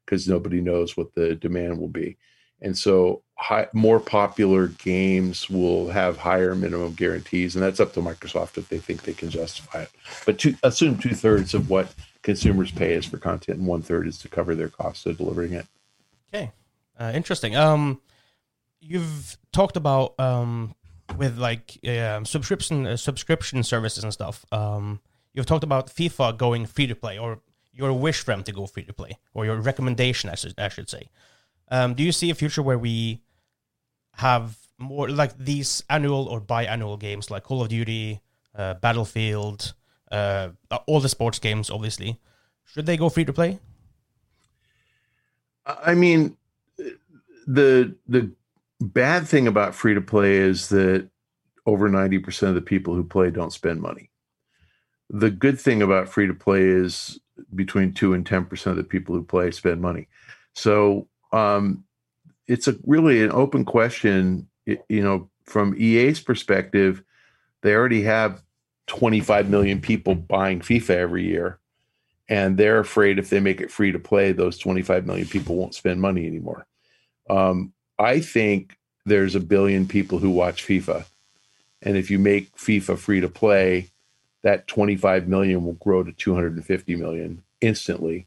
because 0.04 0.26
nobody 0.26 0.60
knows 0.60 0.96
what 0.96 1.14
the 1.14 1.36
demand 1.36 1.78
will 1.78 1.88
be. 1.88 2.16
And 2.62 2.78
so, 2.78 3.22
high, 3.34 3.66
more 3.72 3.98
popular 3.98 4.68
games 4.68 5.50
will 5.50 5.90
have 5.90 6.16
higher 6.16 6.54
minimum 6.54 6.94
guarantees, 6.94 7.56
and 7.56 7.62
that's 7.62 7.80
up 7.80 7.92
to 7.94 8.00
Microsoft 8.00 8.56
if 8.56 8.68
they 8.68 8.78
think 8.78 9.02
they 9.02 9.12
can 9.12 9.30
justify 9.30 9.82
it. 9.82 9.90
But 10.24 10.38
to 10.38 10.54
assume 10.62 10.96
two 10.96 11.14
thirds 11.14 11.52
of 11.52 11.68
what 11.68 11.92
consumers 12.22 12.70
pay 12.70 12.94
is 12.94 13.04
for 13.04 13.18
content, 13.18 13.58
and 13.58 13.66
one 13.66 13.82
third 13.82 14.06
is 14.06 14.18
to 14.18 14.28
cover 14.28 14.54
their 14.54 14.68
cost 14.68 15.06
of 15.06 15.18
delivering 15.18 15.52
it. 15.52 15.66
Okay, 16.32 16.52
uh, 16.98 17.10
interesting. 17.14 17.56
Um, 17.56 18.00
you've 18.80 19.36
talked 19.52 19.76
about 19.76 20.18
um, 20.20 20.76
with 21.16 21.38
like 21.38 21.78
uh, 21.84 22.22
subscription 22.22 22.86
uh, 22.86 22.96
subscription 22.96 23.64
services 23.64 24.04
and 24.04 24.12
stuff. 24.12 24.46
Um, 24.52 25.00
you've 25.32 25.46
talked 25.46 25.64
about 25.64 25.88
FIFA 25.88 26.38
going 26.38 26.66
free 26.66 26.86
to 26.86 26.94
play, 26.94 27.18
or 27.18 27.40
your 27.72 27.92
wish 27.92 28.20
for 28.20 28.30
them 28.30 28.44
to 28.44 28.52
go 28.52 28.66
free 28.66 28.84
to 28.84 28.92
play, 28.92 29.18
or 29.34 29.44
your 29.44 29.60
recommendation, 29.60 30.30
I 30.30 30.36
should, 30.36 30.54
I 30.58 30.68
should 30.68 30.88
say. 30.88 31.08
Um, 31.72 31.94
do 31.94 32.02
you 32.02 32.12
see 32.12 32.28
a 32.28 32.34
future 32.34 32.62
where 32.62 32.78
we 32.78 33.22
have 34.16 34.58
more 34.78 35.08
like 35.08 35.38
these 35.38 35.82
annual 35.88 36.26
or 36.26 36.38
biannual 36.38 37.00
games 37.00 37.30
like 37.30 37.44
Call 37.44 37.62
of 37.62 37.70
Duty, 37.70 38.20
uh, 38.54 38.74
Battlefield, 38.74 39.72
uh, 40.10 40.50
all 40.86 41.00
the 41.00 41.08
sports 41.08 41.38
games, 41.38 41.70
obviously? 41.70 42.20
Should 42.66 42.84
they 42.84 42.98
go 42.98 43.08
free 43.08 43.24
to 43.24 43.32
play? 43.32 43.58
I 45.64 45.94
mean, 45.94 46.36
the 47.46 47.96
the 48.06 48.30
bad 48.78 49.26
thing 49.26 49.46
about 49.46 49.74
free 49.74 49.94
to 49.94 50.02
play 50.02 50.36
is 50.36 50.68
that 50.68 51.08
over 51.64 51.88
90% 51.88 52.48
of 52.48 52.54
the 52.54 52.60
people 52.60 52.94
who 52.94 53.04
play 53.04 53.30
don't 53.30 53.52
spend 53.52 53.80
money. 53.80 54.10
The 55.08 55.30
good 55.30 55.58
thing 55.58 55.80
about 55.80 56.10
free 56.10 56.26
to 56.26 56.34
play 56.34 56.64
is 56.64 57.18
between 57.54 57.94
2 57.94 58.12
and 58.12 58.26
10% 58.26 58.66
of 58.66 58.76
the 58.76 58.84
people 58.84 59.14
who 59.14 59.22
play 59.22 59.50
spend 59.52 59.80
money. 59.80 60.08
So 60.54 61.08
um, 61.32 61.84
it's 62.46 62.68
a 62.68 62.76
really 62.84 63.22
an 63.22 63.32
open 63.32 63.64
question. 63.64 64.48
You 64.66 65.02
know, 65.02 65.28
from 65.44 65.74
EA's 65.76 66.20
perspective, 66.20 67.02
they 67.62 67.74
already 67.74 68.02
have 68.02 68.42
25 68.86 69.48
million 69.48 69.80
people 69.80 70.14
buying 70.14 70.60
FIFA 70.60 70.90
every 70.90 71.24
year, 71.24 71.58
and 72.28 72.56
they're 72.56 72.80
afraid 72.80 73.18
if 73.18 73.30
they 73.30 73.40
make 73.40 73.60
it 73.60 73.70
free 73.70 73.92
to 73.92 73.98
play, 73.98 74.32
those 74.32 74.58
25 74.58 75.06
million 75.06 75.26
people 75.26 75.56
won't 75.56 75.74
spend 75.74 76.00
money 76.00 76.26
anymore. 76.26 76.66
Um, 77.30 77.72
I 77.98 78.20
think 78.20 78.76
there's 79.04 79.34
a 79.34 79.40
billion 79.40 79.86
people 79.86 80.18
who 80.18 80.30
watch 80.30 80.66
FIFA, 80.66 81.04
and 81.82 81.96
if 81.96 82.10
you 82.10 82.18
make 82.18 82.54
FIFA 82.56 82.98
free 82.98 83.20
to 83.20 83.28
play, 83.28 83.90
that 84.42 84.66
25 84.66 85.28
million 85.28 85.64
will 85.64 85.74
grow 85.74 86.02
to 86.02 86.12
250 86.12 86.96
million 86.96 87.42
instantly 87.60 88.26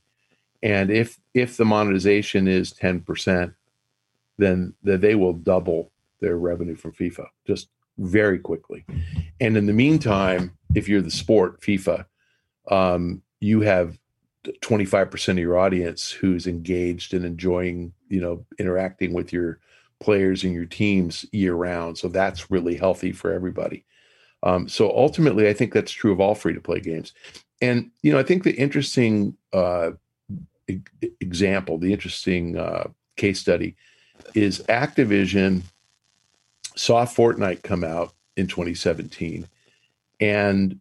and 0.65 0.89
if 0.89 1.19
if 1.35 1.57
the 1.57 1.63
monetization 1.63 2.47
is 2.47 2.73
10%, 2.73 3.53
then, 4.39 4.73
then 4.81 4.99
they 4.99 5.13
will 5.13 5.33
double 5.33 5.91
their 6.21 6.37
revenue 6.37 6.75
from 6.75 6.91
FIFA 6.91 7.27
just 7.45 7.69
very 7.99 8.39
quickly. 8.39 8.83
And 9.39 9.55
in 9.57 9.67
the 9.67 9.73
meantime, 9.73 10.57
if 10.73 10.89
you're 10.89 11.03
the 11.03 11.11
sport, 11.11 11.61
FIFA, 11.61 12.05
um, 12.71 13.21
you 13.39 13.61
have 13.61 13.99
25% 14.61 15.29
of 15.29 15.37
your 15.37 15.59
audience 15.59 16.09
who's 16.09 16.47
engaged 16.47 17.13
and 17.13 17.23
enjoying, 17.25 17.93
you 18.09 18.19
know, 18.19 18.43
interacting 18.57 19.13
with 19.13 19.31
your 19.31 19.59
players 19.99 20.43
and 20.43 20.53
your 20.53 20.65
teams 20.65 21.27
year 21.31 21.53
round. 21.53 21.99
So 21.99 22.07
that's 22.07 22.49
really 22.49 22.75
healthy 22.75 23.11
for 23.11 23.31
everybody. 23.31 23.85
Um, 24.41 24.67
so 24.67 24.89
ultimately, 24.89 25.47
I 25.47 25.53
think 25.53 25.73
that's 25.73 25.91
true 25.91 26.11
of 26.11 26.19
all 26.19 26.33
free 26.33 26.55
to 26.55 26.61
play 26.61 26.79
games. 26.79 27.13
And, 27.61 27.91
you 28.01 28.11
know, 28.11 28.19
I 28.19 28.23
think 28.23 28.43
the 28.43 28.55
interesting 28.55 29.37
uh, 29.53 29.91
example, 31.19 31.77
the 31.77 31.93
interesting 31.93 32.57
uh, 32.57 32.87
case 33.15 33.39
study 33.39 33.75
is 34.33 34.59
Activision 34.69 35.63
saw 36.75 37.05
Fortnite 37.05 37.63
come 37.63 37.83
out 37.83 38.13
in 38.35 38.47
2017 38.47 39.47
and 40.19 40.79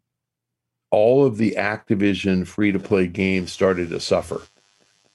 all 0.90 1.25
of 1.25 1.38
the 1.38 1.57
Activision 1.59 2.47
free 2.47 2.73
to 2.73 2.79
play 2.79 3.07
games 3.07 3.53
started 3.53 3.90
to 3.90 4.01
suffer. 4.01 4.40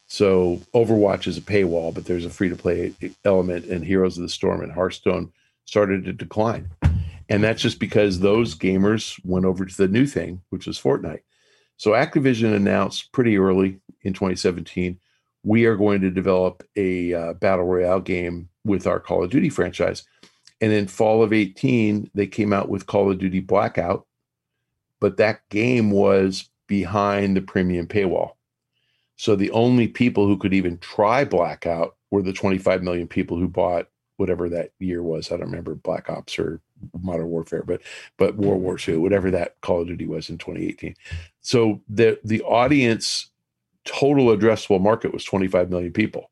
So 0.08 0.62
Overwatch 0.74 1.28
is 1.28 1.38
a 1.38 1.42
paywall, 1.42 1.94
but 1.94 2.06
there's 2.06 2.26
a 2.26 2.30
free 2.30 2.50
to 2.50 2.56
play 2.56 2.94
element, 3.24 3.66
and 3.66 3.86
Heroes 3.86 4.18
of 4.18 4.24
the 4.24 4.30
Storm 4.30 4.62
and 4.62 4.72
Hearthstone 4.72 5.32
started 5.66 6.04
to 6.06 6.14
decline. 6.14 6.70
And 7.30 7.44
that's 7.44 7.62
just 7.62 7.80
because 7.80 8.20
those 8.20 8.56
gamers 8.56 9.24
went 9.24 9.46
over 9.46 9.66
to 9.66 9.78
the 9.78 9.88
new 9.88 10.08
thing, 10.08 10.42
which 10.50 10.66
was 10.66 10.82
Fortnite. 10.82 11.22
So 11.80 11.92
Activision 11.92 12.54
announced 12.54 13.14
pretty 13.14 13.38
early 13.38 13.80
in 14.02 14.12
2017, 14.12 15.00
we 15.44 15.64
are 15.64 15.78
going 15.78 16.02
to 16.02 16.12
develop 16.12 16.62
a 16.76 17.14
uh, 17.14 17.34
battle 17.36 17.64
royale 17.64 18.02
game 18.02 18.50
with 18.66 18.86
our 18.86 19.00
Call 19.00 19.24
of 19.24 19.30
Duty 19.30 19.48
franchise. 19.48 20.04
And 20.60 20.74
in 20.74 20.88
fall 20.88 21.24
of 21.24 21.32
18, 21.32 22.12
they 22.14 22.28
came 22.28 22.52
out 22.52 22.68
with 22.68 22.86
Call 22.86 23.10
of 23.10 23.18
Duty 23.18 23.40
Blackout, 23.40 24.06
but 25.00 25.16
that 25.18 25.48
game 25.48 25.90
was 25.90 26.50
behind 26.68 27.38
the 27.38 27.42
premium 27.42 27.88
paywall. 27.88 28.34
So 29.16 29.38
the 29.38 29.52
only 29.52 29.88
people 29.88 30.28
who 30.28 30.38
could 30.38 30.54
even 30.54 30.80
try 30.80 31.24
Blackout 31.24 31.96
were 32.12 32.22
the 32.22 32.34
25 32.34 32.84
million 32.84 33.08
people 33.08 33.38
who 33.38 33.48
bought 33.48 33.88
whatever 34.18 34.50
that 34.50 34.72
year 34.80 35.02
was. 35.02 35.32
I 35.32 35.38
don't 35.38 35.46
remember 35.46 35.76
Black 35.76 36.10
Ops 36.10 36.38
or 36.40 36.60
Modern 37.02 37.28
Warfare, 37.28 37.64
but 37.64 37.82
but 38.18 38.36
World 38.36 38.62
War 38.62 38.78
II, 38.86 38.98
whatever 38.98 39.32
that 39.32 39.60
Call 39.62 39.82
of 39.82 39.88
Duty 39.88 40.06
was 40.06 40.30
in 40.30 40.38
2018. 40.38 40.96
So 41.42 41.82
the 41.90 42.20
the 42.24 42.42
audience 42.42 43.30
total 43.86 44.28
addressable 44.28 44.82
market 44.82 45.14
was 45.14 45.24
25 45.24 45.70
million 45.70 45.92
people, 45.92 46.30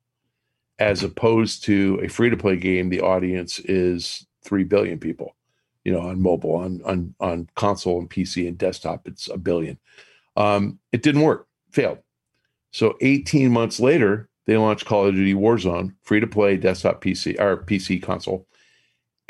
as 0.80 1.04
opposed 1.04 1.64
to 1.64 2.00
a 2.04 2.08
free 2.08 2.30
to 2.30 2.38
play 2.38 2.56
game, 2.56 2.90
the 2.90 3.02
audience 3.02 3.60
is 3.60 4.26
3 4.44 4.64
billion 4.64 5.00
people. 5.00 5.36
You 5.84 5.94
know, 5.94 6.02
on 6.02 6.22
mobile, 6.22 6.56
on 6.56 6.82
on 6.84 7.16
on 7.20 7.50
console 7.56 8.00
and 8.00 8.10
PC 8.10 8.48
and 8.48 8.58
desktop, 8.58 9.08
it's 9.08 9.30
a 9.30 9.38
billion. 9.38 9.80
Um, 10.36 10.80
it 10.92 11.02
didn't 11.02 11.22
work, 11.22 11.48
failed. 11.72 12.00
So 12.72 12.98
18 13.02 13.52
months 13.52 13.80
later, 13.80 14.30
they 14.46 14.58
launched 14.58 14.86
Call 14.86 15.08
of 15.08 15.16
Duty 15.16 15.34
Warzone, 15.34 15.94
free 16.04 16.20
to 16.20 16.28
play 16.28 16.58
desktop 16.58 17.02
PC 17.02 17.40
or 17.40 17.58
PC 17.58 18.02
console. 18.02 18.48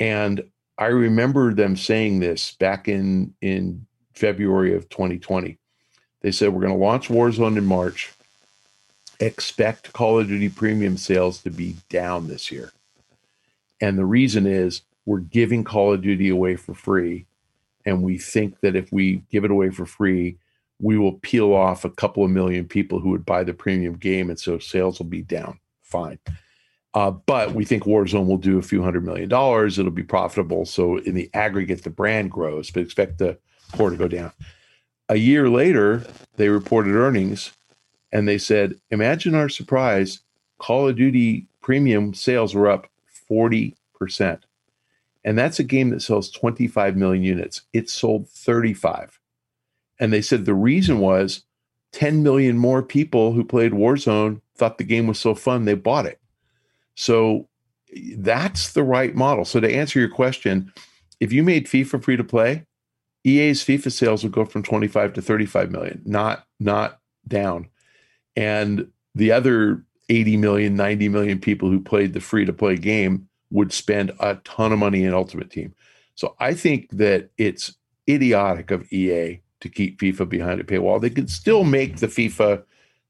And 0.00 0.42
I 0.78 0.86
remember 0.86 1.52
them 1.52 1.76
saying 1.76 2.20
this 2.20 2.52
back 2.52 2.88
in 2.88 3.34
in 3.40 3.86
February 4.14 4.74
of 4.74 4.88
2020. 4.88 5.58
They 6.20 6.32
said 6.32 6.52
we're 6.52 6.62
going 6.62 6.72
to 6.72 6.84
launch 6.84 7.08
Warzone 7.08 7.56
in 7.56 7.66
March. 7.66 8.12
Expect 9.20 9.92
Call 9.92 10.20
of 10.20 10.28
Duty 10.28 10.48
premium 10.48 10.96
sales 10.96 11.42
to 11.42 11.50
be 11.50 11.76
down 11.88 12.28
this 12.28 12.52
year. 12.52 12.72
And 13.80 13.98
the 13.98 14.04
reason 14.04 14.46
is 14.46 14.82
we're 15.06 15.20
giving 15.20 15.64
Call 15.64 15.92
of 15.92 16.02
Duty 16.02 16.28
away 16.28 16.56
for 16.56 16.74
free. 16.74 17.26
And 17.84 18.02
we 18.02 18.18
think 18.18 18.60
that 18.60 18.76
if 18.76 18.92
we 18.92 19.22
give 19.30 19.44
it 19.44 19.50
away 19.50 19.70
for 19.70 19.86
free, 19.86 20.36
we 20.80 20.98
will 20.98 21.14
peel 21.14 21.52
off 21.52 21.84
a 21.84 21.90
couple 21.90 22.24
of 22.24 22.30
million 22.30 22.66
people 22.66 23.00
who 23.00 23.10
would 23.10 23.26
buy 23.26 23.42
the 23.42 23.54
premium 23.54 23.94
game. 23.94 24.30
And 24.30 24.38
so 24.38 24.58
sales 24.58 24.98
will 24.98 25.06
be 25.06 25.22
down. 25.22 25.58
Fine. 25.82 26.18
Uh, 26.98 27.12
but 27.12 27.54
we 27.54 27.64
think 27.64 27.84
Warzone 27.84 28.26
will 28.26 28.38
do 28.38 28.58
a 28.58 28.62
few 28.62 28.82
hundred 28.82 29.04
million 29.04 29.28
dollars. 29.28 29.78
It'll 29.78 29.92
be 29.92 30.02
profitable. 30.02 30.64
So 30.64 30.96
in 30.96 31.14
the 31.14 31.30
aggregate, 31.32 31.84
the 31.84 31.90
brand 31.90 32.32
grows, 32.32 32.72
but 32.72 32.82
expect 32.82 33.18
the 33.18 33.38
core 33.70 33.90
to 33.90 33.96
go 33.96 34.08
down. 34.08 34.32
A 35.08 35.14
year 35.14 35.48
later, 35.48 36.04
they 36.34 36.48
reported 36.48 36.96
earnings 36.96 37.52
and 38.10 38.26
they 38.26 38.36
said, 38.36 38.74
Imagine 38.90 39.36
our 39.36 39.48
surprise. 39.48 40.22
Call 40.58 40.88
of 40.88 40.96
Duty 40.96 41.46
premium 41.62 42.14
sales 42.14 42.52
were 42.52 42.68
up 42.68 42.88
40%. 43.30 43.76
And 45.22 45.38
that's 45.38 45.60
a 45.60 45.64
game 45.64 45.90
that 45.90 46.02
sells 46.02 46.32
25 46.32 46.96
million 46.96 47.22
units. 47.22 47.62
It 47.72 47.88
sold 47.88 48.28
35. 48.28 49.20
And 50.00 50.12
they 50.12 50.20
said 50.20 50.46
the 50.46 50.52
reason 50.52 50.98
was 50.98 51.44
10 51.92 52.24
million 52.24 52.58
more 52.58 52.82
people 52.82 53.34
who 53.34 53.44
played 53.44 53.70
Warzone 53.70 54.40
thought 54.56 54.78
the 54.78 54.84
game 54.84 55.06
was 55.06 55.20
so 55.20 55.36
fun, 55.36 55.64
they 55.64 55.74
bought 55.74 56.04
it. 56.04 56.18
So 56.98 57.48
that's 58.16 58.72
the 58.72 58.82
right 58.82 59.14
model. 59.14 59.44
So 59.44 59.60
to 59.60 59.72
answer 59.72 60.00
your 60.00 60.08
question, 60.08 60.72
if 61.20 61.32
you 61.32 61.44
made 61.44 61.66
FIFA 61.66 62.02
free 62.02 62.16
to 62.16 62.24
play, 62.24 62.64
EA's 63.24 63.64
FIFA 63.64 63.92
sales 63.92 64.24
would 64.24 64.32
go 64.32 64.44
from 64.44 64.64
25 64.64 65.12
to 65.12 65.22
35 65.22 65.70
million, 65.70 66.02
not 66.04 66.44
not 66.58 66.98
down. 67.28 67.68
And 68.34 68.90
the 69.14 69.30
other 69.30 69.84
80 70.08 70.38
million, 70.38 70.74
90 70.74 71.08
million 71.08 71.38
people 71.38 71.70
who 71.70 71.80
played 71.80 72.14
the 72.14 72.20
free 72.20 72.44
to 72.44 72.52
play 72.52 72.74
game 72.74 73.28
would 73.50 73.72
spend 73.72 74.10
a 74.18 74.34
ton 74.36 74.72
of 74.72 74.80
money 74.80 75.04
in 75.04 75.14
Ultimate 75.14 75.50
Team. 75.50 75.74
So 76.16 76.34
I 76.40 76.52
think 76.52 76.90
that 76.90 77.30
it's 77.38 77.76
idiotic 78.08 78.72
of 78.72 78.92
EA 78.92 79.40
to 79.60 79.68
keep 79.68 80.00
FIFA 80.00 80.28
behind 80.28 80.60
a 80.60 80.64
paywall. 80.64 81.00
They 81.00 81.10
could 81.10 81.30
still 81.30 81.62
make 81.62 81.98
the 81.98 82.08
FIFA 82.08 82.64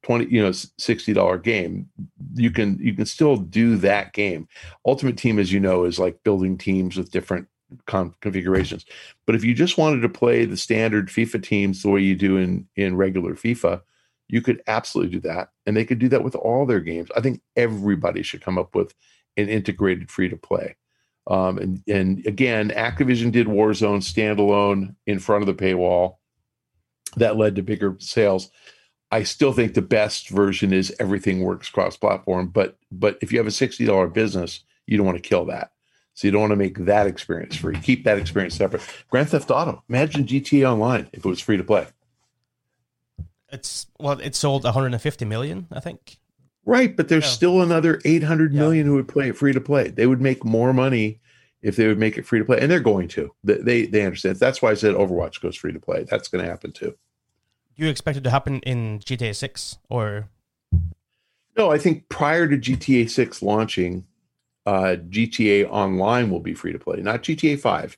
20, 0.04 0.26
you 0.26 0.42
know, 0.42 0.50
$60 0.50 1.42
game. 1.42 1.88
You 2.34 2.50
can 2.50 2.78
you 2.80 2.94
can 2.94 3.06
still 3.06 3.36
do 3.36 3.76
that 3.78 4.12
game. 4.12 4.48
Ultimate 4.86 5.16
Team, 5.16 5.38
as 5.38 5.52
you 5.52 5.60
know, 5.60 5.84
is 5.84 5.98
like 5.98 6.22
building 6.22 6.56
teams 6.56 6.96
with 6.96 7.10
different 7.10 7.48
con- 7.86 8.14
configurations. 8.20 8.84
But 9.26 9.34
if 9.34 9.44
you 9.44 9.54
just 9.54 9.78
wanted 9.78 10.00
to 10.02 10.08
play 10.08 10.44
the 10.44 10.56
standard 10.56 11.08
FIFA 11.08 11.42
teams 11.42 11.82
the 11.82 11.90
way 11.90 12.00
you 12.00 12.14
do 12.14 12.36
in 12.36 12.66
in 12.76 12.96
regular 12.96 13.34
FIFA, 13.34 13.82
you 14.28 14.42
could 14.42 14.62
absolutely 14.66 15.12
do 15.12 15.20
that. 15.28 15.50
And 15.66 15.76
they 15.76 15.84
could 15.84 15.98
do 15.98 16.08
that 16.10 16.22
with 16.24 16.34
all 16.34 16.66
their 16.66 16.80
games. 16.80 17.08
I 17.16 17.20
think 17.20 17.40
everybody 17.56 18.22
should 18.22 18.42
come 18.42 18.58
up 18.58 18.74
with 18.74 18.94
an 19.36 19.48
integrated 19.48 20.10
free 20.10 20.28
to 20.28 20.36
play. 20.36 20.76
Um, 21.28 21.58
and, 21.58 21.82
and 21.86 22.26
again, 22.26 22.70
Activision 22.70 23.30
did 23.30 23.46
Warzone 23.46 24.02
standalone 24.02 24.94
in 25.06 25.18
front 25.18 25.46
of 25.46 25.46
the 25.46 25.62
paywall. 25.62 26.16
That 27.16 27.36
led 27.36 27.56
to 27.56 27.62
bigger 27.62 27.96
sales. 28.00 28.50
I 29.10 29.22
still 29.22 29.52
think 29.52 29.74
the 29.74 29.82
best 29.82 30.28
version 30.28 30.72
is 30.72 30.94
everything 30.98 31.42
works 31.42 31.70
cross 31.70 31.96
platform. 31.96 32.48
But 32.48 32.76
but 32.90 33.18
if 33.22 33.32
you 33.32 33.38
have 33.38 33.46
a 33.46 33.52
sixty 33.52 33.84
dollar 33.84 34.08
business, 34.08 34.64
you 34.86 34.96
don't 34.96 35.06
want 35.06 35.22
to 35.22 35.28
kill 35.28 35.44
that. 35.46 35.72
So 36.14 36.26
you 36.26 36.32
don't 36.32 36.40
want 36.40 36.50
to 36.50 36.56
make 36.56 36.78
that 36.78 37.06
experience 37.06 37.56
free. 37.56 37.78
Keep 37.78 38.04
that 38.04 38.18
experience 38.18 38.56
separate. 38.56 38.82
Grand 39.08 39.28
Theft 39.28 39.50
Auto. 39.52 39.84
Imagine 39.88 40.26
GTA 40.26 40.68
Online 40.68 41.08
if 41.12 41.24
it 41.24 41.28
was 41.28 41.40
free 41.40 41.56
to 41.56 41.62
play. 41.62 41.86
It's 43.50 43.86
well, 43.98 44.18
it 44.18 44.34
sold 44.34 44.64
150 44.64 45.24
million, 45.24 45.68
I 45.70 45.80
think. 45.80 46.18
Right, 46.66 46.94
but 46.94 47.08
there's 47.08 47.24
yeah. 47.24 47.30
still 47.30 47.62
another 47.62 48.00
800 48.04 48.52
yeah. 48.52 48.60
million 48.60 48.86
who 48.86 48.94
would 48.94 49.08
play 49.08 49.28
it 49.28 49.36
free 49.36 49.52
to 49.54 49.60
play. 49.60 49.88
They 49.88 50.06
would 50.06 50.20
make 50.20 50.44
more 50.44 50.72
money 50.74 51.20
if 51.62 51.76
they 51.76 51.86
would 51.86 51.98
make 51.98 52.18
it 52.18 52.26
free 52.26 52.40
to 52.40 52.44
play, 52.44 52.58
and 52.60 52.70
they're 52.70 52.80
going 52.80 53.08
to. 53.08 53.32
They 53.44 53.58
they, 53.58 53.86
they 53.86 54.04
understand. 54.04 54.36
That's 54.36 54.60
why 54.60 54.72
I 54.72 54.74
said 54.74 54.94
Overwatch 54.94 55.40
goes 55.40 55.56
free 55.56 55.72
to 55.72 55.80
play. 55.80 56.04
That's 56.04 56.28
going 56.28 56.44
to 56.44 56.50
happen 56.50 56.72
too. 56.72 56.94
Do 57.78 57.84
you 57.84 57.90
expect 57.90 58.18
it 58.18 58.24
to 58.24 58.30
happen 58.30 58.60
in 58.60 58.98
GTA 58.98 59.34
6 59.34 59.78
or? 59.88 60.28
No, 61.56 61.70
I 61.70 61.78
think 61.78 62.08
prior 62.08 62.46
to 62.46 62.58
GTA 62.58 63.08
6 63.08 63.42
launching, 63.42 64.04
uh, 64.66 64.96
GTA 65.08 65.68
Online 65.70 66.28
will 66.28 66.40
be 66.40 66.54
free 66.54 66.72
to 66.72 66.78
play, 66.78 67.00
not 67.00 67.22
GTA 67.22 67.58
5. 67.58 67.96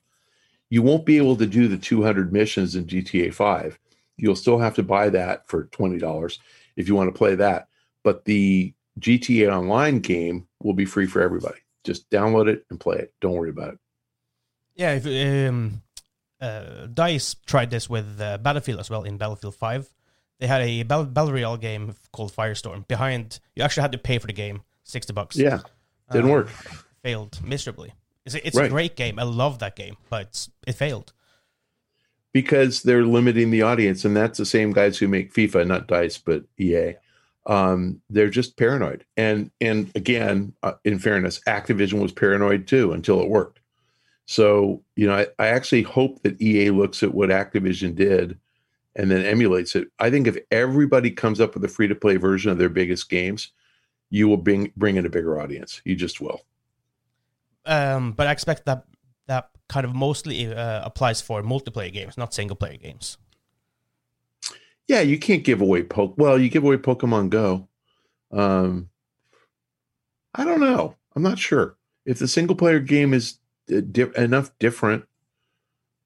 You 0.69 0.81
won't 0.81 1.05
be 1.05 1.17
able 1.17 1.35
to 1.35 1.45
do 1.45 1.67
the 1.67 1.77
200 1.77 2.31
missions 2.31 2.75
in 2.75 2.85
GTA 2.85 3.33
5. 3.33 3.77
You'll 4.17 4.35
still 4.35 4.59
have 4.59 4.75
to 4.75 4.83
buy 4.83 5.09
that 5.09 5.47
for 5.47 5.65
$20 5.65 6.37
if 6.77 6.87
you 6.87 6.95
want 6.95 7.13
to 7.13 7.17
play 7.17 7.35
that 7.35 7.67
but 8.03 8.25
the 8.25 8.73
GTA 8.99 9.51
Online 9.51 9.99
game 9.99 10.47
will 10.61 10.73
be 10.73 10.85
free 10.85 11.07
for 11.07 11.21
everybody. 11.21 11.59
Just 11.83 12.09
download 12.09 12.47
it 12.47 12.65
and 12.69 12.79
play 12.79 12.97
it. 12.97 13.13
Don't 13.21 13.33
worry 13.33 13.49
about 13.49 13.73
it. 13.73 13.79
Yeah, 14.75 14.93
if, 14.93 15.49
um, 15.49 15.81
uh, 16.41 16.87
Dice 16.87 17.35
tried 17.45 17.69
this 17.69 17.89
with 17.89 18.19
uh, 18.19 18.37
Battlefield 18.37 18.79
as 18.79 18.89
well 18.89 19.03
in 19.03 19.17
Battlefield 19.17 19.55
Five. 19.55 19.89
They 20.39 20.47
had 20.47 20.61
a 20.61 20.83
battle, 20.83 21.05
battle 21.05 21.33
royale 21.33 21.57
game 21.57 21.93
called 22.11 22.33
Firestorm. 22.33 22.87
Behind, 22.87 23.39
you 23.55 23.63
actually 23.63 23.81
had 23.81 23.91
to 23.91 23.97
pay 23.97 24.17
for 24.17 24.27
the 24.27 24.33
game, 24.33 24.61
sixty 24.83 25.13
bucks. 25.13 25.37
Yeah, 25.37 25.59
didn't 26.11 26.25
um, 26.25 26.31
work. 26.31 26.49
Failed 27.03 27.39
miserably. 27.43 27.93
It's, 28.25 28.35
a, 28.35 28.47
it's 28.47 28.57
right. 28.57 28.65
a 28.65 28.69
great 28.69 28.95
game. 28.95 29.19
I 29.19 29.23
love 29.23 29.59
that 29.59 29.75
game, 29.75 29.97
but 30.09 30.47
it 30.67 30.73
failed 30.73 31.13
because 32.33 32.83
they're 32.83 33.03
limiting 33.03 33.51
the 33.51 33.61
audience, 33.61 34.05
and 34.05 34.15
that's 34.15 34.37
the 34.37 34.45
same 34.45 34.71
guys 34.71 34.97
who 34.97 35.07
make 35.07 35.33
FIFA, 35.33 35.67
not 35.67 35.87
Dice, 35.87 36.17
but 36.17 36.43
EA 36.57 36.95
um, 37.45 38.01
they're 38.09 38.29
just 38.29 38.57
paranoid. 38.57 39.05
And 39.17 39.51
and 39.59 39.91
again, 39.95 40.53
uh, 40.63 40.73
in 40.83 40.99
fairness, 40.99 41.39
Activision 41.47 42.01
was 42.01 42.11
paranoid 42.11 42.67
too 42.67 42.93
until 42.93 43.21
it 43.21 43.29
worked. 43.29 43.59
So 44.25 44.83
you 44.95 45.07
know, 45.07 45.15
I, 45.15 45.27
I 45.39 45.47
actually 45.47 45.83
hope 45.83 46.21
that 46.23 46.41
EA 46.41 46.71
looks 46.71 47.03
at 47.03 47.13
what 47.13 47.29
Activision 47.29 47.95
did 47.95 48.37
and 48.95 49.09
then 49.09 49.25
emulates 49.25 49.75
it. 49.75 49.87
I 49.99 50.09
think 50.09 50.27
if 50.27 50.37
everybody 50.51 51.11
comes 51.11 51.39
up 51.39 51.53
with 51.53 51.63
a 51.63 51.67
free 51.67 51.87
to 51.87 51.95
play 51.95 52.17
version 52.17 52.51
of 52.51 52.57
their 52.57 52.69
biggest 52.69 53.09
games, 53.09 53.51
you 54.09 54.27
will 54.27 54.37
bring 54.37 54.71
bring 54.75 54.97
in 54.97 55.05
a 55.05 55.09
bigger 55.09 55.39
audience. 55.39 55.81
You 55.85 55.95
just 55.95 56.21
will. 56.21 56.41
Um, 57.65 58.13
but 58.13 58.27
I 58.27 58.31
expect 58.31 58.65
that 58.65 58.85
that 59.27 59.49
kind 59.69 59.85
of 59.85 59.95
mostly 59.95 60.53
uh, 60.53 60.85
applies 60.85 61.21
for 61.21 61.41
multiplayer 61.41 61.91
games, 61.91 62.17
not 62.17 62.33
single 62.33 62.55
player 62.55 62.77
games. 62.77 63.17
Yeah, 64.87 65.01
you 65.01 65.17
can't 65.17 65.43
give 65.43 65.61
away 65.61 65.83
poke. 65.83 66.15
Well, 66.17 66.37
you 66.37 66.49
give 66.49 66.63
away 66.63 66.77
Pokemon 66.77 67.29
Go. 67.29 67.69
Um, 68.31 68.89
I 70.35 70.43
don't 70.43 70.59
know. 70.59 70.95
I'm 71.15 71.23
not 71.23 71.39
sure 71.39 71.77
if 72.05 72.19
the 72.19 72.27
single 72.27 72.55
player 72.55 72.79
game 72.79 73.13
is 73.13 73.37
di- 73.67 74.15
enough 74.15 74.51
different 74.59 75.05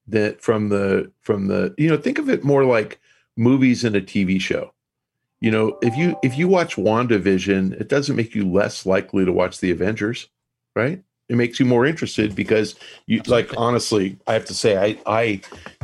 that 0.08 0.42
from 0.42 0.70
the 0.70 1.12
from 1.22 1.48
the 1.48 1.74
you 1.78 1.90
know 1.90 1.98
think 1.98 2.20
of 2.20 2.30
it 2.30 2.44
more 2.44 2.64
like 2.64 3.00
movies 3.38 3.84
and 3.84 3.96
a 3.96 4.02
TV 4.02 4.40
show. 4.40 4.72
You 5.42 5.52
know, 5.52 5.78
if 5.82 5.96
you 5.96 6.18
if 6.24 6.38
you 6.38 6.48
watch 6.48 6.76
WandaVision, 6.76 7.80
it 7.80 7.90
doesn't 7.90 8.16
make 8.16 8.34
you 8.34 8.50
less 8.50 8.86
likely 8.86 9.26
to 9.26 9.34
watch 9.34 9.60
the 9.60 9.72
Avengers, 9.72 10.30
right? 10.76 11.04
It 11.28 11.36
makes 11.36 11.60
you 11.60 11.66
more 11.66 11.86
interested 11.86 12.36
because 12.36 12.76
you 13.08 13.20
Absolutely. 13.20 13.50
like 13.50 13.60
honestly, 13.60 14.18
I 14.28 14.34
have 14.34 14.46
to 14.46 14.54
say 14.54 14.78
I 14.78 15.00
I 15.06 15.42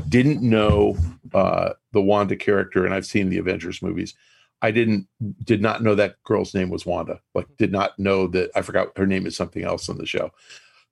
didn't 0.07 0.41
know 0.41 0.97
uh 1.33 1.73
the 1.91 2.01
Wanda 2.01 2.35
character, 2.35 2.85
and 2.85 2.93
I've 2.93 3.05
seen 3.05 3.29
the 3.29 3.39
Avengers 3.39 3.81
movies. 3.81 4.13
I 4.61 4.71
didn't 4.71 5.07
did 5.43 5.61
not 5.61 5.83
know 5.83 5.95
that 5.95 6.21
girl's 6.23 6.53
name 6.53 6.69
was 6.69 6.85
Wanda. 6.85 7.19
Like 7.33 7.47
did 7.57 7.71
not 7.71 7.97
know 7.97 8.27
that 8.27 8.51
I 8.55 8.61
forgot 8.61 8.97
her 8.97 9.07
name 9.07 9.25
is 9.25 9.35
something 9.35 9.63
else 9.63 9.89
on 9.89 9.97
the 9.97 10.05
show. 10.05 10.31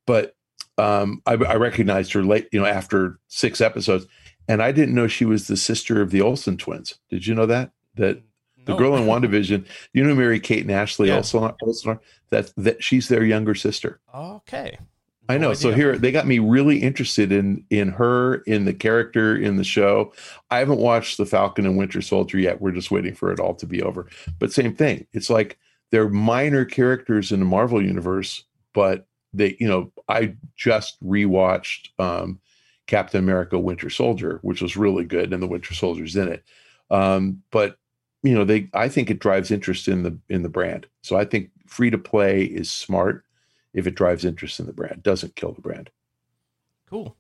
But 0.06 0.36
um, 0.80 1.22
I, 1.26 1.34
I 1.34 1.56
recognized 1.56 2.14
her 2.14 2.24
late, 2.24 2.48
you 2.52 2.60
know, 2.60 2.66
after 2.66 3.20
six 3.28 3.62
episodes, 3.62 4.08
and 4.48 4.64
I 4.64 4.72
didn't 4.72 4.96
know 4.96 5.08
she 5.08 5.26
was 5.26 5.48
the 5.48 5.58
sister 5.58 6.02
of 6.02 6.12
the 6.12 6.22
Olsen 6.22 6.58
twins. 6.58 6.98
Did 7.10 7.28
you 7.28 7.36
know 7.36 7.46
that? 7.46 7.72
That 7.96 8.22
the 8.66 8.74
no. 8.74 8.78
girl 8.78 8.96
in 8.96 9.04
WandaVision, 9.04 9.66
you 9.94 10.04
know, 10.04 10.16
Mary 10.16 10.40
Kate 10.40 10.64
and 10.64 10.72
Ashley 10.72 11.10
yeah. 11.10 11.18
also, 11.18 11.56
also 11.62 12.00
that 12.30 12.52
that 12.58 12.84
she's 12.84 13.08
their 13.08 13.24
younger 13.24 13.56
sister. 13.56 14.00
Okay. 14.14 14.78
I 15.28 15.38
know. 15.38 15.54
So 15.54 15.72
here 15.72 15.96
they 15.96 16.12
got 16.12 16.26
me 16.26 16.40
really 16.40 16.80
interested 16.80 17.32
in 17.32 17.64
in 17.70 17.90
her, 17.90 18.38
in 18.48 18.66
the 18.66 18.74
character, 18.74 19.38
in 19.38 19.58
the 19.58 19.64
show. 19.64 20.12
I 20.50 20.58
haven't 20.58 20.80
watched 20.80 21.18
The 21.18 21.26
Falcon 21.28 21.68
and 21.68 21.78
Winter 21.78 22.02
Soldier 22.02 22.40
yet. 22.40 22.60
We're 22.60 22.72
just 22.72 22.90
waiting 22.90 23.14
for 23.14 23.32
it 23.32 23.40
all 23.40 23.54
to 23.56 23.68
be 23.68 23.84
over. 23.84 24.08
But 24.40 24.52
same 24.52 24.76
thing. 24.76 25.06
It's 25.14 25.30
like 25.30 25.60
they're 25.92 26.10
minor 26.10 26.66
characters 26.66 27.32
in 27.32 27.40
the 27.40 27.46
Marvel 27.46 27.80
universe, 27.80 28.44
but 28.74 29.06
they, 29.34 29.56
you 29.60 29.68
know, 29.68 29.92
I 30.08 30.36
just 30.56 31.02
rewatched 31.04 31.90
um, 32.00 32.40
Captain 32.88 33.20
America 33.20 33.60
Winter 33.60 33.90
Soldier, 33.90 34.40
which 34.42 34.62
was 34.62 34.78
really 34.78 35.06
good, 35.06 35.34
and 35.34 35.42
the 35.42 35.48
Winter 35.48 35.74
Soldier's 35.74 36.16
in 36.16 36.28
it. 36.28 36.44
Um, 36.90 37.44
but 37.52 37.78
you 38.24 38.34
know, 38.34 38.44
they 38.44 38.70
I 38.74 38.90
think 38.90 39.10
it 39.10 39.20
drives 39.20 39.52
interest 39.52 39.88
in 39.88 40.04
the 40.04 40.18
in 40.30 40.44
the 40.44 40.50
brand. 40.50 40.88
So 41.04 41.16
I 41.16 41.26
think 41.26 41.52
free 41.68 41.90
to 41.90 41.98
play 41.98 42.44
is 42.44 42.70
smart 42.70 43.24
if 43.74 43.88
it 43.88 43.96
drives 43.96 44.26
interest 44.26 44.60
in 44.60 44.66
the 44.66 44.74
brand. 44.74 45.04
Doesn't 45.04 45.36
kill 45.36 45.54
the 45.54 45.62
brand. 45.62 45.90
Cool. 46.90 47.16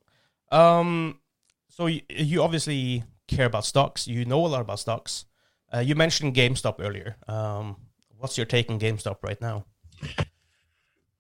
Um, 0.52 1.20
so 1.68 1.86
you, 1.86 2.02
you 2.10 2.42
obviously 2.42 3.04
care 3.28 3.46
about 3.46 3.66
stocks. 3.66 4.08
You 4.08 4.26
know 4.26 4.46
a 4.46 4.48
lot 4.48 4.62
about 4.62 4.80
stocks. 4.80 5.26
Uh, 5.72 5.80
you 5.80 5.94
mentioned 5.96 6.34
GameStop 6.34 6.78
earlier. 6.80 7.16
Um, 7.28 7.76
what's 8.18 8.38
your 8.38 8.48
take 8.48 8.72
on 8.72 8.80
GameStop 8.80 9.18
right 9.22 9.40
now? 9.40 9.66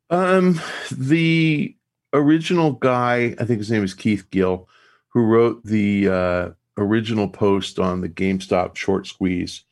Um, 0.09 0.59
the 0.91 1.75
original 2.13 2.73
guy, 2.73 3.35
I 3.39 3.45
think 3.45 3.59
his 3.59 3.71
name 3.71 3.83
is 3.83 3.93
Keith 3.93 4.29
Gill, 4.31 4.67
who 5.09 5.25
wrote 5.25 5.63
the 5.63 6.09
uh, 6.09 6.49
original 6.77 7.27
post 7.27 7.79
on 7.79 8.01
the 8.01 8.09
GameStop 8.09 8.75
short 8.75 9.07
squeeze, 9.07 9.63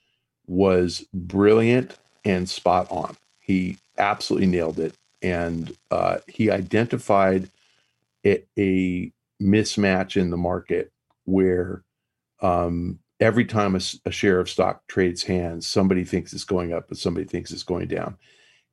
was 0.45 1.05
brilliant 1.13 1.97
and 2.23 2.49
spot 2.49 2.87
on. 2.89 3.15
He 3.39 3.77
absolutely 3.97 4.47
nailed 4.47 4.79
it, 4.79 4.95
and 5.21 5.75
uh, 5.91 6.17
he 6.27 6.51
identified 6.51 7.49
a, 8.25 8.43
a 8.57 9.11
mismatch 9.41 10.17
in 10.17 10.29
the 10.29 10.37
market 10.37 10.91
where 11.25 11.83
um, 12.41 12.99
every 13.19 13.45
time 13.45 13.75
a, 13.75 13.81
a, 14.05 14.11
share 14.11 14.39
of 14.39 14.49
stock 14.49 14.85
trades 14.87 15.23
hands, 15.23 15.65
somebody 15.65 16.03
thinks 16.03 16.33
it's 16.33 16.43
going 16.43 16.73
up, 16.73 16.87
but 16.87 16.97
somebody 16.97 17.25
thinks 17.25 17.51
it's 17.51 17.63
going 17.63 17.87
down. 17.87 18.17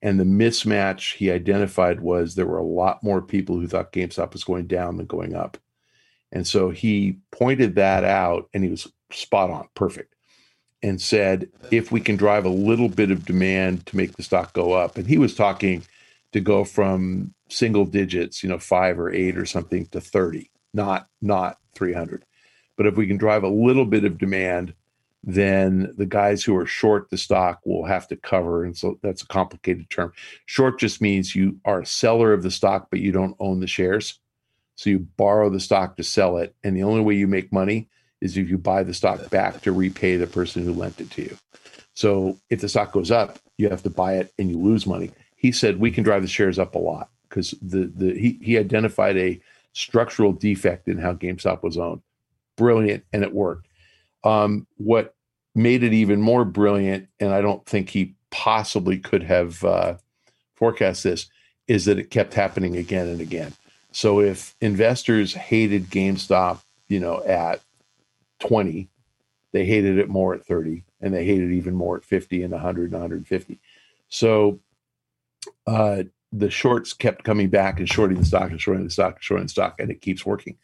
And 0.03 0.21
the 0.21 0.25
mismatch 0.25 1.17
he 1.17 1.31
identified 1.31 2.01
was 2.01 2.35
there 2.35 2.47
were 2.47 2.59
a 2.59 2.63
lot 2.63 3.03
more 3.03 3.23
people 3.23 3.59
who 3.59 3.67
thought 3.67 3.93
GameStop 3.93 4.33
was 4.33 4.45
going 4.45 4.67
down 4.67 4.97
than 4.97 5.07
going 5.07 5.35
up. 5.35 5.57
And 6.31 6.47
so 6.47 6.71
he 6.71 7.19
pointed 7.31 7.77
that 7.77 8.05
out 8.05 8.49
and 8.53 8.65
he 8.65 8.71
was 8.71 8.91
spot 9.11 9.51
on, 9.51 9.69
perfect, 9.75 10.15
and 10.83 11.01
said, 11.01 11.49
if 11.71 11.91
we 11.91 12.01
can 12.01 12.17
drive 12.17 12.45
a 12.45 12.51
little 12.51 12.89
bit 12.89 13.11
of 13.11 13.25
demand 13.25 13.87
to 13.87 13.97
make 13.97 14.17
the 14.17 14.23
stock 14.23 14.53
go 14.53 14.73
up, 14.73 14.99
and 14.99 15.07
he 15.07 15.17
was 15.17 15.35
talking 15.35 15.83
to 16.33 16.41
go 16.41 16.65
from 16.65 17.33
single 17.49 17.85
digits, 17.85 18.43
you 18.43 18.49
know, 18.49 18.59
five 18.59 18.99
or 18.99 19.11
eight 19.11 19.39
or 19.39 19.47
something 19.47 19.87
to 19.87 20.01
30, 20.01 20.51
not 20.75 21.09
not 21.23 21.59
300. 21.75 22.25
But 22.77 22.87
if 22.87 22.97
we 22.97 23.07
can 23.07 23.17
drive 23.17 23.45
a 23.45 23.49
little 23.49 23.87
bit 23.87 24.05
of 24.05 24.19
demand, 24.19 24.75
then 25.27 25.93
the 25.97 26.07
guys 26.07 26.45
who 26.45 26.55
are 26.57 26.67
short 26.67 27.09
the 27.09 27.17
stock 27.17 27.61
will 27.65 27.85
have 27.85 28.07
to 28.09 28.17
cover. 28.17 28.65
And 28.65 28.77
so 28.77 28.99
that's 29.03 29.23
a 29.23 29.27
complicated 29.27 29.89
term. 29.89 30.13
Short 30.47 30.79
just 30.79 31.01
means 31.01 31.35
you 31.35 31.59
are 31.65 31.81
a 31.81 31.87
seller 31.87 32.33
of 32.33 32.43
the 32.43 32.51
stock, 32.51 32.89
but 32.91 33.01
you 33.01 33.11
don't 33.11 33.37
own 33.41 33.61
the 33.61 33.67
shares. 33.67 34.21
So 34.77 34.91
you 34.91 35.01
borrow 35.17 35.49
the 35.49 35.61
stock 35.61 35.97
to 35.97 36.03
sell 36.03 36.37
it. 36.37 36.55
And 36.63 36.77
the 36.77 36.83
only 36.83 37.01
way 37.01 37.15
you 37.15 37.27
make 37.27 37.53
money 37.53 37.89
is 38.21 38.37
if 38.37 38.49
you 38.49 38.59
buy 38.59 38.83
the 38.83 38.95
stock 38.95 39.31
back 39.31 39.63
to 39.63 39.73
repay 39.73 40.17
the 40.17 40.27
person 40.27 40.65
who 40.65 40.73
lent 40.73 41.01
it 41.01 41.11
to 41.13 41.23
you. 41.23 41.37
So 41.95 42.39
if 42.51 42.61
the 42.61 42.69
stock 42.69 42.93
goes 42.93 43.11
up, 43.11 43.39
you 43.57 43.69
have 43.71 43.83
to 43.85 43.91
buy 43.91 44.15
it 44.15 44.33
and 44.39 44.51
you 44.51 44.59
lose 44.59 44.87
money. 44.87 45.11
He 45.37 45.53
said 45.53 45.81
we 45.81 45.91
can 45.91 46.05
drive 46.05 46.23
the 46.23 46.29
shares 46.29 46.59
up 46.59 46.75
a 46.75 46.79
lot 46.79 47.11
because 47.29 47.55
the 47.63 47.93
the 47.95 48.19
he, 48.19 48.39
he 48.43 48.59
identified 48.59 49.17
a 49.17 49.41
structural 49.73 50.33
defect 50.33 50.89
in 50.89 50.99
how 50.99 51.15
GameStop 51.15 51.63
was 51.63 51.79
owned. 51.79 52.03
Brilliant, 52.57 53.05
and 53.13 53.23
it 53.23 53.33
worked. 53.33 53.69
Um, 54.23 54.67
what 54.77 55.14
made 55.55 55.83
it 55.83 55.93
even 55.93 56.21
more 56.21 56.45
brilliant, 56.45 57.09
and 57.21 57.33
I 57.33 57.41
don't 57.41 57.65
think 57.67 57.91
he 57.91 58.15
possibly 58.31 58.99
could 58.99 59.23
have 59.23 59.63
uh, 59.65 59.95
forecast 60.57 61.05
this, 61.05 61.27
is 61.69 61.85
that 61.85 61.99
it 61.99 62.11
kept 62.11 62.35
happening 62.35 62.77
again 62.77 63.09
and 63.09 63.21
again. 63.21 63.53
So 63.93 64.21
if 64.21 64.57
investors 64.61 65.33
hated 65.33 65.85
GameStop, 65.87 66.61
you 66.89 66.99
know, 66.99 67.23
at 67.25 67.61
20, 68.41 68.89
they 69.53 69.65
hated 69.65 69.99
it 69.99 70.09
more 70.09 70.35
at 70.35 70.45
30, 70.45 70.83
and 71.01 71.15
they 71.15 71.25
hated 71.25 71.53
even 71.53 71.75
more 71.75 71.97
at 71.97 72.05
50 72.05 72.43
and 72.43 72.53
100 72.53 72.85
and 72.85 72.93
150. 72.93 73.61
So 74.09 74.59
uh, 75.67 76.03
the 76.33 76.51
shorts 76.51 76.93
kept 76.93 77.23
coming 77.23 77.49
back 77.49 77.79
and 77.79 77.89
shorting 77.89 78.19
the 78.19 78.25
stock 78.25 78.51
and 78.51 78.61
shorting 78.61 78.85
the 78.85 78.91
stock 78.91 79.15
and 79.15 79.23
shorting 79.23 79.47
the 79.47 79.51
stock, 79.51 79.79
and 79.79 79.91
it 79.91 80.01
keeps 80.01 80.27
working. 80.27 80.57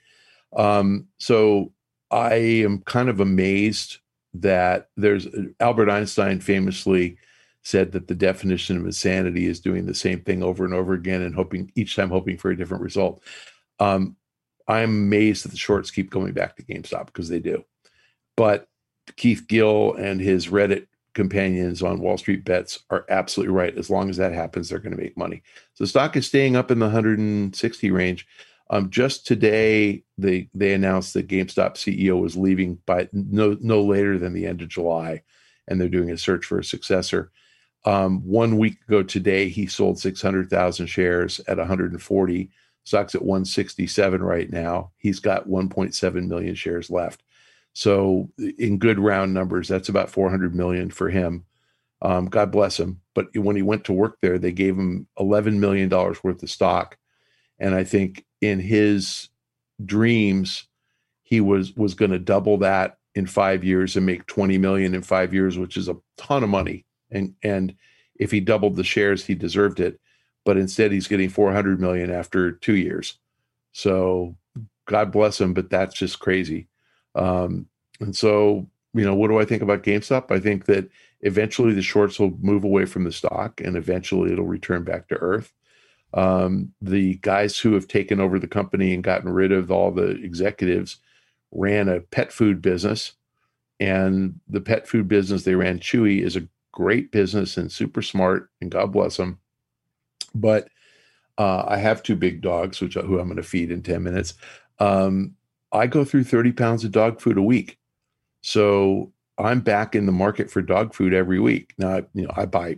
Um, 0.57 1.07
so 1.18 1.72
I 2.11 2.34
am 2.34 2.80
kind 2.80 3.09
of 3.09 3.20
amazed 3.20 3.99
that 4.35 4.89
there's 4.97 5.26
Albert 5.59 5.91
Einstein 5.91 6.41
famously 6.41 7.16
said 7.62 7.93
that 7.93 8.09
the 8.09 8.14
definition 8.14 8.76
of 8.76 8.87
insanity 8.87 9.47
is 9.47 9.61
doing 9.61 9.87
the 9.87 9.95
same 9.95 10.20
thing 10.20 10.43
over 10.43 10.64
and 10.64 10.72
over 10.72 10.95
again 10.95 11.22
and 11.22 11.35
hoping 11.35 11.70
each 11.74 11.97
time 11.97 12.09
hoping 12.09 12.39
for 12.39 12.51
a 12.51 12.57
different 12.57 12.83
result. 12.83 13.22
Um, 13.78 14.16
I'm 14.66 14.91
amazed 14.91 15.45
that 15.45 15.51
the 15.51 15.59
shorts 15.59 15.91
keep 15.91 16.11
going 16.11 16.33
back 16.33 16.57
to 16.57 16.62
GameStop 16.62 17.07
because 17.07 17.28
they 17.28 17.41
do. 17.41 17.64
But 18.37 18.68
Keith 19.16 19.47
Gill 19.49 19.95
and 19.95 20.20
his 20.20 20.47
Reddit 20.47 20.87
companions 21.14 21.83
on 21.83 22.01
Wall 22.01 22.16
Street 22.16 22.45
bets 22.45 22.81
are 22.91 23.05
absolutely 23.09 23.53
right. 23.53 23.76
As 23.76 23.91
long 23.91 24.09
as 24.09 24.16
that 24.18 24.33
happens, 24.33 24.68
they're 24.68 24.78
going 24.78 24.97
to 24.97 25.03
make 25.03 25.16
money. 25.16 25.43
So 25.74 25.85
stock 25.85 26.16
is 26.16 26.26
staying 26.26 26.57
up 26.57 26.70
in 26.70 26.78
the 26.78 26.87
160 26.87 27.91
range. 27.91 28.26
Um, 28.70 28.88
just 28.90 29.26
today, 29.26 30.04
they 30.16 30.48
they 30.54 30.72
announced 30.74 31.14
that 31.14 31.28
GameStop 31.28 31.74
CEO 31.74 32.20
was 32.20 32.36
leaving 32.36 32.76
by 32.86 33.08
no 33.12 33.56
no 33.60 33.82
later 33.82 34.18
than 34.18 34.32
the 34.32 34.46
end 34.46 34.62
of 34.62 34.68
July, 34.68 35.22
and 35.68 35.80
they're 35.80 35.88
doing 35.88 36.10
a 36.10 36.16
search 36.16 36.46
for 36.46 36.60
a 36.60 36.64
successor. 36.64 37.32
Um, 37.84 38.20
one 38.24 38.58
week 38.58 38.76
ago 38.86 39.02
today, 39.02 39.48
he 39.48 39.66
sold 39.66 39.98
600,000 39.98 40.86
shares 40.86 41.40
at 41.48 41.58
140. 41.58 42.50
Stock's 42.84 43.14
at 43.14 43.22
167 43.22 44.22
right 44.22 44.50
now. 44.50 44.92
He's 44.98 45.20
got 45.20 45.48
1.7 45.48 46.26
million 46.28 46.54
shares 46.54 46.90
left. 46.90 47.22
So 47.72 48.30
in 48.58 48.78
good 48.78 48.98
round 48.98 49.32
numbers, 49.32 49.68
that's 49.68 49.88
about 49.88 50.10
400 50.10 50.54
million 50.54 50.90
for 50.90 51.08
him. 51.08 51.44
Um, 52.02 52.26
God 52.26 52.50
bless 52.50 52.78
him. 52.78 53.00
But 53.14 53.28
when 53.36 53.56
he 53.56 53.62
went 53.62 53.84
to 53.84 53.92
work 53.92 54.18
there, 54.20 54.38
they 54.38 54.52
gave 54.52 54.76
him 54.76 55.06
11 55.18 55.60
million 55.60 55.88
dollars 55.88 56.22
worth 56.24 56.42
of 56.42 56.50
stock, 56.50 56.96
and 57.61 57.74
I 57.74 57.84
think 57.84 58.24
in 58.40 58.58
his 58.58 59.28
dreams, 59.84 60.64
he 61.22 61.40
was 61.40 61.76
was 61.76 61.94
going 61.94 62.11
to 62.11 62.18
double 62.18 62.58
that 62.58 62.98
in 63.14 63.26
five 63.26 63.62
years 63.62 63.96
and 63.96 64.06
make 64.06 64.26
20 64.26 64.58
million 64.58 64.94
in 64.94 65.02
five 65.02 65.34
years, 65.34 65.58
which 65.58 65.76
is 65.76 65.88
a 65.88 65.96
ton 66.16 66.42
of 66.42 66.48
money. 66.48 66.86
And 67.11 67.34
and 67.42 67.74
if 68.16 68.30
he 68.30 68.40
doubled 68.40 68.76
the 68.76 68.84
shares, 68.84 69.24
he 69.24 69.34
deserved 69.34 69.80
it. 69.80 70.00
But 70.44 70.56
instead, 70.56 70.90
he's 70.90 71.08
getting 71.08 71.28
400 71.28 71.80
million 71.80 72.11
after 72.11 72.52
two 72.52 72.76
years. 72.76 73.18
So 73.72 74.36
God 74.86 75.12
bless 75.12 75.40
him, 75.40 75.54
but 75.54 75.70
that's 75.70 75.94
just 75.94 76.18
crazy. 76.18 76.68
Um, 77.14 77.66
and 78.00 78.16
so, 78.16 78.66
you 78.94 79.04
know, 79.04 79.14
what 79.14 79.28
do 79.28 79.38
I 79.38 79.44
think 79.44 79.62
about 79.62 79.82
GameStop? 79.82 80.30
I 80.30 80.40
think 80.40 80.64
that 80.64 80.88
eventually 81.20 81.74
the 81.74 81.82
shorts 81.82 82.18
will 82.18 82.36
move 82.40 82.64
away 82.64 82.86
from 82.86 83.04
the 83.04 83.12
stock 83.12 83.61
and 83.61 83.76
eventually 83.76 84.32
it'll 84.32 84.46
return 84.46 84.82
back 84.82 85.08
to 85.08 85.16
earth. 85.16 85.52
Um, 86.12 86.72
the 86.80 87.14
guys 87.16 87.58
who 87.58 87.74
have 87.74 87.86
taken 87.86 88.20
over 88.20 88.38
the 88.38 88.48
company 88.48 88.92
and 88.92 89.04
gotten 89.04 89.30
rid 89.30 89.52
of 89.52 89.70
all 89.70 89.90
the 89.90 90.11
executives 90.22 90.98
ran 91.52 91.88
a 91.88 92.00
pet 92.00 92.32
food 92.32 92.61
business. 92.61 93.12
And 93.78 94.40
the 94.48 94.61
pet 94.61 94.86
food 94.86 95.08
business 95.08 95.44
they 95.44 95.54
ran, 95.54 95.78
Chewy, 95.78 96.22
is 96.22 96.36
a 96.36 96.46
great 96.72 97.11
business 97.11 97.56
and 97.56 97.70
super 97.72 98.02
smart, 98.02 98.50
and 98.61 98.70
God 98.70 98.92
bless 98.92 99.16
them. 99.16 99.38
But 100.34 100.68
uh, 101.38 101.64
I 101.66 101.78
have 101.78 102.02
two 102.02 102.16
big 102.16 102.42
dogs, 102.42 102.80
which 102.80 102.94
who 102.94 103.18
I'm 103.18 103.28
going 103.28 103.36
to 103.36 103.42
feed 103.42 103.70
in 103.70 103.82
10 103.82 104.02
minutes. 104.02 104.34
Um, 104.78 105.34
I 105.72 105.86
go 105.86 106.04
through 106.04 106.24
30 106.24 106.52
pounds 106.52 106.84
of 106.84 106.92
dog 106.92 107.20
food 107.20 107.38
a 107.38 107.42
week. 107.42 107.78
So 108.42 109.12
I'm 109.38 109.61
back 109.61 109.94
in 109.94 110.06
the 110.06 110.12
market 110.12 110.50
for 110.50 110.61
dog 110.61 110.94
food 110.94 111.14
every 111.14 111.40
week. 111.40 111.74
Now, 111.78 112.02
you 112.14 112.24
know, 112.24 112.32
I 112.36 112.46
buy 112.46 112.76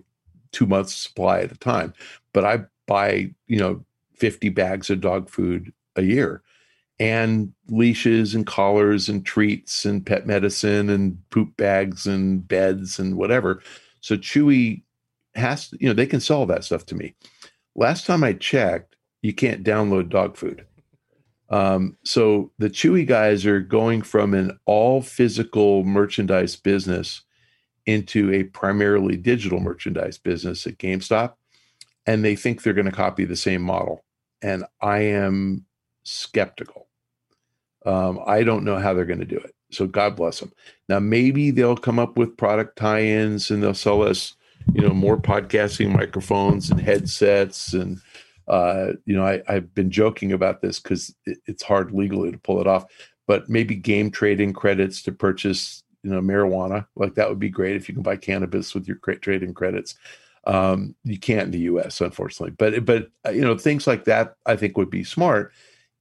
two 0.52 0.66
months 0.66 0.94
supply 0.94 1.40
at 1.40 1.52
a 1.52 1.56
time, 1.56 1.94
but 2.32 2.44
I 2.44 2.64
buy, 2.86 3.30
you 3.46 3.58
know, 3.58 3.84
50 4.16 4.48
bags 4.50 4.90
of 4.90 5.00
dog 5.00 5.28
food 5.28 5.72
a 5.96 6.02
year 6.02 6.42
and 7.00 7.52
leashes 7.68 8.34
and 8.34 8.46
collars 8.46 9.08
and 9.08 9.26
treats 9.26 9.84
and 9.84 10.06
pet 10.06 10.26
medicine 10.26 10.88
and 10.88 11.18
poop 11.30 11.56
bags 11.56 12.06
and 12.06 12.46
beds 12.46 12.98
and 12.98 13.16
whatever. 13.16 13.60
So 14.00 14.16
Chewy 14.16 14.82
has, 15.34 15.74
you 15.80 15.88
know, 15.88 15.94
they 15.94 16.06
can 16.06 16.20
sell 16.20 16.46
that 16.46 16.64
stuff 16.64 16.86
to 16.86 16.94
me. 16.94 17.14
Last 17.74 18.06
time 18.06 18.22
I 18.22 18.34
checked, 18.34 18.96
you 19.22 19.32
can't 19.32 19.64
download 19.64 20.10
dog 20.10 20.36
food. 20.36 20.66
Um, 21.48 21.96
so 22.04 22.50
the 22.58 22.70
Chewy 22.70 23.06
guys 23.06 23.44
are 23.46 23.60
going 23.60 24.02
from 24.02 24.32
an 24.32 24.58
all 24.64 25.02
physical 25.02 25.84
merchandise 25.84 26.56
business 26.56 27.22
into 27.84 28.32
a 28.32 28.44
primarily 28.44 29.16
digital 29.16 29.60
merchandise 29.60 30.18
business 30.18 30.66
at 30.66 30.78
GameStop. 30.78 31.34
And 32.06 32.24
they 32.24 32.36
think 32.36 32.62
they're 32.62 32.72
going 32.72 32.86
to 32.86 32.92
copy 32.92 33.24
the 33.24 33.36
same 33.36 33.62
model. 33.62 34.04
And 34.42 34.64
I 34.80 35.00
am 35.00 35.64
skeptical. 36.02 36.88
Um, 37.86 38.20
I 38.26 38.42
don't 38.42 38.64
know 38.64 38.78
how 38.78 38.94
they're 38.94 39.04
going 39.04 39.20
to 39.20 39.24
do 39.24 39.36
it. 39.36 39.54
So 39.70 39.86
God 39.86 40.16
bless 40.16 40.40
them. 40.40 40.52
Now, 40.88 40.98
maybe 40.98 41.50
they'll 41.50 41.76
come 41.76 41.98
up 41.98 42.16
with 42.16 42.36
product 42.36 42.76
tie 42.76 43.02
ins 43.02 43.50
and 43.50 43.62
they'll 43.62 43.74
sell 43.74 44.02
us, 44.02 44.34
you 44.74 44.82
know, 44.82 44.92
more 44.92 45.16
podcasting 45.16 45.92
microphones 45.92 46.70
and 46.70 46.80
headsets 46.80 47.72
and 47.72 48.00
uh, 48.48 48.92
you 49.06 49.16
know, 49.16 49.24
I, 49.24 49.40
have 49.46 49.74
been 49.74 49.90
joking 49.90 50.32
about 50.32 50.60
this 50.62 50.80
because 50.80 51.14
it, 51.24 51.38
it's 51.46 51.62
hard 51.62 51.92
legally 51.92 52.32
to 52.32 52.38
pull 52.38 52.60
it 52.60 52.66
off, 52.66 52.84
but 53.26 53.48
maybe 53.48 53.74
game 53.74 54.10
trading 54.10 54.52
credits 54.52 55.00
to 55.02 55.12
purchase 55.12 55.82
you 56.02 56.10
know, 56.10 56.20
marijuana. 56.20 56.86
Like 56.96 57.14
that 57.14 57.28
would 57.28 57.38
be 57.38 57.48
great 57.48 57.76
if 57.76 57.88
you 57.88 57.94
can 57.94 58.02
buy 58.02 58.16
cannabis 58.16 58.74
with 58.74 58.88
your 58.88 58.96
trading 58.96 59.54
credits. 59.54 59.94
Um, 60.44 60.94
you 61.04 61.18
can't 61.18 61.46
in 61.46 61.50
the 61.52 61.58
U.S. 61.60 62.00
unfortunately, 62.00 62.54
but 62.58 62.84
but 62.84 63.10
uh, 63.26 63.30
you 63.30 63.42
know 63.42 63.56
things 63.56 63.86
like 63.86 64.04
that 64.04 64.36
I 64.46 64.56
think 64.56 64.76
would 64.76 64.90
be 64.90 65.04
smart. 65.04 65.52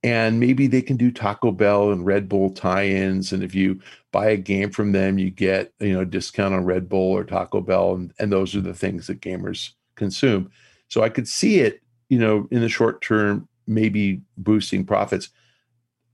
And 0.03 0.39
maybe 0.39 0.65
they 0.65 0.81
can 0.81 0.97
do 0.97 1.11
Taco 1.11 1.51
Bell 1.51 1.91
and 1.91 2.03
Red 2.03 2.27
Bull 2.27 2.49
tie-ins, 2.49 3.31
and 3.31 3.43
if 3.43 3.53
you 3.53 3.79
buy 4.11 4.29
a 4.29 4.37
game 4.37 4.71
from 4.71 4.93
them, 4.93 5.19
you 5.19 5.29
get 5.29 5.73
you 5.79 5.93
know 5.93 6.01
a 6.01 6.05
discount 6.05 6.55
on 6.55 6.65
Red 6.65 6.89
Bull 6.89 7.11
or 7.11 7.23
Taco 7.23 7.61
Bell, 7.61 7.93
and, 7.93 8.11
and 8.17 8.31
those 8.31 8.55
are 8.55 8.61
the 8.61 8.73
things 8.73 9.07
that 9.07 9.21
gamers 9.21 9.73
consume. 9.95 10.51
So 10.87 11.03
I 11.03 11.09
could 11.09 11.27
see 11.27 11.59
it, 11.59 11.81
you 12.09 12.17
know, 12.17 12.47
in 12.51 12.61
the 12.61 12.69
short 12.69 13.01
term, 13.01 13.47
maybe 13.67 14.21
boosting 14.37 14.85
profits. 14.85 15.29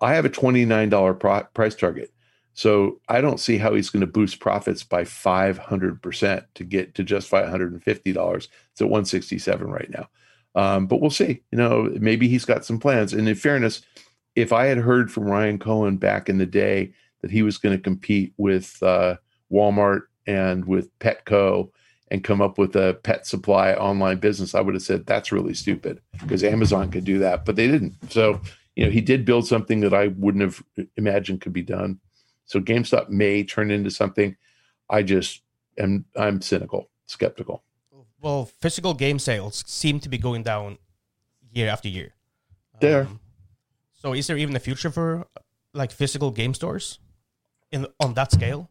I 0.01 0.13
have 0.13 0.25
a 0.25 0.29
$29 0.29 1.19
pro- 1.19 1.43
price 1.55 1.73
target. 1.73 2.13
So 2.57 2.99
I 3.07 3.21
don't 3.21 3.39
see 3.39 3.59
how 3.59 3.75
he's 3.75 3.91
going 3.91 4.01
to 4.01 4.11
boost 4.11 4.39
profits 4.39 4.81
by 4.81 5.03
500% 5.03 6.45
to 6.55 6.63
get 6.63 6.95
to 6.95 7.03
just 7.03 7.29
$550. 7.29 7.77
It's 7.85 8.81
at 8.81 8.89
167 8.89 9.69
right 9.69 9.89
now. 9.91 10.09
Um, 10.55 10.87
but 10.87 10.99
we'll 10.99 11.11
see. 11.11 11.43
You 11.51 11.57
know, 11.59 11.93
maybe 11.99 12.27
he's 12.27 12.45
got 12.45 12.65
some 12.65 12.79
plans. 12.79 13.13
And 13.13 13.29
in 13.29 13.35
fairness, 13.35 13.83
if 14.35 14.51
I 14.51 14.65
had 14.65 14.79
heard 14.79 15.11
from 15.11 15.25
Ryan 15.25 15.59
Cohen 15.59 15.97
back 15.97 16.29
in 16.29 16.39
the 16.39 16.47
day 16.47 16.93
that 17.21 17.29
he 17.29 17.43
was 17.43 17.59
going 17.59 17.77
to 17.77 17.83
compete 17.83 18.33
with 18.37 18.81
uh, 18.81 19.17
Walmart 19.51 20.01
and 20.25 20.65
with 20.65 20.89
Petco 20.97 21.69
and 22.09 22.23
come 22.23 22.41
up 22.41 22.57
with 22.57 22.75
a 22.75 22.95
pet 23.03 23.27
supply 23.27 23.73
online 23.73 24.17
business, 24.17 24.55
I 24.55 24.61
would 24.61 24.73
have 24.73 24.81
said 24.81 25.05
that's 25.05 25.31
really 25.31 25.53
stupid 25.53 26.01
because 26.21 26.43
Amazon 26.43 26.89
could 26.89 27.03
do 27.03 27.19
that, 27.19 27.45
but 27.45 27.55
they 27.55 27.67
didn't. 27.67 27.97
So, 28.09 28.41
you 28.75 28.85
know, 28.85 28.89
he 28.89 29.01
did 29.01 29.25
build 29.25 29.45
something 29.45 29.81
that 29.81 29.93
I 29.93 30.07
wouldn't 30.07 30.41
have 30.41 30.63
imagined 30.95 31.41
could 31.41 31.53
be 31.53 31.61
done. 31.61 31.99
So 32.47 32.59
GameStop 32.59 33.09
may 33.09 33.43
turn 33.43 33.69
into 33.69 33.91
something. 33.91 34.35
I 34.89 35.03
just 35.03 35.43
am 35.77 36.05
I'm 36.15 36.41
cynical, 36.41 36.89
skeptical. 37.05 37.63
Well, 38.19 38.45
physical 38.59 38.93
game 38.93 39.19
sales 39.19 39.63
seem 39.67 39.99
to 39.99 40.09
be 40.09 40.17
going 40.17 40.43
down 40.43 40.79
year 41.51 41.69
after 41.69 41.87
year. 41.87 42.13
There. 42.79 43.03
Um, 43.03 43.19
so 43.93 44.13
is 44.13 44.27
there 44.27 44.37
even 44.37 44.55
a 44.55 44.59
future 44.59 44.89
for 44.89 45.27
like 45.73 45.91
physical 45.91 46.31
game 46.31 46.53
stores 46.53 46.99
in 47.71 47.85
on 47.99 48.13
that 48.15 48.31
scale? 48.31 48.69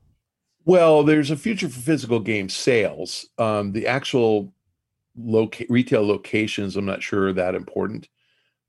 Well, 0.64 1.05
there's 1.05 1.31
a 1.31 1.37
future 1.37 1.68
for 1.68 1.81
physical 1.81 2.18
game 2.18 2.49
sales. 2.49 3.27
Um, 3.39 3.72
the 3.72 3.87
actual 3.87 4.53
loca- 5.16 5.66
retail 5.68 6.05
locations, 6.07 6.77
I'm 6.77 6.87
not 6.87 7.03
sure 7.03 7.29
are 7.29 7.33
that 7.35 7.55
important, 7.55 8.09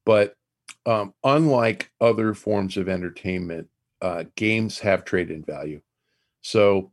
but 0.06 0.36
um, 0.86 1.14
unlike 1.24 1.92
other 2.00 2.34
forms 2.34 2.78
of 2.78 2.88
entertainment, 2.88 3.68
uh, 4.02 4.26
games 4.36 4.80
have 4.80 5.06
trade 5.06 5.32
in 5.32 5.44
value. 5.44 5.82
So, 6.42 6.92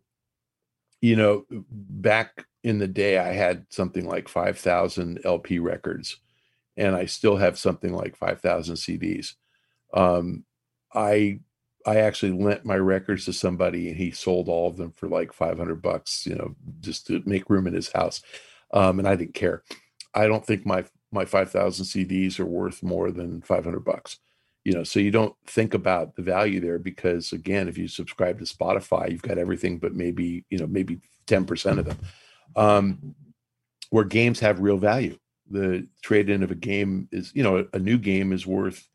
you 1.00 1.16
know, 1.16 1.44
back 1.50 2.46
in 2.62 2.78
the 2.78 2.88
day, 2.88 3.18
I 3.18 3.32
had 3.32 3.66
something 3.70 4.06
like 4.06 4.28
5,000 4.28 5.20
LP 5.24 5.58
records, 5.58 6.18
and 6.76 6.96
I 6.96 7.04
still 7.06 7.36
have 7.36 7.58
something 7.58 7.92
like 7.92 8.16
5,000 8.16 8.76
CDs. 8.76 9.34
Um, 9.92 10.44
I 10.94 11.40
I 11.86 11.96
actually 11.96 12.32
lent 12.32 12.64
my 12.64 12.76
records 12.76 13.26
to 13.26 13.32
somebody, 13.34 13.88
and 13.88 13.96
he 13.96 14.10
sold 14.10 14.48
all 14.48 14.68
of 14.68 14.78
them 14.78 14.92
for 14.92 15.06
like 15.06 15.34
500 15.34 15.82
bucks, 15.82 16.24
you 16.26 16.34
know, 16.34 16.56
just 16.80 17.06
to 17.08 17.22
make 17.26 17.50
room 17.50 17.66
in 17.66 17.74
his 17.74 17.92
house. 17.92 18.22
Um, 18.72 18.98
and 18.98 19.06
I 19.06 19.16
didn't 19.16 19.34
care. 19.34 19.62
I 20.14 20.26
don't 20.26 20.44
think 20.46 20.64
my 20.64 20.84
my 21.12 21.24
5,000 21.26 21.84
CDs 21.84 22.40
are 22.40 22.46
worth 22.46 22.82
more 22.82 23.10
than 23.12 23.42
500 23.42 23.84
bucks 23.84 24.18
you 24.64 24.72
know 24.72 24.82
so 24.82 24.98
you 24.98 25.10
don't 25.10 25.34
think 25.46 25.74
about 25.74 26.16
the 26.16 26.22
value 26.22 26.60
there 26.60 26.78
because 26.78 27.32
again 27.32 27.68
if 27.68 27.78
you 27.78 27.86
subscribe 27.86 28.38
to 28.38 28.44
spotify 28.44 29.10
you've 29.10 29.22
got 29.22 29.38
everything 29.38 29.78
but 29.78 29.94
maybe 29.94 30.44
you 30.50 30.58
know 30.58 30.66
maybe 30.66 31.00
10% 31.26 31.78
of 31.78 31.84
them. 31.86 31.98
Um, 32.56 33.14
where 33.90 34.04
games 34.04 34.40
have 34.40 34.60
real 34.60 34.76
value. 34.76 35.18
The 35.50 35.86
trade 36.02 36.30
in 36.30 36.42
of 36.42 36.50
a 36.50 36.56
game 36.56 37.08
is 37.12 37.32
you 37.34 37.42
know 37.42 37.58
a, 37.58 37.76
a 37.76 37.78
new 37.78 37.98
game 37.98 38.32
is 38.32 38.46
worth 38.46 38.88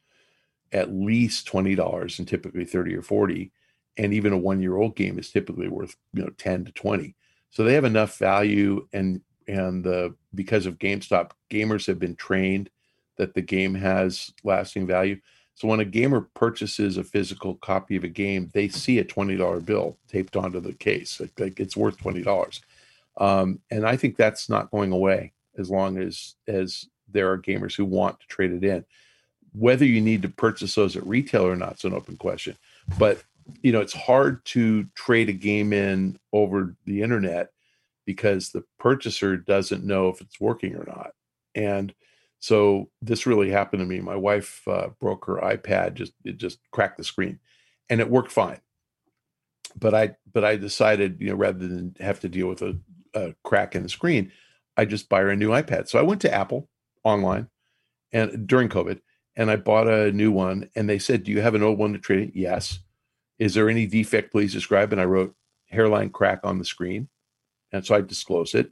at 0.72 0.92
least 0.92 1.48
$20 1.48 2.20
and 2.20 2.28
typically 2.28 2.66
30 2.66 2.96
or 2.96 3.02
40 3.02 3.52
and 3.98 4.14
even 4.14 4.34
a 4.34 4.38
one 4.38 4.62
year 4.62 4.78
old 4.78 4.96
game 4.96 5.20
is 5.20 5.32
typically 5.32 5.68
worth 5.68 5.96
you 6.14 6.24
know 6.24 6.30
10 6.38 6.66
to 6.66 6.72
20 6.72 7.16
so 7.52 7.64
they 7.64 7.74
have 7.74 7.86
enough 7.86 8.18
value 8.18 8.88
and 8.94 9.22
and 9.48 9.84
the 9.84 10.16
because 10.34 10.66
of 10.66 10.80
gamestop 10.80 11.32
gamers 11.52 11.86
have 11.86 12.00
been 12.00 12.16
trained 12.16 12.70
that 13.18 13.34
the 13.34 13.42
game 13.42 13.76
has 13.76 14.32
lasting 14.44 14.88
value 14.88 15.20
so 15.60 15.68
when 15.68 15.82
a 15.82 15.86
gamer 15.86 16.22
purchases 16.22 16.96
a 16.96 17.04
physical 17.04 17.56
copy 17.56 17.98
of 17.98 18.06
a 18.06 18.08
game, 18.08 18.50
they 18.54 18.70
see 18.70 18.98
a 19.00 19.04
twenty 19.04 19.36
dollar 19.36 19.60
bill 19.60 19.98
taped 20.08 20.38
onto 20.38 20.62
the 20.62 20.72
case. 20.72 21.22
Like 21.38 21.60
it's 21.60 21.76
worth 21.76 21.98
twenty 21.98 22.22
dollars, 22.22 22.62
um, 23.18 23.60
and 23.70 23.86
I 23.86 23.98
think 23.98 24.16
that's 24.16 24.48
not 24.48 24.72
going 24.72 24.94
away 24.94 25.34
as 25.58 25.70
long 25.70 25.98
as 25.98 26.36
as 26.48 26.86
there 27.12 27.30
are 27.30 27.38
gamers 27.38 27.76
who 27.76 27.84
want 27.84 28.22
to 28.22 28.28
trade 28.28 28.54
it 28.54 28.64
in. 28.64 28.86
Whether 29.52 29.84
you 29.84 30.00
need 30.00 30.22
to 30.22 30.30
purchase 30.30 30.76
those 30.76 30.96
at 30.96 31.06
retail 31.06 31.46
or 31.46 31.58
not 31.58 31.76
is 31.76 31.84
an 31.84 31.94
open 31.94 32.16
question. 32.16 32.56
But 32.98 33.22
you 33.62 33.74
know, 33.74 33.82
it's 33.82 33.94
hard 33.94 34.46
to 34.46 34.86
trade 34.96 35.28
a 35.28 35.34
game 35.34 35.74
in 35.74 36.18
over 36.32 36.74
the 36.86 37.02
internet 37.02 37.52
because 38.06 38.52
the 38.52 38.64
purchaser 38.80 39.36
doesn't 39.36 39.84
know 39.84 40.08
if 40.08 40.22
it's 40.22 40.40
working 40.40 40.76
or 40.76 40.86
not. 40.88 41.12
And 41.54 41.94
so 42.40 42.90
this 43.02 43.26
really 43.26 43.50
happened 43.50 43.82
to 43.82 43.86
me. 43.86 44.00
My 44.00 44.16
wife 44.16 44.66
uh, 44.68 44.90
broke 45.00 45.26
her 45.26 45.38
iPad, 45.38 45.94
just 45.94 46.14
it 46.24 46.38
just 46.38 46.60
cracked 46.72 46.98
the 46.98 47.04
screen, 47.04 47.40
and 47.90 48.00
it 48.00 48.10
worked 48.10 48.32
fine. 48.32 48.62
But 49.78 49.94
I 49.94 50.16
but 50.32 50.46
I 50.46 50.56
decided, 50.56 51.18
you 51.20 51.30
know, 51.30 51.36
rather 51.36 51.68
than 51.68 51.96
have 52.00 52.22
to 52.22 52.30
deal 52.30 52.48
with 52.48 52.62
a, 52.62 52.80
a 53.14 53.36
crack 53.44 53.76
in 53.76 53.84
the 53.84 53.90
screen, 53.90 54.32
I 54.78 54.86
just 54.86 55.10
buy 55.10 55.20
her 55.20 55.30
a 55.30 55.36
new 55.36 55.50
iPad. 55.50 55.90
So 55.90 56.00
I 56.00 56.04
went 56.04 56.22
to 56.22 56.34
Apple 56.34 56.70
online, 57.04 57.50
and 58.14 58.48
during 58.48 58.70
COVID, 58.70 59.02
and 59.36 59.52
I 59.52 59.58
bought 59.58 59.88
a 59.88 60.12
new 60.14 60.32
one. 60.32 60.70
And 60.76 60.90
they 60.90 61.00
said, 61.00 61.24
"Do 61.24 61.32
you 61.32 61.42
have 61.42 61.56
an 61.56 61.64
old 61.64 61.78
one 61.78 61.94
to 61.94 62.00
trade?" 62.00 62.32
Yes. 62.34 62.80
Is 63.38 63.54
there 63.54 63.70
any 63.70 63.88
defect? 63.88 64.32
Please 64.32 64.52
describe. 64.52 64.92
And 64.92 65.00
I 65.00 65.06
wrote 65.06 65.34
hairline 65.68 66.10
crack 66.10 66.42
on 66.44 66.58
the 66.58 66.66
screen, 66.66 67.10
and 67.74 67.86
so 67.86 67.96
I 67.96 68.02
disclosed 68.02 68.56
it 68.56 68.72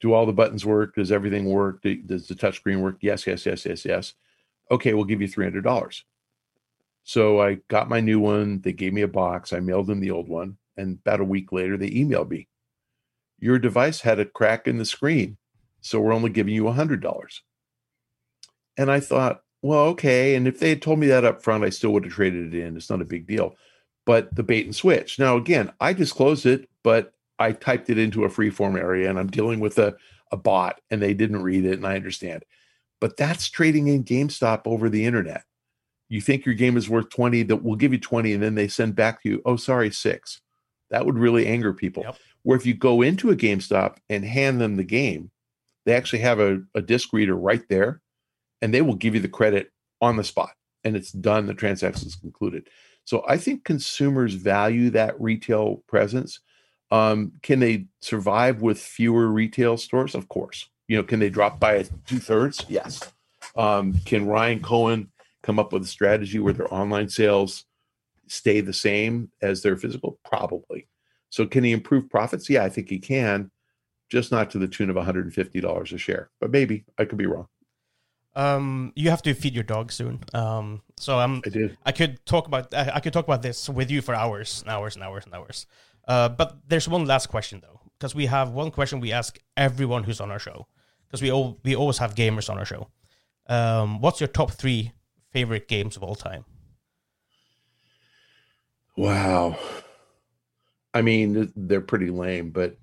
do 0.00 0.12
all 0.12 0.26
the 0.26 0.32
buttons 0.32 0.64
work? 0.64 0.94
Does 0.94 1.10
everything 1.12 1.46
work? 1.46 1.82
Does 1.82 2.28
the 2.28 2.34
touchscreen 2.34 2.80
work? 2.80 2.98
Yes, 3.00 3.26
yes, 3.26 3.44
yes, 3.44 3.64
yes, 3.66 3.84
yes. 3.84 4.14
Okay, 4.70 4.94
we'll 4.94 5.04
give 5.04 5.20
you 5.20 5.28
$300. 5.28 6.02
So 7.04 7.40
I 7.40 7.54
got 7.68 7.88
my 7.88 8.00
new 8.00 8.20
one. 8.20 8.60
They 8.60 8.72
gave 8.72 8.92
me 8.92 9.02
a 9.02 9.08
box. 9.08 9.52
I 9.52 9.60
mailed 9.60 9.86
them 9.86 10.00
the 10.00 10.10
old 10.10 10.28
one. 10.28 10.58
And 10.76 10.98
about 11.04 11.20
a 11.20 11.24
week 11.24 11.52
later, 11.52 11.76
they 11.76 11.90
emailed 11.90 12.30
me. 12.30 12.48
Your 13.40 13.58
device 13.58 14.00
had 14.00 14.20
a 14.20 14.24
crack 14.24 14.68
in 14.68 14.78
the 14.78 14.84
screen. 14.84 15.36
So 15.80 16.00
we're 16.00 16.12
only 16.12 16.30
giving 16.30 16.54
you 16.54 16.68
a 16.68 16.72
$100. 16.72 17.40
And 18.76 18.90
I 18.90 19.00
thought, 19.00 19.42
well, 19.62 19.86
okay. 19.86 20.34
And 20.34 20.46
if 20.46 20.60
they 20.60 20.68
had 20.68 20.82
told 20.82 20.98
me 20.98 21.06
that 21.08 21.24
up 21.24 21.42
front, 21.42 21.64
I 21.64 21.70
still 21.70 21.90
would 21.92 22.04
have 22.04 22.12
traded 22.12 22.54
it 22.54 22.60
in. 22.60 22.76
It's 22.76 22.90
not 22.90 23.00
a 23.00 23.06
big 23.06 23.26
deal. 23.26 23.56
But 24.04 24.34
the 24.34 24.42
bait 24.42 24.66
and 24.66 24.74
switch. 24.74 25.18
Now, 25.18 25.36
again, 25.36 25.72
I 25.80 25.92
disclosed 25.92 26.46
it, 26.46 26.68
but 26.82 27.12
I 27.38 27.52
typed 27.52 27.90
it 27.90 27.98
into 27.98 28.24
a 28.24 28.28
freeform 28.28 28.78
area 28.78 29.08
and 29.08 29.18
I'm 29.18 29.28
dealing 29.28 29.60
with 29.60 29.78
a, 29.78 29.96
a 30.32 30.36
bot 30.36 30.80
and 30.90 31.00
they 31.00 31.14
didn't 31.14 31.42
read 31.42 31.64
it 31.64 31.74
and 31.74 31.86
I 31.86 31.96
understand. 31.96 32.44
But 33.00 33.16
that's 33.16 33.48
trading 33.48 33.86
in 33.88 34.04
GameStop 34.04 34.62
over 34.64 34.88
the 34.88 35.04
internet. 35.04 35.44
You 36.08 36.20
think 36.20 36.46
your 36.46 36.54
game 36.54 36.76
is 36.76 36.88
worth 36.88 37.10
20, 37.10 37.44
that 37.44 37.62
we'll 37.62 37.76
give 37.76 37.92
you 37.92 38.00
20, 38.00 38.32
and 38.32 38.42
then 38.42 38.54
they 38.54 38.66
send 38.66 38.96
back 38.96 39.22
to 39.22 39.28
you, 39.28 39.42
oh, 39.44 39.56
sorry, 39.56 39.90
six. 39.90 40.40
That 40.90 41.04
would 41.04 41.18
really 41.18 41.46
anger 41.46 41.74
people. 41.74 42.02
Yep. 42.04 42.16
Where 42.42 42.56
if 42.56 42.64
you 42.64 42.74
go 42.74 43.02
into 43.02 43.30
a 43.30 43.36
GameStop 43.36 43.98
and 44.08 44.24
hand 44.24 44.60
them 44.60 44.76
the 44.76 44.84
game, 44.84 45.30
they 45.84 45.94
actually 45.94 46.20
have 46.20 46.40
a, 46.40 46.62
a 46.74 46.82
disc 46.82 47.12
reader 47.12 47.36
right 47.36 47.62
there 47.68 48.00
and 48.62 48.72
they 48.72 48.82
will 48.82 48.94
give 48.94 49.14
you 49.14 49.20
the 49.20 49.28
credit 49.28 49.70
on 50.00 50.16
the 50.16 50.24
spot 50.24 50.50
and 50.84 50.96
it's 50.96 51.12
done. 51.12 51.46
The 51.46 51.54
transaction 51.54 52.08
is 52.08 52.16
concluded. 52.16 52.68
So 53.04 53.24
I 53.26 53.38
think 53.38 53.64
consumers 53.64 54.34
value 54.34 54.90
that 54.90 55.20
retail 55.20 55.82
presence 55.88 56.40
um, 56.90 57.32
can 57.42 57.60
they 57.60 57.86
survive 58.00 58.62
with 58.62 58.78
fewer 58.78 59.28
retail 59.28 59.76
stores? 59.76 60.14
Of 60.14 60.28
course. 60.28 60.68
You 60.86 60.96
know, 60.96 61.02
can 61.02 61.20
they 61.20 61.30
drop 61.30 61.60
by 61.60 61.84
two 62.06 62.18
thirds? 62.18 62.64
Yes. 62.68 63.12
Um, 63.56 63.94
can 64.04 64.26
Ryan 64.26 64.60
Cohen 64.60 65.10
come 65.42 65.58
up 65.58 65.72
with 65.72 65.82
a 65.82 65.86
strategy 65.86 66.38
where 66.38 66.52
their 66.52 66.72
online 66.72 67.08
sales 67.08 67.64
stay 68.26 68.60
the 68.60 68.72
same 68.72 69.30
as 69.42 69.62
their 69.62 69.76
physical? 69.76 70.18
Probably. 70.24 70.88
So 71.30 71.46
can 71.46 71.64
he 71.64 71.72
improve 71.72 72.08
profits? 72.08 72.48
Yeah, 72.48 72.64
I 72.64 72.70
think 72.70 72.88
he 72.88 72.98
can, 72.98 73.50
just 74.08 74.32
not 74.32 74.50
to 74.50 74.58
the 74.58 74.68
tune 74.68 74.88
of 74.88 74.96
$150 74.96 75.92
a 75.92 75.98
share. 75.98 76.30
But 76.40 76.50
maybe 76.50 76.84
I 76.96 77.04
could 77.04 77.18
be 77.18 77.26
wrong. 77.26 77.48
Um, 78.34 78.92
you 78.94 79.10
have 79.10 79.22
to 79.22 79.34
feed 79.34 79.54
your 79.54 79.64
dog 79.64 79.90
soon. 79.90 80.20
Um, 80.32 80.82
so 80.96 81.18
I'm. 81.18 81.42
I 81.44 81.48
did. 81.48 81.76
I 81.84 81.92
could 81.92 82.24
talk 82.24 82.46
about. 82.46 82.72
I, 82.72 82.92
I 82.94 83.00
could 83.00 83.12
talk 83.12 83.24
about 83.24 83.42
this 83.42 83.68
with 83.68 83.90
you 83.90 84.00
for 84.00 84.14
hours 84.14 84.60
and 84.62 84.70
hours 84.70 84.94
and 84.94 85.02
hours 85.02 85.24
and 85.24 85.34
hours. 85.34 85.66
Uh, 86.08 86.28
but 86.28 86.56
there's 86.66 86.88
one 86.88 87.04
last 87.04 87.26
question 87.26 87.60
though, 87.60 87.80
because 87.98 88.14
we 88.14 88.26
have 88.26 88.50
one 88.50 88.70
question 88.70 88.98
we 88.98 89.12
ask 89.12 89.38
everyone 89.56 90.04
who's 90.04 90.20
on 90.20 90.30
our 90.30 90.38
show, 90.38 90.66
because 91.06 91.22
we 91.22 91.30
all 91.30 91.60
we 91.62 91.76
always 91.76 91.98
have 91.98 92.14
gamers 92.14 92.48
on 92.48 92.58
our 92.58 92.64
show. 92.64 92.88
Um, 93.46 94.00
what's 94.00 94.20
your 94.20 94.28
top 94.28 94.50
three 94.50 94.92
favorite 95.30 95.68
games 95.68 95.96
of 95.96 96.02
all 96.02 96.14
time? 96.14 96.44
Wow. 98.96 99.58
I 100.94 101.02
mean, 101.02 101.52
they're 101.54 101.80
pretty 101.80 102.10
lame, 102.10 102.50
but 102.50 102.76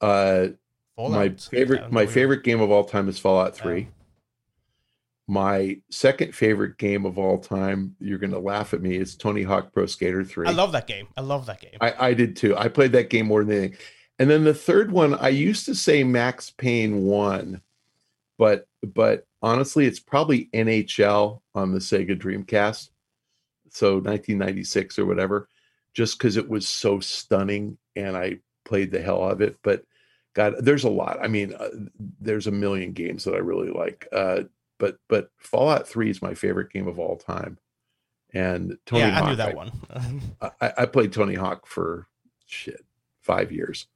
uh, 0.00 0.48
Fallout. 0.96 1.12
my 1.12 1.28
favorite 1.30 1.92
my 1.92 2.06
favorite 2.06 2.42
game 2.42 2.60
of 2.60 2.70
all 2.70 2.84
time 2.84 3.08
is 3.08 3.18
Fallout 3.18 3.56
3. 3.56 3.88
My 5.28 5.78
second 5.90 6.34
favorite 6.34 6.78
game 6.78 7.04
of 7.04 7.18
all 7.18 7.38
time, 7.38 7.96
you're 7.98 8.18
going 8.18 8.30
to 8.30 8.38
laugh 8.38 8.72
at 8.74 8.80
me, 8.80 8.96
is 8.96 9.16
Tony 9.16 9.42
Hawk 9.42 9.72
Pro 9.72 9.86
Skater 9.86 10.24
3. 10.24 10.46
I 10.46 10.52
love 10.52 10.72
that 10.72 10.86
game. 10.86 11.08
I 11.16 11.20
love 11.22 11.46
that 11.46 11.60
game. 11.60 11.76
I, 11.80 12.08
I 12.10 12.14
did 12.14 12.36
too. 12.36 12.56
I 12.56 12.68
played 12.68 12.92
that 12.92 13.10
game 13.10 13.26
more 13.26 13.42
than 13.42 13.58
anything. 13.58 13.78
And 14.18 14.30
then 14.30 14.44
the 14.44 14.54
third 14.54 14.92
one, 14.92 15.14
I 15.14 15.28
used 15.28 15.66
to 15.66 15.74
say 15.74 16.04
Max 16.04 16.50
Payne 16.50 17.02
1, 17.04 17.60
but 18.38 18.68
but 18.94 19.26
honestly, 19.42 19.86
it's 19.86 20.00
probably 20.00 20.48
NHL 20.54 21.40
on 21.54 21.72
the 21.72 21.80
Sega 21.80 22.18
Dreamcast. 22.18 22.90
So 23.70 23.94
1996 23.96 24.98
or 24.98 25.06
whatever, 25.06 25.48
just 25.92 26.18
because 26.18 26.36
it 26.36 26.48
was 26.48 26.66
so 26.66 27.00
stunning 27.00 27.76
and 27.94 28.16
I 28.16 28.38
played 28.64 28.90
the 28.90 29.02
hell 29.02 29.24
out 29.24 29.32
of 29.32 29.40
it. 29.42 29.58
But 29.62 29.84
God, 30.34 30.54
there's 30.60 30.84
a 30.84 30.90
lot. 30.90 31.18
I 31.22 31.28
mean, 31.28 31.52
uh, 31.54 31.68
there's 32.20 32.46
a 32.46 32.52
million 32.52 32.92
games 32.92 33.24
that 33.24 33.34
I 33.34 33.38
really 33.38 33.70
like. 33.70 34.06
Uh, 34.12 34.44
but 34.78 34.98
but 35.08 35.30
Fallout 35.38 35.88
3 35.88 36.10
is 36.10 36.22
my 36.22 36.34
favorite 36.34 36.72
game 36.72 36.88
of 36.88 36.98
all 36.98 37.16
time. 37.16 37.58
And 38.34 38.76
Tony 38.86 39.02
yeah, 39.02 39.10
Hawk, 39.10 39.24
I 39.24 39.30
knew 39.30 39.36
that 39.36 39.50
I- 39.50 39.54
one. 39.54 39.72
I, 40.60 40.72
I 40.78 40.86
played 40.86 41.12
Tony 41.12 41.34
Hawk 41.34 41.66
for 41.66 42.06
shit 42.46 42.84
five 43.22 43.50
years. 43.52 43.86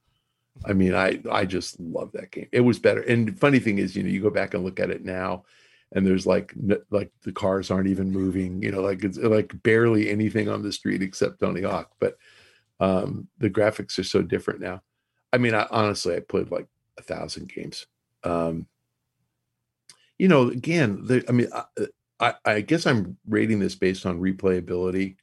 I 0.64 0.72
mean, 0.72 0.94
I 0.94 1.20
I 1.30 1.44
just 1.44 1.78
love 1.80 2.12
that 2.12 2.30
game. 2.30 2.48
It 2.52 2.60
was 2.60 2.78
better. 2.78 3.00
And 3.02 3.38
funny 3.38 3.60
thing 3.60 3.78
is, 3.78 3.96
you 3.96 4.02
know, 4.02 4.08
you 4.08 4.20
go 4.20 4.30
back 4.30 4.54
and 4.54 4.64
look 4.64 4.80
at 4.80 4.90
it 4.90 5.04
now, 5.04 5.44
and 5.92 6.06
there's 6.06 6.26
like 6.26 6.52
like 6.90 7.12
the 7.22 7.32
cars 7.32 7.70
aren't 7.70 7.88
even 7.88 8.10
moving. 8.10 8.62
You 8.62 8.72
know, 8.72 8.80
like 8.80 9.04
it's 9.04 9.18
like 9.18 9.52
barely 9.62 10.10
anything 10.10 10.48
on 10.48 10.62
the 10.62 10.72
street 10.72 11.02
except 11.02 11.40
Tony 11.40 11.62
Hawk. 11.62 11.92
But 11.98 12.16
um, 12.80 13.28
the 13.38 13.50
graphics 13.50 13.98
are 13.98 14.04
so 14.04 14.22
different 14.22 14.60
now. 14.60 14.82
I 15.32 15.38
mean, 15.38 15.54
I, 15.54 15.66
honestly, 15.70 16.16
I 16.16 16.20
played 16.20 16.50
like 16.50 16.66
a 16.98 17.02
thousand 17.02 17.52
games. 17.52 17.86
Um, 18.24 18.66
you 20.20 20.28
know, 20.28 20.48
again, 20.48 21.04
the, 21.04 21.24
I 21.28 21.32
mean, 21.32 21.48
I, 22.20 22.34
I, 22.44 22.60
guess 22.60 22.86
I'm 22.86 23.16
rating 23.26 23.58
this 23.58 23.74
based 23.74 24.04
on 24.04 24.20
replayability 24.20 25.16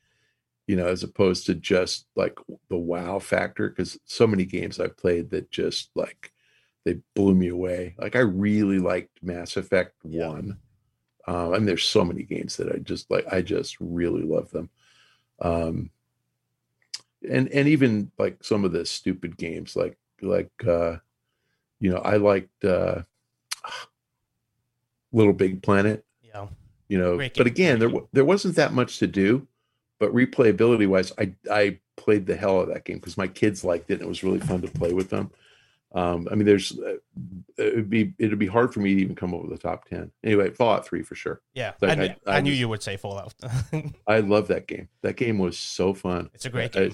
you 0.68 0.76
know, 0.76 0.88
as 0.88 1.02
opposed 1.02 1.46
to 1.46 1.56
just 1.56 2.06
like 2.16 2.38
the 2.70 2.78
wow 2.78 3.20
factor. 3.20 3.70
Because 3.70 3.98
so 4.06 4.28
many 4.28 4.46
games 4.46 4.80
I've 4.80 4.98
played 4.98 5.30
that 5.32 5.50
just 5.50 5.90
like 5.96 6.32
they 6.84 7.00
blew 7.16 7.34
me 7.34 7.48
away. 7.48 7.96
Like 7.98 8.16
I 8.16 8.20
really 8.20 8.78
liked 8.78 9.24
Mass 9.24 9.58
Effect 9.58 9.94
Yeah. 10.04 10.28
One. 10.28 10.58
Um, 11.26 11.54
and 11.54 11.68
there's 11.68 11.84
so 11.84 12.06
many 12.06 12.24
games 12.24 12.56
that 12.58 12.72
I 12.72 12.78
just 12.78 13.10
like. 13.10 13.26
I 13.32 13.42
just 13.42 13.78
really 13.80 14.24
love 14.24 14.50
them. 14.52 14.70
Um, 15.42 15.90
and 17.30 17.50
and 17.50 17.68
even 17.68 18.12
like 18.18 18.44
some 18.44 18.64
of 18.64 18.72
the 18.72 18.86
stupid 18.86 19.38
games, 19.38 19.76
like 19.76 19.98
like 20.22 20.52
uh, 20.66 20.98
you 21.80 21.92
know, 21.92 21.98
I 21.98 22.18
liked 22.18 22.64
uh, 22.64 23.02
Little 25.14 25.34
Big 25.34 25.62
Planet 25.64 26.04
yeah. 26.24 26.48
you 26.90 26.98
know 26.98 27.16
Great 27.18 27.36
but 27.38 27.48
again 27.48 27.80
there 27.80 27.92
there 28.14 28.26
wasn't 28.26 28.56
that 28.56 28.74
much 28.74 29.00
to 29.00 29.08
do 29.08 29.48
but 30.00 30.14
replayability 30.14 30.88
wise 30.88 31.12
i 31.18 31.34
i 31.52 31.80
played 31.96 32.26
the 32.28 32.36
hell 32.36 32.58
out 32.60 32.68
of 32.68 32.74
that 32.74 32.86
game 32.86 32.98
because 32.98 33.18
my 33.18 33.28
kids 33.28 33.64
liked 33.64 33.90
it 33.90 33.96
and 33.96 34.04
it 34.04 34.08
was 34.08 34.24
really 34.24 34.40
fun 34.40 34.62
to 34.62 34.68
play 34.68 34.94
with 34.94 35.10
them 35.10 35.32
um 35.94 36.28
i 36.32 36.36
mean 36.36 36.46
there's 36.46 36.78
uh, 36.80 36.94
it'd 37.58 37.90
be 37.90 38.14
it'd 38.20 38.38
be 38.38 38.46
hard 38.46 38.74
for 38.74 38.82
me 38.82 38.94
to 38.94 39.02
even 39.02 39.16
come 39.16 39.34
up 39.34 39.42
with 39.42 39.58
a 39.58 39.58
top 39.58 39.86
10 39.86 40.12
anyway 40.24 40.50
fallout 40.52 40.86
3 40.86 41.02
for 41.02 41.16
sure 41.16 41.42
Yeah. 41.54 41.72
Like, 41.82 41.92
I, 41.92 41.96
knew, 41.96 42.04
I- 42.28 42.32
I 42.34 42.38
I 42.38 42.42
knew 42.42 42.52
was- 42.52 42.60
you 42.60 42.68
would 42.70 42.84
say 42.84 42.98
Fallout. 42.98 43.34
i 44.08 44.20
love 44.20 44.50
that 44.50 44.68
game 44.68 44.90
that 45.02 45.16
game 45.16 45.38
was 45.40 45.58
so 45.58 45.94
fun 45.94 46.30
it's 46.34 46.46
a 46.46 46.50
great 46.50 46.74
game. 46.74 46.94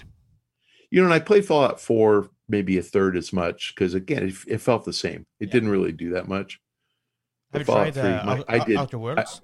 you 0.91 1.01
know 1.01 1.05
and 1.05 1.13
i 1.13 1.19
played 1.19 1.45
fallout 1.45 1.81
4 1.81 2.29
maybe 2.47 2.77
a 2.77 2.83
third 2.83 3.17
as 3.17 3.33
much 3.33 3.73
because 3.75 3.93
again 3.95 4.27
it, 4.29 4.35
it 4.47 4.57
felt 4.59 4.85
the 4.85 4.93
same 4.93 5.25
it 5.39 5.47
Yeah. 5.47 5.51
didn't 5.53 5.69
really 5.69 5.91
do 5.91 6.11
that 6.11 6.27
much 6.27 6.59
Have 7.53 7.61
you 7.61 7.65
tried 7.65 7.97
uh, 7.97 8.23
my- 8.25 8.43
I 8.47 8.63
did- 8.65 8.77
Outer 8.77 8.97
Worlds? 8.99 9.41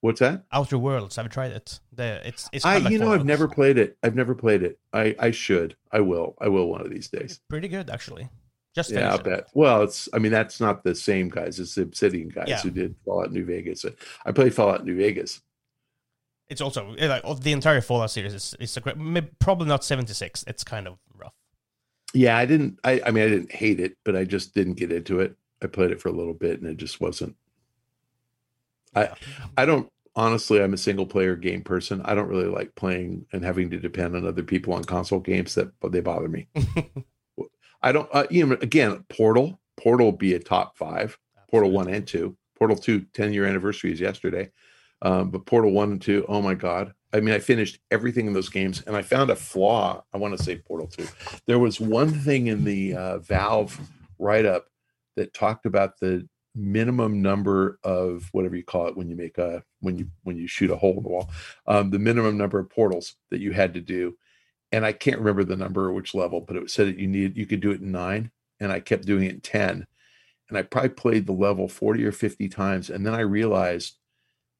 what's 0.00 0.20
that 0.20 0.44
Outer 0.52 0.78
Worlds. 0.78 1.16
Have 1.16 1.26
you 1.26 1.30
tried 1.30 1.52
it? 1.52 1.80
The 1.92 2.26
it's 2.26 2.48
it's. 2.52 2.64
I, 2.64 2.78
like 2.78 2.92
you 2.92 2.98
know, 2.98 3.12
I've 3.12 3.24
never 3.24 3.48
played 3.48 3.78
it. 3.78 3.96
I've 4.02 4.14
never 4.14 4.34
played 4.34 4.62
it. 4.62 4.78
I, 4.92 5.14
I 5.18 5.30
should. 5.30 5.76
I 5.92 6.00
will. 6.00 6.36
I 6.40 6.48
will 6.48 6.68
one 6.68 6.80
of 6.82 6.90
these 6.90 7.08
days. 7.08 7.22
It's 7.32 7.40
pretty 7.48 7.68
good 7.68 7.90
actually. 7.90 8.28
Just 8.74 8.90
Yeah, 8.90 9.12
I 9.12 9.14
it. 9.16 9.24
bet. 9.24 9.48
Well, 9.54 9.82
it's. 9.82 10.08
I 10.12 10.18
mean, 10.18 10.32
that's 10.32 10.60
not 10.60 10.84
the 10.84 10.94
same 10.94 11.28
guys. 11.30 11.58
It's 11.58 11.74
the 11.74 11.82
Obsidian 11.82 12.28
guys 12.28 12.44
Yeah. 12.48 12.60
who 12.60 12.70
did 12.70 12.94
Fallout 13.04 13.32
New 13.32 13.44
Vegas. 13.44 13.84
I 14.26 14.32
played 14.32 14.54
Fallout 14.54 14.84
New 14.84 14.96
Vegas. 14.96 15.40
It's 16.48 16.60
also 16.60 16.94
eh, 16.94 17.08
like 17.08 17.22
of 17.24 17.42
the 17.42 17.52
entire 17.52 17.80
Fallout 17.80 18.10
series 18.10 18.34
is 18.34 18.54
is 18.60 18.76
a 18.76 18.80
great. 18.80 18.96
Probably 19.40 19.66
not 19.66 19.82
seventy 19.82 20.12
six. 20.12 20.44
It's 20.46 20.62
kind 20.62 20.86
of 20.86 20.98
rough. 21.14 21.32
Yeah, 22.14 22.36
I 22.36 22.44
didn't. 22.46 22.78
I, 22.84 23.00
I 23.04 23.10
mean, 23.10 23.24
I 23.24 23.28
didn't 23.28 23.50
hate 23.52 23.80
it, 23.80 23.96
but 24.04 24.14
I 24.14 24.24
just 24.24 24.54
didn't 24.54 24.74
get 24.74 24.92
into 24.92 25.20
it. 25.20 25.34
I 25.62 25.66
played 25.66 25.90
it 25.90 26.00
for 26.00 26.08
a 26.08 26.12
little 26.12 26.34
bit, 26.34 26.60
and 26.60 26.68
it 26.70 26.76
just 26.76 27.00
wasn't. 27.00 27.36
I- 28.94 29.10
I 29.56 29.64
don't. 29.66 29.90
Honestly, 30.14 30.62
I'm 30.62 30.72
a 30.72 30.78
single 30.78 31.04
player 31.04 31.36
game 31.36 31.62
person. 31.62 32.00
I 32.06 32.14
don't 32.14 32.28
really 32.28 32.46
like 32.48 32.74
playing 32.74 33.26
and 33.32 33.44
having 33.44 33.68
to 33.70 33.78
depend 33.78 34.16
on 34.16 34.26
other 34.26 34.42
people 34.42 34.72
on 34.72 34.84
console 34.84 35.20
games. 35.20 35.54
That 35.54 35.78
but 35.80 35.92
they 35.92 36.00
bother 36.00 36.28
me. 36.28 36.48
I 37.82 37.92
don't. 37.92 38.08
Uh, 38.12 38.26
you 38.30 38.46
know, 38.46 38.56
again, 38.62 39.04
Portal. 39.10 39.60
Portal 39.76 40.12
be 40.12 40.32
a 40.34 40.38
top 40.38 40.76
five. 40.78 41.18
Portal 41.50 41.70
1 41.70 41.88
and 41.88 42.06
2. 42.06 42.34
Portal 42.58 42.76
2, 42.76 43.00
10 43.12 43.32
year 43.34 43.44
anniversary 43.44 43.92
is 43.92 44.00
yesterday. 44.00 44.50
Um, 45.02 45.30
but 45.30 45.44
Portal 45.44 45.72
1 45.72 45.92
and 45.92 46.02
2, 46.02 46.24
oh 46.28 46.40
my 46.40 46.54
God. 46.54 46.94
I 47.12 47.20
mean, 47.20 47.34
I 47.34 47.38
finished 47.38 47.78
everything 47.90 48.26
in 48.26 48.32
those 48.32 48.48
games 48.48 48.82
and 48.86 48.96
I 48.96 49.02
found 49.02 49.30
a 49.30 49.36
flaw. 49.36 50.02
I 50.12 50.16
want 50.16 50.36
to 50.36 50.42
say 50.42 50.56
Portal 50.56 50.86
2. 50.86 51.06
There 51.46 51.58
was 51.58 51.78
one 51.78 52.10
thing 52.12 52.46
in 52.46 52.64
the 52.64 52.94
uh, 52.96 53.18
Valve 53.18 53.78
write 54.18 54.46
up 54.46 54.66
that 55.16 55.34
talked 55.34 55.66
about 55.66 55.98
the 56.00 56.26
minimum 56.54 57.20
number 57.20 57.78
of 57.84 58.28
whatever 58.32 58.56
you 58.56 58.64
call 58.64 58.86
it 58.86 58.96
when 58.96 59.10
you 59.10 59.16
make 59.16 59.36
a 59.36 59.62
when 59.80 59.98
you 59.98 60.06
when 60.22 60.36
you 60.36 60.46
shoot 60.46 60.70
a 60.70 60.76
hole 60.76 60.96
in 60.96 61.02
the 61.02 61.08
wall 61.08 61.30
um, 61.66 61.90
the 61.90 61.98
minimum 61.98 62.38
number 62.38 62.58
of 62.58 62.70
portals 62.70 63.16
that 63.30 63.40
you 63.40 63.52
had 63.52 63.74
to 63.74 63.80
do 63.80 64.16
and 64.72 64.86
i 64.86 64.90
can't 64.90 65.18
remember 65.18 65.44
the 65.44 65.54
number 65.54 65.84
or 65.84 65.92
which 65.92 66.14
level 66.14 66.40
but 66.40 66.56
it 66.56 66.70
said 66.70 66.86
that 66.86 66.98
you 66.98 67.06
need 67.06 67.36
you 67.36 67.44
could 67.44 67.60
do 67.60 67.72
it 67.72 67.82
in 67.82 67.92
nine 67.92 68.30
and 68.58 68.72
i 68.72 68.80
kept 68.80 69.04
doing 69.04 69.24
it 69.24 69.34
in 69.34 69.40
10 69.40 69.86
and 70.48 70.58
I 70.58 70.62
probably 70.62 70.90
played 70.90 71.26
the 71.26 71.32
level 71.32 71.68
40 71.68 72.04
or 72.04 72.12
50 72.12 72.48
times. 72.48 72.90
And 72.90 73.04
then 73.04 73.14
I 73.14 73.20
realized 73.20 73.96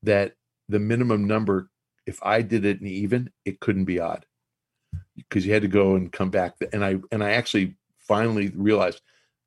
that 0.02 0.34
the 0.68 0.78
minimum 0.80 1.26
number, 1.26 1.70
if 2.06 2.18
I 2.22 2.42
did 2.42 2.64
it 2.64 2.80
in 2.80 2.86
even, 2.86 3.30
it 3.44 3.60
couldn't 3.60 3.84
be 3.84 4.00
odd 4.00 4.26
because 5.16 5.46
you 5.46 5.52
had 5.52 5.62
to 5.62 5.68
go 5.68 5.94
and 5.94 6.12
come 6.12 6.30
back. 6.30 6.54
And 6.72 6.84
I 6.84 6.96
and 7.12 7.22
I 7.22 7.32
actually 7.32 7.76
finally 7.98 8.52
realized 8.54 9.00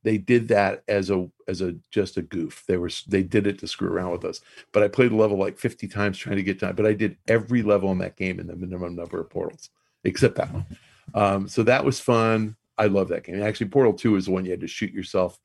they 0.03 0.17
did 0.17 0.47
that 0.49 0.83
as 0.87 1.09
a 1.09 1.29
as 1.47 1.61
a 1.61 1.75
just 1.91 2.17
a 2.17 2.21
goof. 2.21 2.63
They 2.67 2.77
were 2.77 2.89
they 3.07 3.23
did 3.23 3.47
it 3.47 3.59
to 3.59 3.67
screw 3.67 3.89
around 3.91 4.11
with 4.11 4.25
us. 4.25 4.41
But 4.71 4.83
I 4.83 4.87
played 4.87 5.11
the 5.11 5.15
level 5.15 5.37
like 5.37 5.57
50 5.57 5.87
times 5.87 6.17
trying 6.17 6.37
to 6.37 6.43
get 6.43 6.59
done. 6.59 6.75
But 6.75 6.85
I 6.85 6.93
did 6.93 7.17
every 7.27 7.63
level 7.63 7.91
in 7.91 7.97
that 7.99 8.15
game 8.15 8.39
in 8.39 8.47
the 8.47 8.55
minimum 8.55 8.95
number 8.95 9.19
of 9.19 9.29
portals, 9.29 9.69
except 10.03 10.35
that 10.35 10.53
one. 10.53 10.65
Um, 11.13 11.47
so 11.47 11.63
that 11.63 11.83
was 11.83 11.99
fun. 11.99 12.55
I 12.77 12.85
love 12.85 13.09
that 13.09 13.25
game. 13.25 13.41
Actually, 13.41 13.69
Portal 13.69 13.93
2 13.93 14.15
is 14.15 14.25
the 14.25 14.31
one 14.31 14.45
you 14.45 14.51
had 14.51 14.61
to 14.61 14.67
shoot 14.67 14.93
yourself 14.93 15.39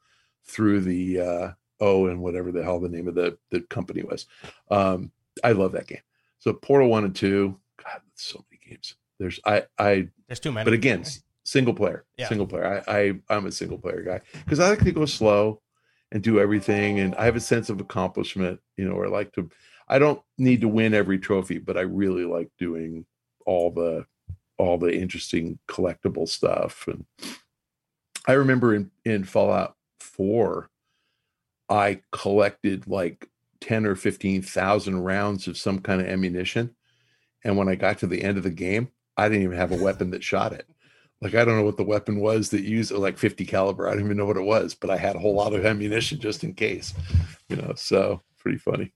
through 0.45 0.81
the 0.83 1.21
uh 1.21 1.51
oh 1.81 2.07
and 2.07 2.21
whatever 2.21 2.53
the 2.53 2.63
hell 2.63 2.79
the 2.79 2.89
name 2.89 3.09
of 3.09 3.15
the 3.15 3.37
the 3.51 3.61
company 3.63 4.03
was. 4.03 4.27
Um 4.71 5.11
I 5.43 5.53
love 5.53 5.73
that 5.73 5.89
game. 5.89 6.03
So 6.39 6.53
Portal 6.53 6.89
1 6.89 7.05
and 7.07 7.17
2, 7.17 7.59
god, 7.83 8.03
so 8.15 8.45
many 8.51 8.61
games. 8.71 8.95
There's 9.19 9.41
I 9.45 9.65
I 9.79 10.09
There's 10.29 10.39
too 10.39 10.53
many. 10.53 10.65
but 10.65 10.75
again, 10.75 11.05
single 11.45 11.75
player. 11.75 12.05
Yeah. 12.19 12.29
Single 12.29 12.47
player. 12.47 12.83
I, 12.87 12.99
I 12.99 13.13
I'm 13.29 13.47
a 13.47 13.53
single 13.53 13.79
player 13.79 14.03
guy 14.03 14.21
because 14.45 14.61
I 14.61 14.71
like 14.71 14.85
to 14.85 14.93
go 14.93 15.07
slow 15.07 15.61
and 16.11 16.23
do 16.23 16.41
everything 16.41 17.01
and 17.01 17.15
I 17.17 17.25
have 17.25 17.37
a 17.37 17.41
sense 17.41 17.69
of 17.69 17.81
accomplishment, 17.81 18.61
you 18.77 18.89
know, 18.89 18.95
or 18.95 19.07
I 19.07 19.11
like 19.11 19.33
to 19.35 19.49
I 19.89 19.99
don't 19.99 20.23
need 20.39 20.63
to 20.63 20.69
win 20.69 20.95
every 20.95 21.19
trophy, 21.19 21.59
but 21.59 21.77
I 21.77 21.83
really 21.83 22.25
like 22.25 22.51
doing 22.59 23.05
all 23.47 23.71
the 23.71 24.07
all 24.57 24.79
the 24.79 24.97
interesting 24.97 25.59
collectible 25.69 26.29
stuff 26.29 26.87
and 26.89 27.05
I 28.27 28.33
remember 28.33 28.75
in 28.75 28.91
in 29.05 29.25
Fallout 29.25 29.77
4 30.01 30.71
I 31.69 32.01
collected 32.13 32.87
like 32.87 33.29
10 33.61 33.87
or 33.87 33.97
15,000 33.97 35.03
rounds 35.03 35.49
of 35.49 35.57
some 35.57 35.79
kind 35.81 36.01
of 36.01 36.07
ammunition 36.07 36.75
and 37.43 37.57
when 37.57 37.69
I 37.69 37.75
got 37.75 37.99
to 37.99 38.07
the 38.07 38.23
end 38.23 38.39
of 38.39 38.45
the 38.45 38.51
game 38.51 38.89
I 39.17 39.29
didn't 39.29 39.45
even 39.45 39.57
have 39.57 39.73
a 39.73 39.83
weapon 39.83 40.11
that 40.11 40.25
shot 40.25 40.53
it. 40.53 40.67
Like 41.21 41.35
I 41.35 41.45
don't 41.45 41.57
know 41.57 41.65
what 41.65 41.77
the 41.77 41.85
weapon 41.85 42.21
was 42.21 42.51
that 42.51 42.63
used 42.63 42.91
like 42.91 43.17
50 43.19 43.47
caliber. 43.47 43.89
I 43.89 43.93
don't 43.93 44.05
even 44.05 44.17
know 44.17 44.27
what 44.27 44.37
it 44.37 44.43
was, 44.43 44.75
but 44.75 44.91
I 44.91 44.97
had 44.97 45.17
a 45.17 45.19
whole 45.19 45.35
lot 45.35 45.55
of 45.55 45.65
ammunition 45.65 46.19
just 46.19 46.45
in 46.45 46.55
case. 46.55 46.93
You 47.49 47.57
know, 47.57 47.73
so 47.77 48.21
pretty 48.39 48.59
funny. 48.59 48.93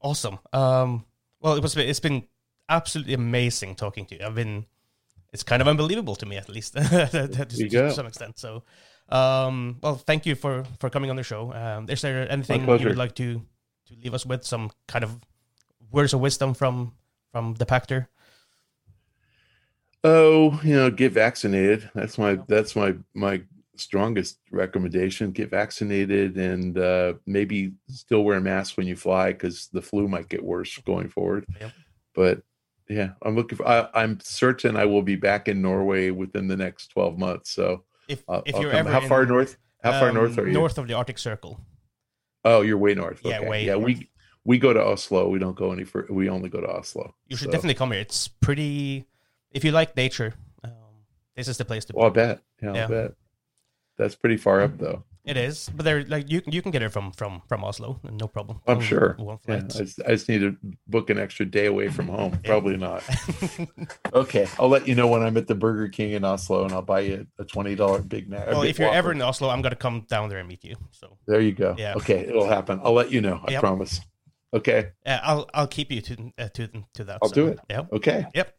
Awesome. 0.00 0.38
Um, 0.52 1.04
well, 1.40 1.54
it 1.54 1.62
was 1.62 1.76
it's 1.76 2.00
been 2.00 2.26
absolutely 2.68 3.14
amazing 3.14 3.74
talking 3.74 4.06
to 4.06 4.16
you. 4.16 4.24
I've 4.24 4.34
been 4.34 4.66
it's 5.32 5.42
kind 5.42 5.60
of 5.60 5.68
unbelievable 5.68 6.16
to 6.16 6.26
me 6.26 6.36
at 6.36 6.48
least 6.48 6.72
to, 6.76 7.28
to 7.28 7.92
some 7.92 8.06
extent. 8.06 8.38
So, 8.38 8.62
um, 9.08 9.78
well, 9.82 9.96
thank 9.96 10.24
you 10.24 10.34
for 10.34 10.64
for 10.80 10.88
coming 10.88 11.10
on 11.10 11.16
the 11.16 11.22
show. 11.22 11.52
Um, 11.52 11.90
is 11.90 12.00
there 12.00 12.30
anything 12.30 12.62
you 12.62 12.88
would 12.88 12.96
like 12.96 13.14
to 13.16 13.42
to 13.86 13.94
leave 14.02 14.14
us 14.14 14.24
with? 14.24 14.44
Some 14.44 14.70
kind 14.88 15.04
of 15.04 15.20
words 15.90 16.14
of 16.14 16.20
wisdom 16.20 16.54
from 16.54 16.92
from 17.32 17.54
the 17.54 17.66
Pachter? 17.66 18.06
Oh, 20.08 20.60
you 20.62 20.74
know, 20.76 20.90
get 20.90 21.12
vaccinated. 21.12 21.90
That's 21.94 22.16
my 22.18 22.38
that's 22.46 22.76
my 22.76 22.94
my 23.14 23.42
strongest 23.76 24.38
recommendation. 24.52 25.32
Get 25.32 25.50
vaccinated 25.50 26.36
and 26.36 26.78
uh, 26.78 27.14
maybe 27.26 27.72
still 27.88 28.22
wear 28.22 28.36
a 28.36 28.40
mask 28.40 28.76
when 28.76 28.86
you 28.86 28.94
fly 28.96 29.32
because 29.32 29.68
the 29.72 29.82
flu 29.82 30.06
might 30.08 30.28
get 30.28 30.44
worse 30.44 30.78
going 30.78 31.08
forward. 31.08 31.44
Yep. 31.60 31.72
But 32.14 32.42
yeah, 32.88 33.10
I'm 33.22 33.34
looking 33.34 33.58
for. 33.58 33.66
I, 33.66 33.88
I'm 33.94 34.20
certain 34.22 34.76
I 34.76 34.84
will 34.84 35.02
be 35.02 35.16
back 35.16 35.48
in 35.48 35.60
Norway 35.60 36.10
within 36.10 36.46
the 36.46 36.56
next 36.56 36.88
12 36.92 37.18
months. 37.18 37.50
So 37.50 37.84
If 38.08 38.22
I'll- 38.28 38.44
if 38.46 38.56
you're 38.60 38.70
ever 38.70 38.90
how 38.90 39.00
far 39.00 39.24
in, 39.24 39.28
north? 39.28 39.56
How 39.82 39.98
far 39.98 40.10
um, 40.10 40.14
north 40.14 40.38
are 40.38 40.46
you? 40.46 40.52
North 40.52 40.78
of 40.78 40.86
the 40.86 40.94
Arctic 40.94 41.18
Circle. 41.18 41.60
Oh, 42.44 42.60
you're 42.60 42.78
way 42.78 42.94
north. 42.94 43.20
Yeah, 43.24 43.38
Okay. 43.40 43.48
way 43.48 43.64
Yeah, 43.66 43.72
north. 43.72 43.84
we 43.86 44.10
we 44.44 44.58
go 44.58 44.72
to 44.72 44.80
Oslo. 44.80 45.28
We 45.28 45.40
don't 45.40 45.56
go 45.56 45.72
any 45.72 45.82
further. 45.82 46.12
We 46.12 46.28
only 46.28 46.48
go 46.48 46.60
to 46.60 46.68
Oslo. 46.68 47.14
You 47.26 47.36
should 47.36 47.46
So- 47.46 47.50
definitely 47.52 47.74
come 47.74 47.90
here. 47.90 48.00
It's 48.00 48.28
pretty. 48.28 49.04
If 49.56 49.64
you 49.64 49.72
like 49.72 49.96
nature, 49.96 50.34
um, 50.62 50.70
this 51.34 51.48
is 51.48 51.56
the 51.56 51.64
place 51.64 51.86
to 51.86 51.94
be. 51.94 51.98
Well, 51.98 52.08
I 52.08 52.10
bet. 52.10 52.40
Yeah, 52.62 52.74
Yeah. 52.74 52.84
I 52.84 52.88
bet. 52.88 53.12
That's 53.96 54.14
pretty 54.14 54.36
far 54.36 54.60
up, 54.60 54.76
though. 54.76 55.04
It 55.24 55.38
is, 55.38 55.70
but 55.74 55.84
there, 55.84 56.04
like 56.04 56.30
you 56.30 56.40
can 56.40 56.52
you 56.52 56.62
can 56.62 56.70
get 56.70 56.82
it 56.82 56.90
from 56.90 57.10
from 57.10 57.42
from 57.48 57.64
Oslo, 57.64 57.98
no 58.04 58.28
problem. 58.28 58.60
I'm 58.68 58.80
sure. 58.80 59.16
One 59.18 59.38
Yeah. 59.48 59.56
I 59.56 59.60
just, 59.60 60.00
I 60.06 60.10
just 60.10 60.28
need 60.28 60.38
to 60.42 60.56
book 60.86 61.10
an 61.10 61.18
extra 61.18 61.44
day 61.44 61.66
away 61.66 61.88
from 61.88 62.06
home. 62.06 62.38
Probably 62.44 62.76
not. 62.76 63.02
Okay, 64.12 64.46
I'll 64.58 64.68
let 64.68 64.86
you 64.86 64.94
know 64.94 65.08
when 65.08 65.22
I'm 65.22 65.36
at 65.36 65.48
the 65.48 65.56
Burger 65.56 65.88
King 65.88 66.12
in 66.12 66.24
Oslo, 66.24 66.64
and 66.64 66.72
I'll 66.72 66.80
buy 66.80 67.00
you 67.00 67.26
a 67.40 67.44
twenty 67.44 67.74
dollar 67.74 68.00
Big 68.02 68.28
Mac. 68.28 68.46
well, 68.46 68.60
Big 68.60 68.70
if 68.70 68.78
you're 68.78 68.94
ever 68.94 69.10
in 69.10 69.20
Oslo, 69.20 69.48
I'm 69.48 69.62
gonna 69.62 69.74
come 69.74 70.06
down 70.08 70.28
there 70.28 70.38
and 70.38 70.46
meet 70.46 70.62
you. 70.62 70.76
So 70.92 71.18
there, 71.26 71.40
you 71.40 71.52
go. 71.52 71.74
Yeah. 71.76 71.94
Okay, 71.96 72.20
it'll 72.20 72.46
happen. 72.46 72.80
I'll 72.84 72.92
let 72.92 73.10
you 73.10 73.20
know. 73.20 73.40
I 73.42 73.52
Yep. 73.52 73.60
promise. 73.60 74.00
Okay. 74.54 74.90
uh, 75.04 75.18
I'll 75.22 75.50
I'll 75.52 75.66
keep 75.66 75.90
you 75.90 76.00
to 76.02 76.32
uh, 76.38 76.48
to 76.50 76.68
to 76.94 77.04
that. 77.04 77.18
I'll 77.20 77.30
so, 77.30 77.34
do 77.34 77.46
it. 77.48 77.58
Yeah. 77.68 77.82
Okay. 77.92 78.26
Yep. 78.32 78.55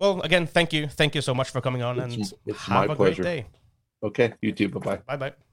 Well, 0.00 0.20
again, 0.22 0.46
thank 0.46 0.72
you, 0.72 0.88
thank 0.88 1.14
you 1.14 1.20
so 1.20 1.34
much 1.34 1.50
for 1.50 1.60
coming 1.60 1.82
on, 1.82 2.00
and 2.00 2.12
It's- 2.12 2.32
it's 2.46 2.58
have 2.64 2.90
a 2.90 2.96
pleasure. 2.96 3.22
great 3.22 3.44
day. 3.44 3.46
Okay. 4.02 4.32
You 4.40 4.52
too. 4.52 4.68
Bye 4.70 4.80
bye. 4.80 4.96
Bye 5.06 5.16
bye. 5.16 5.49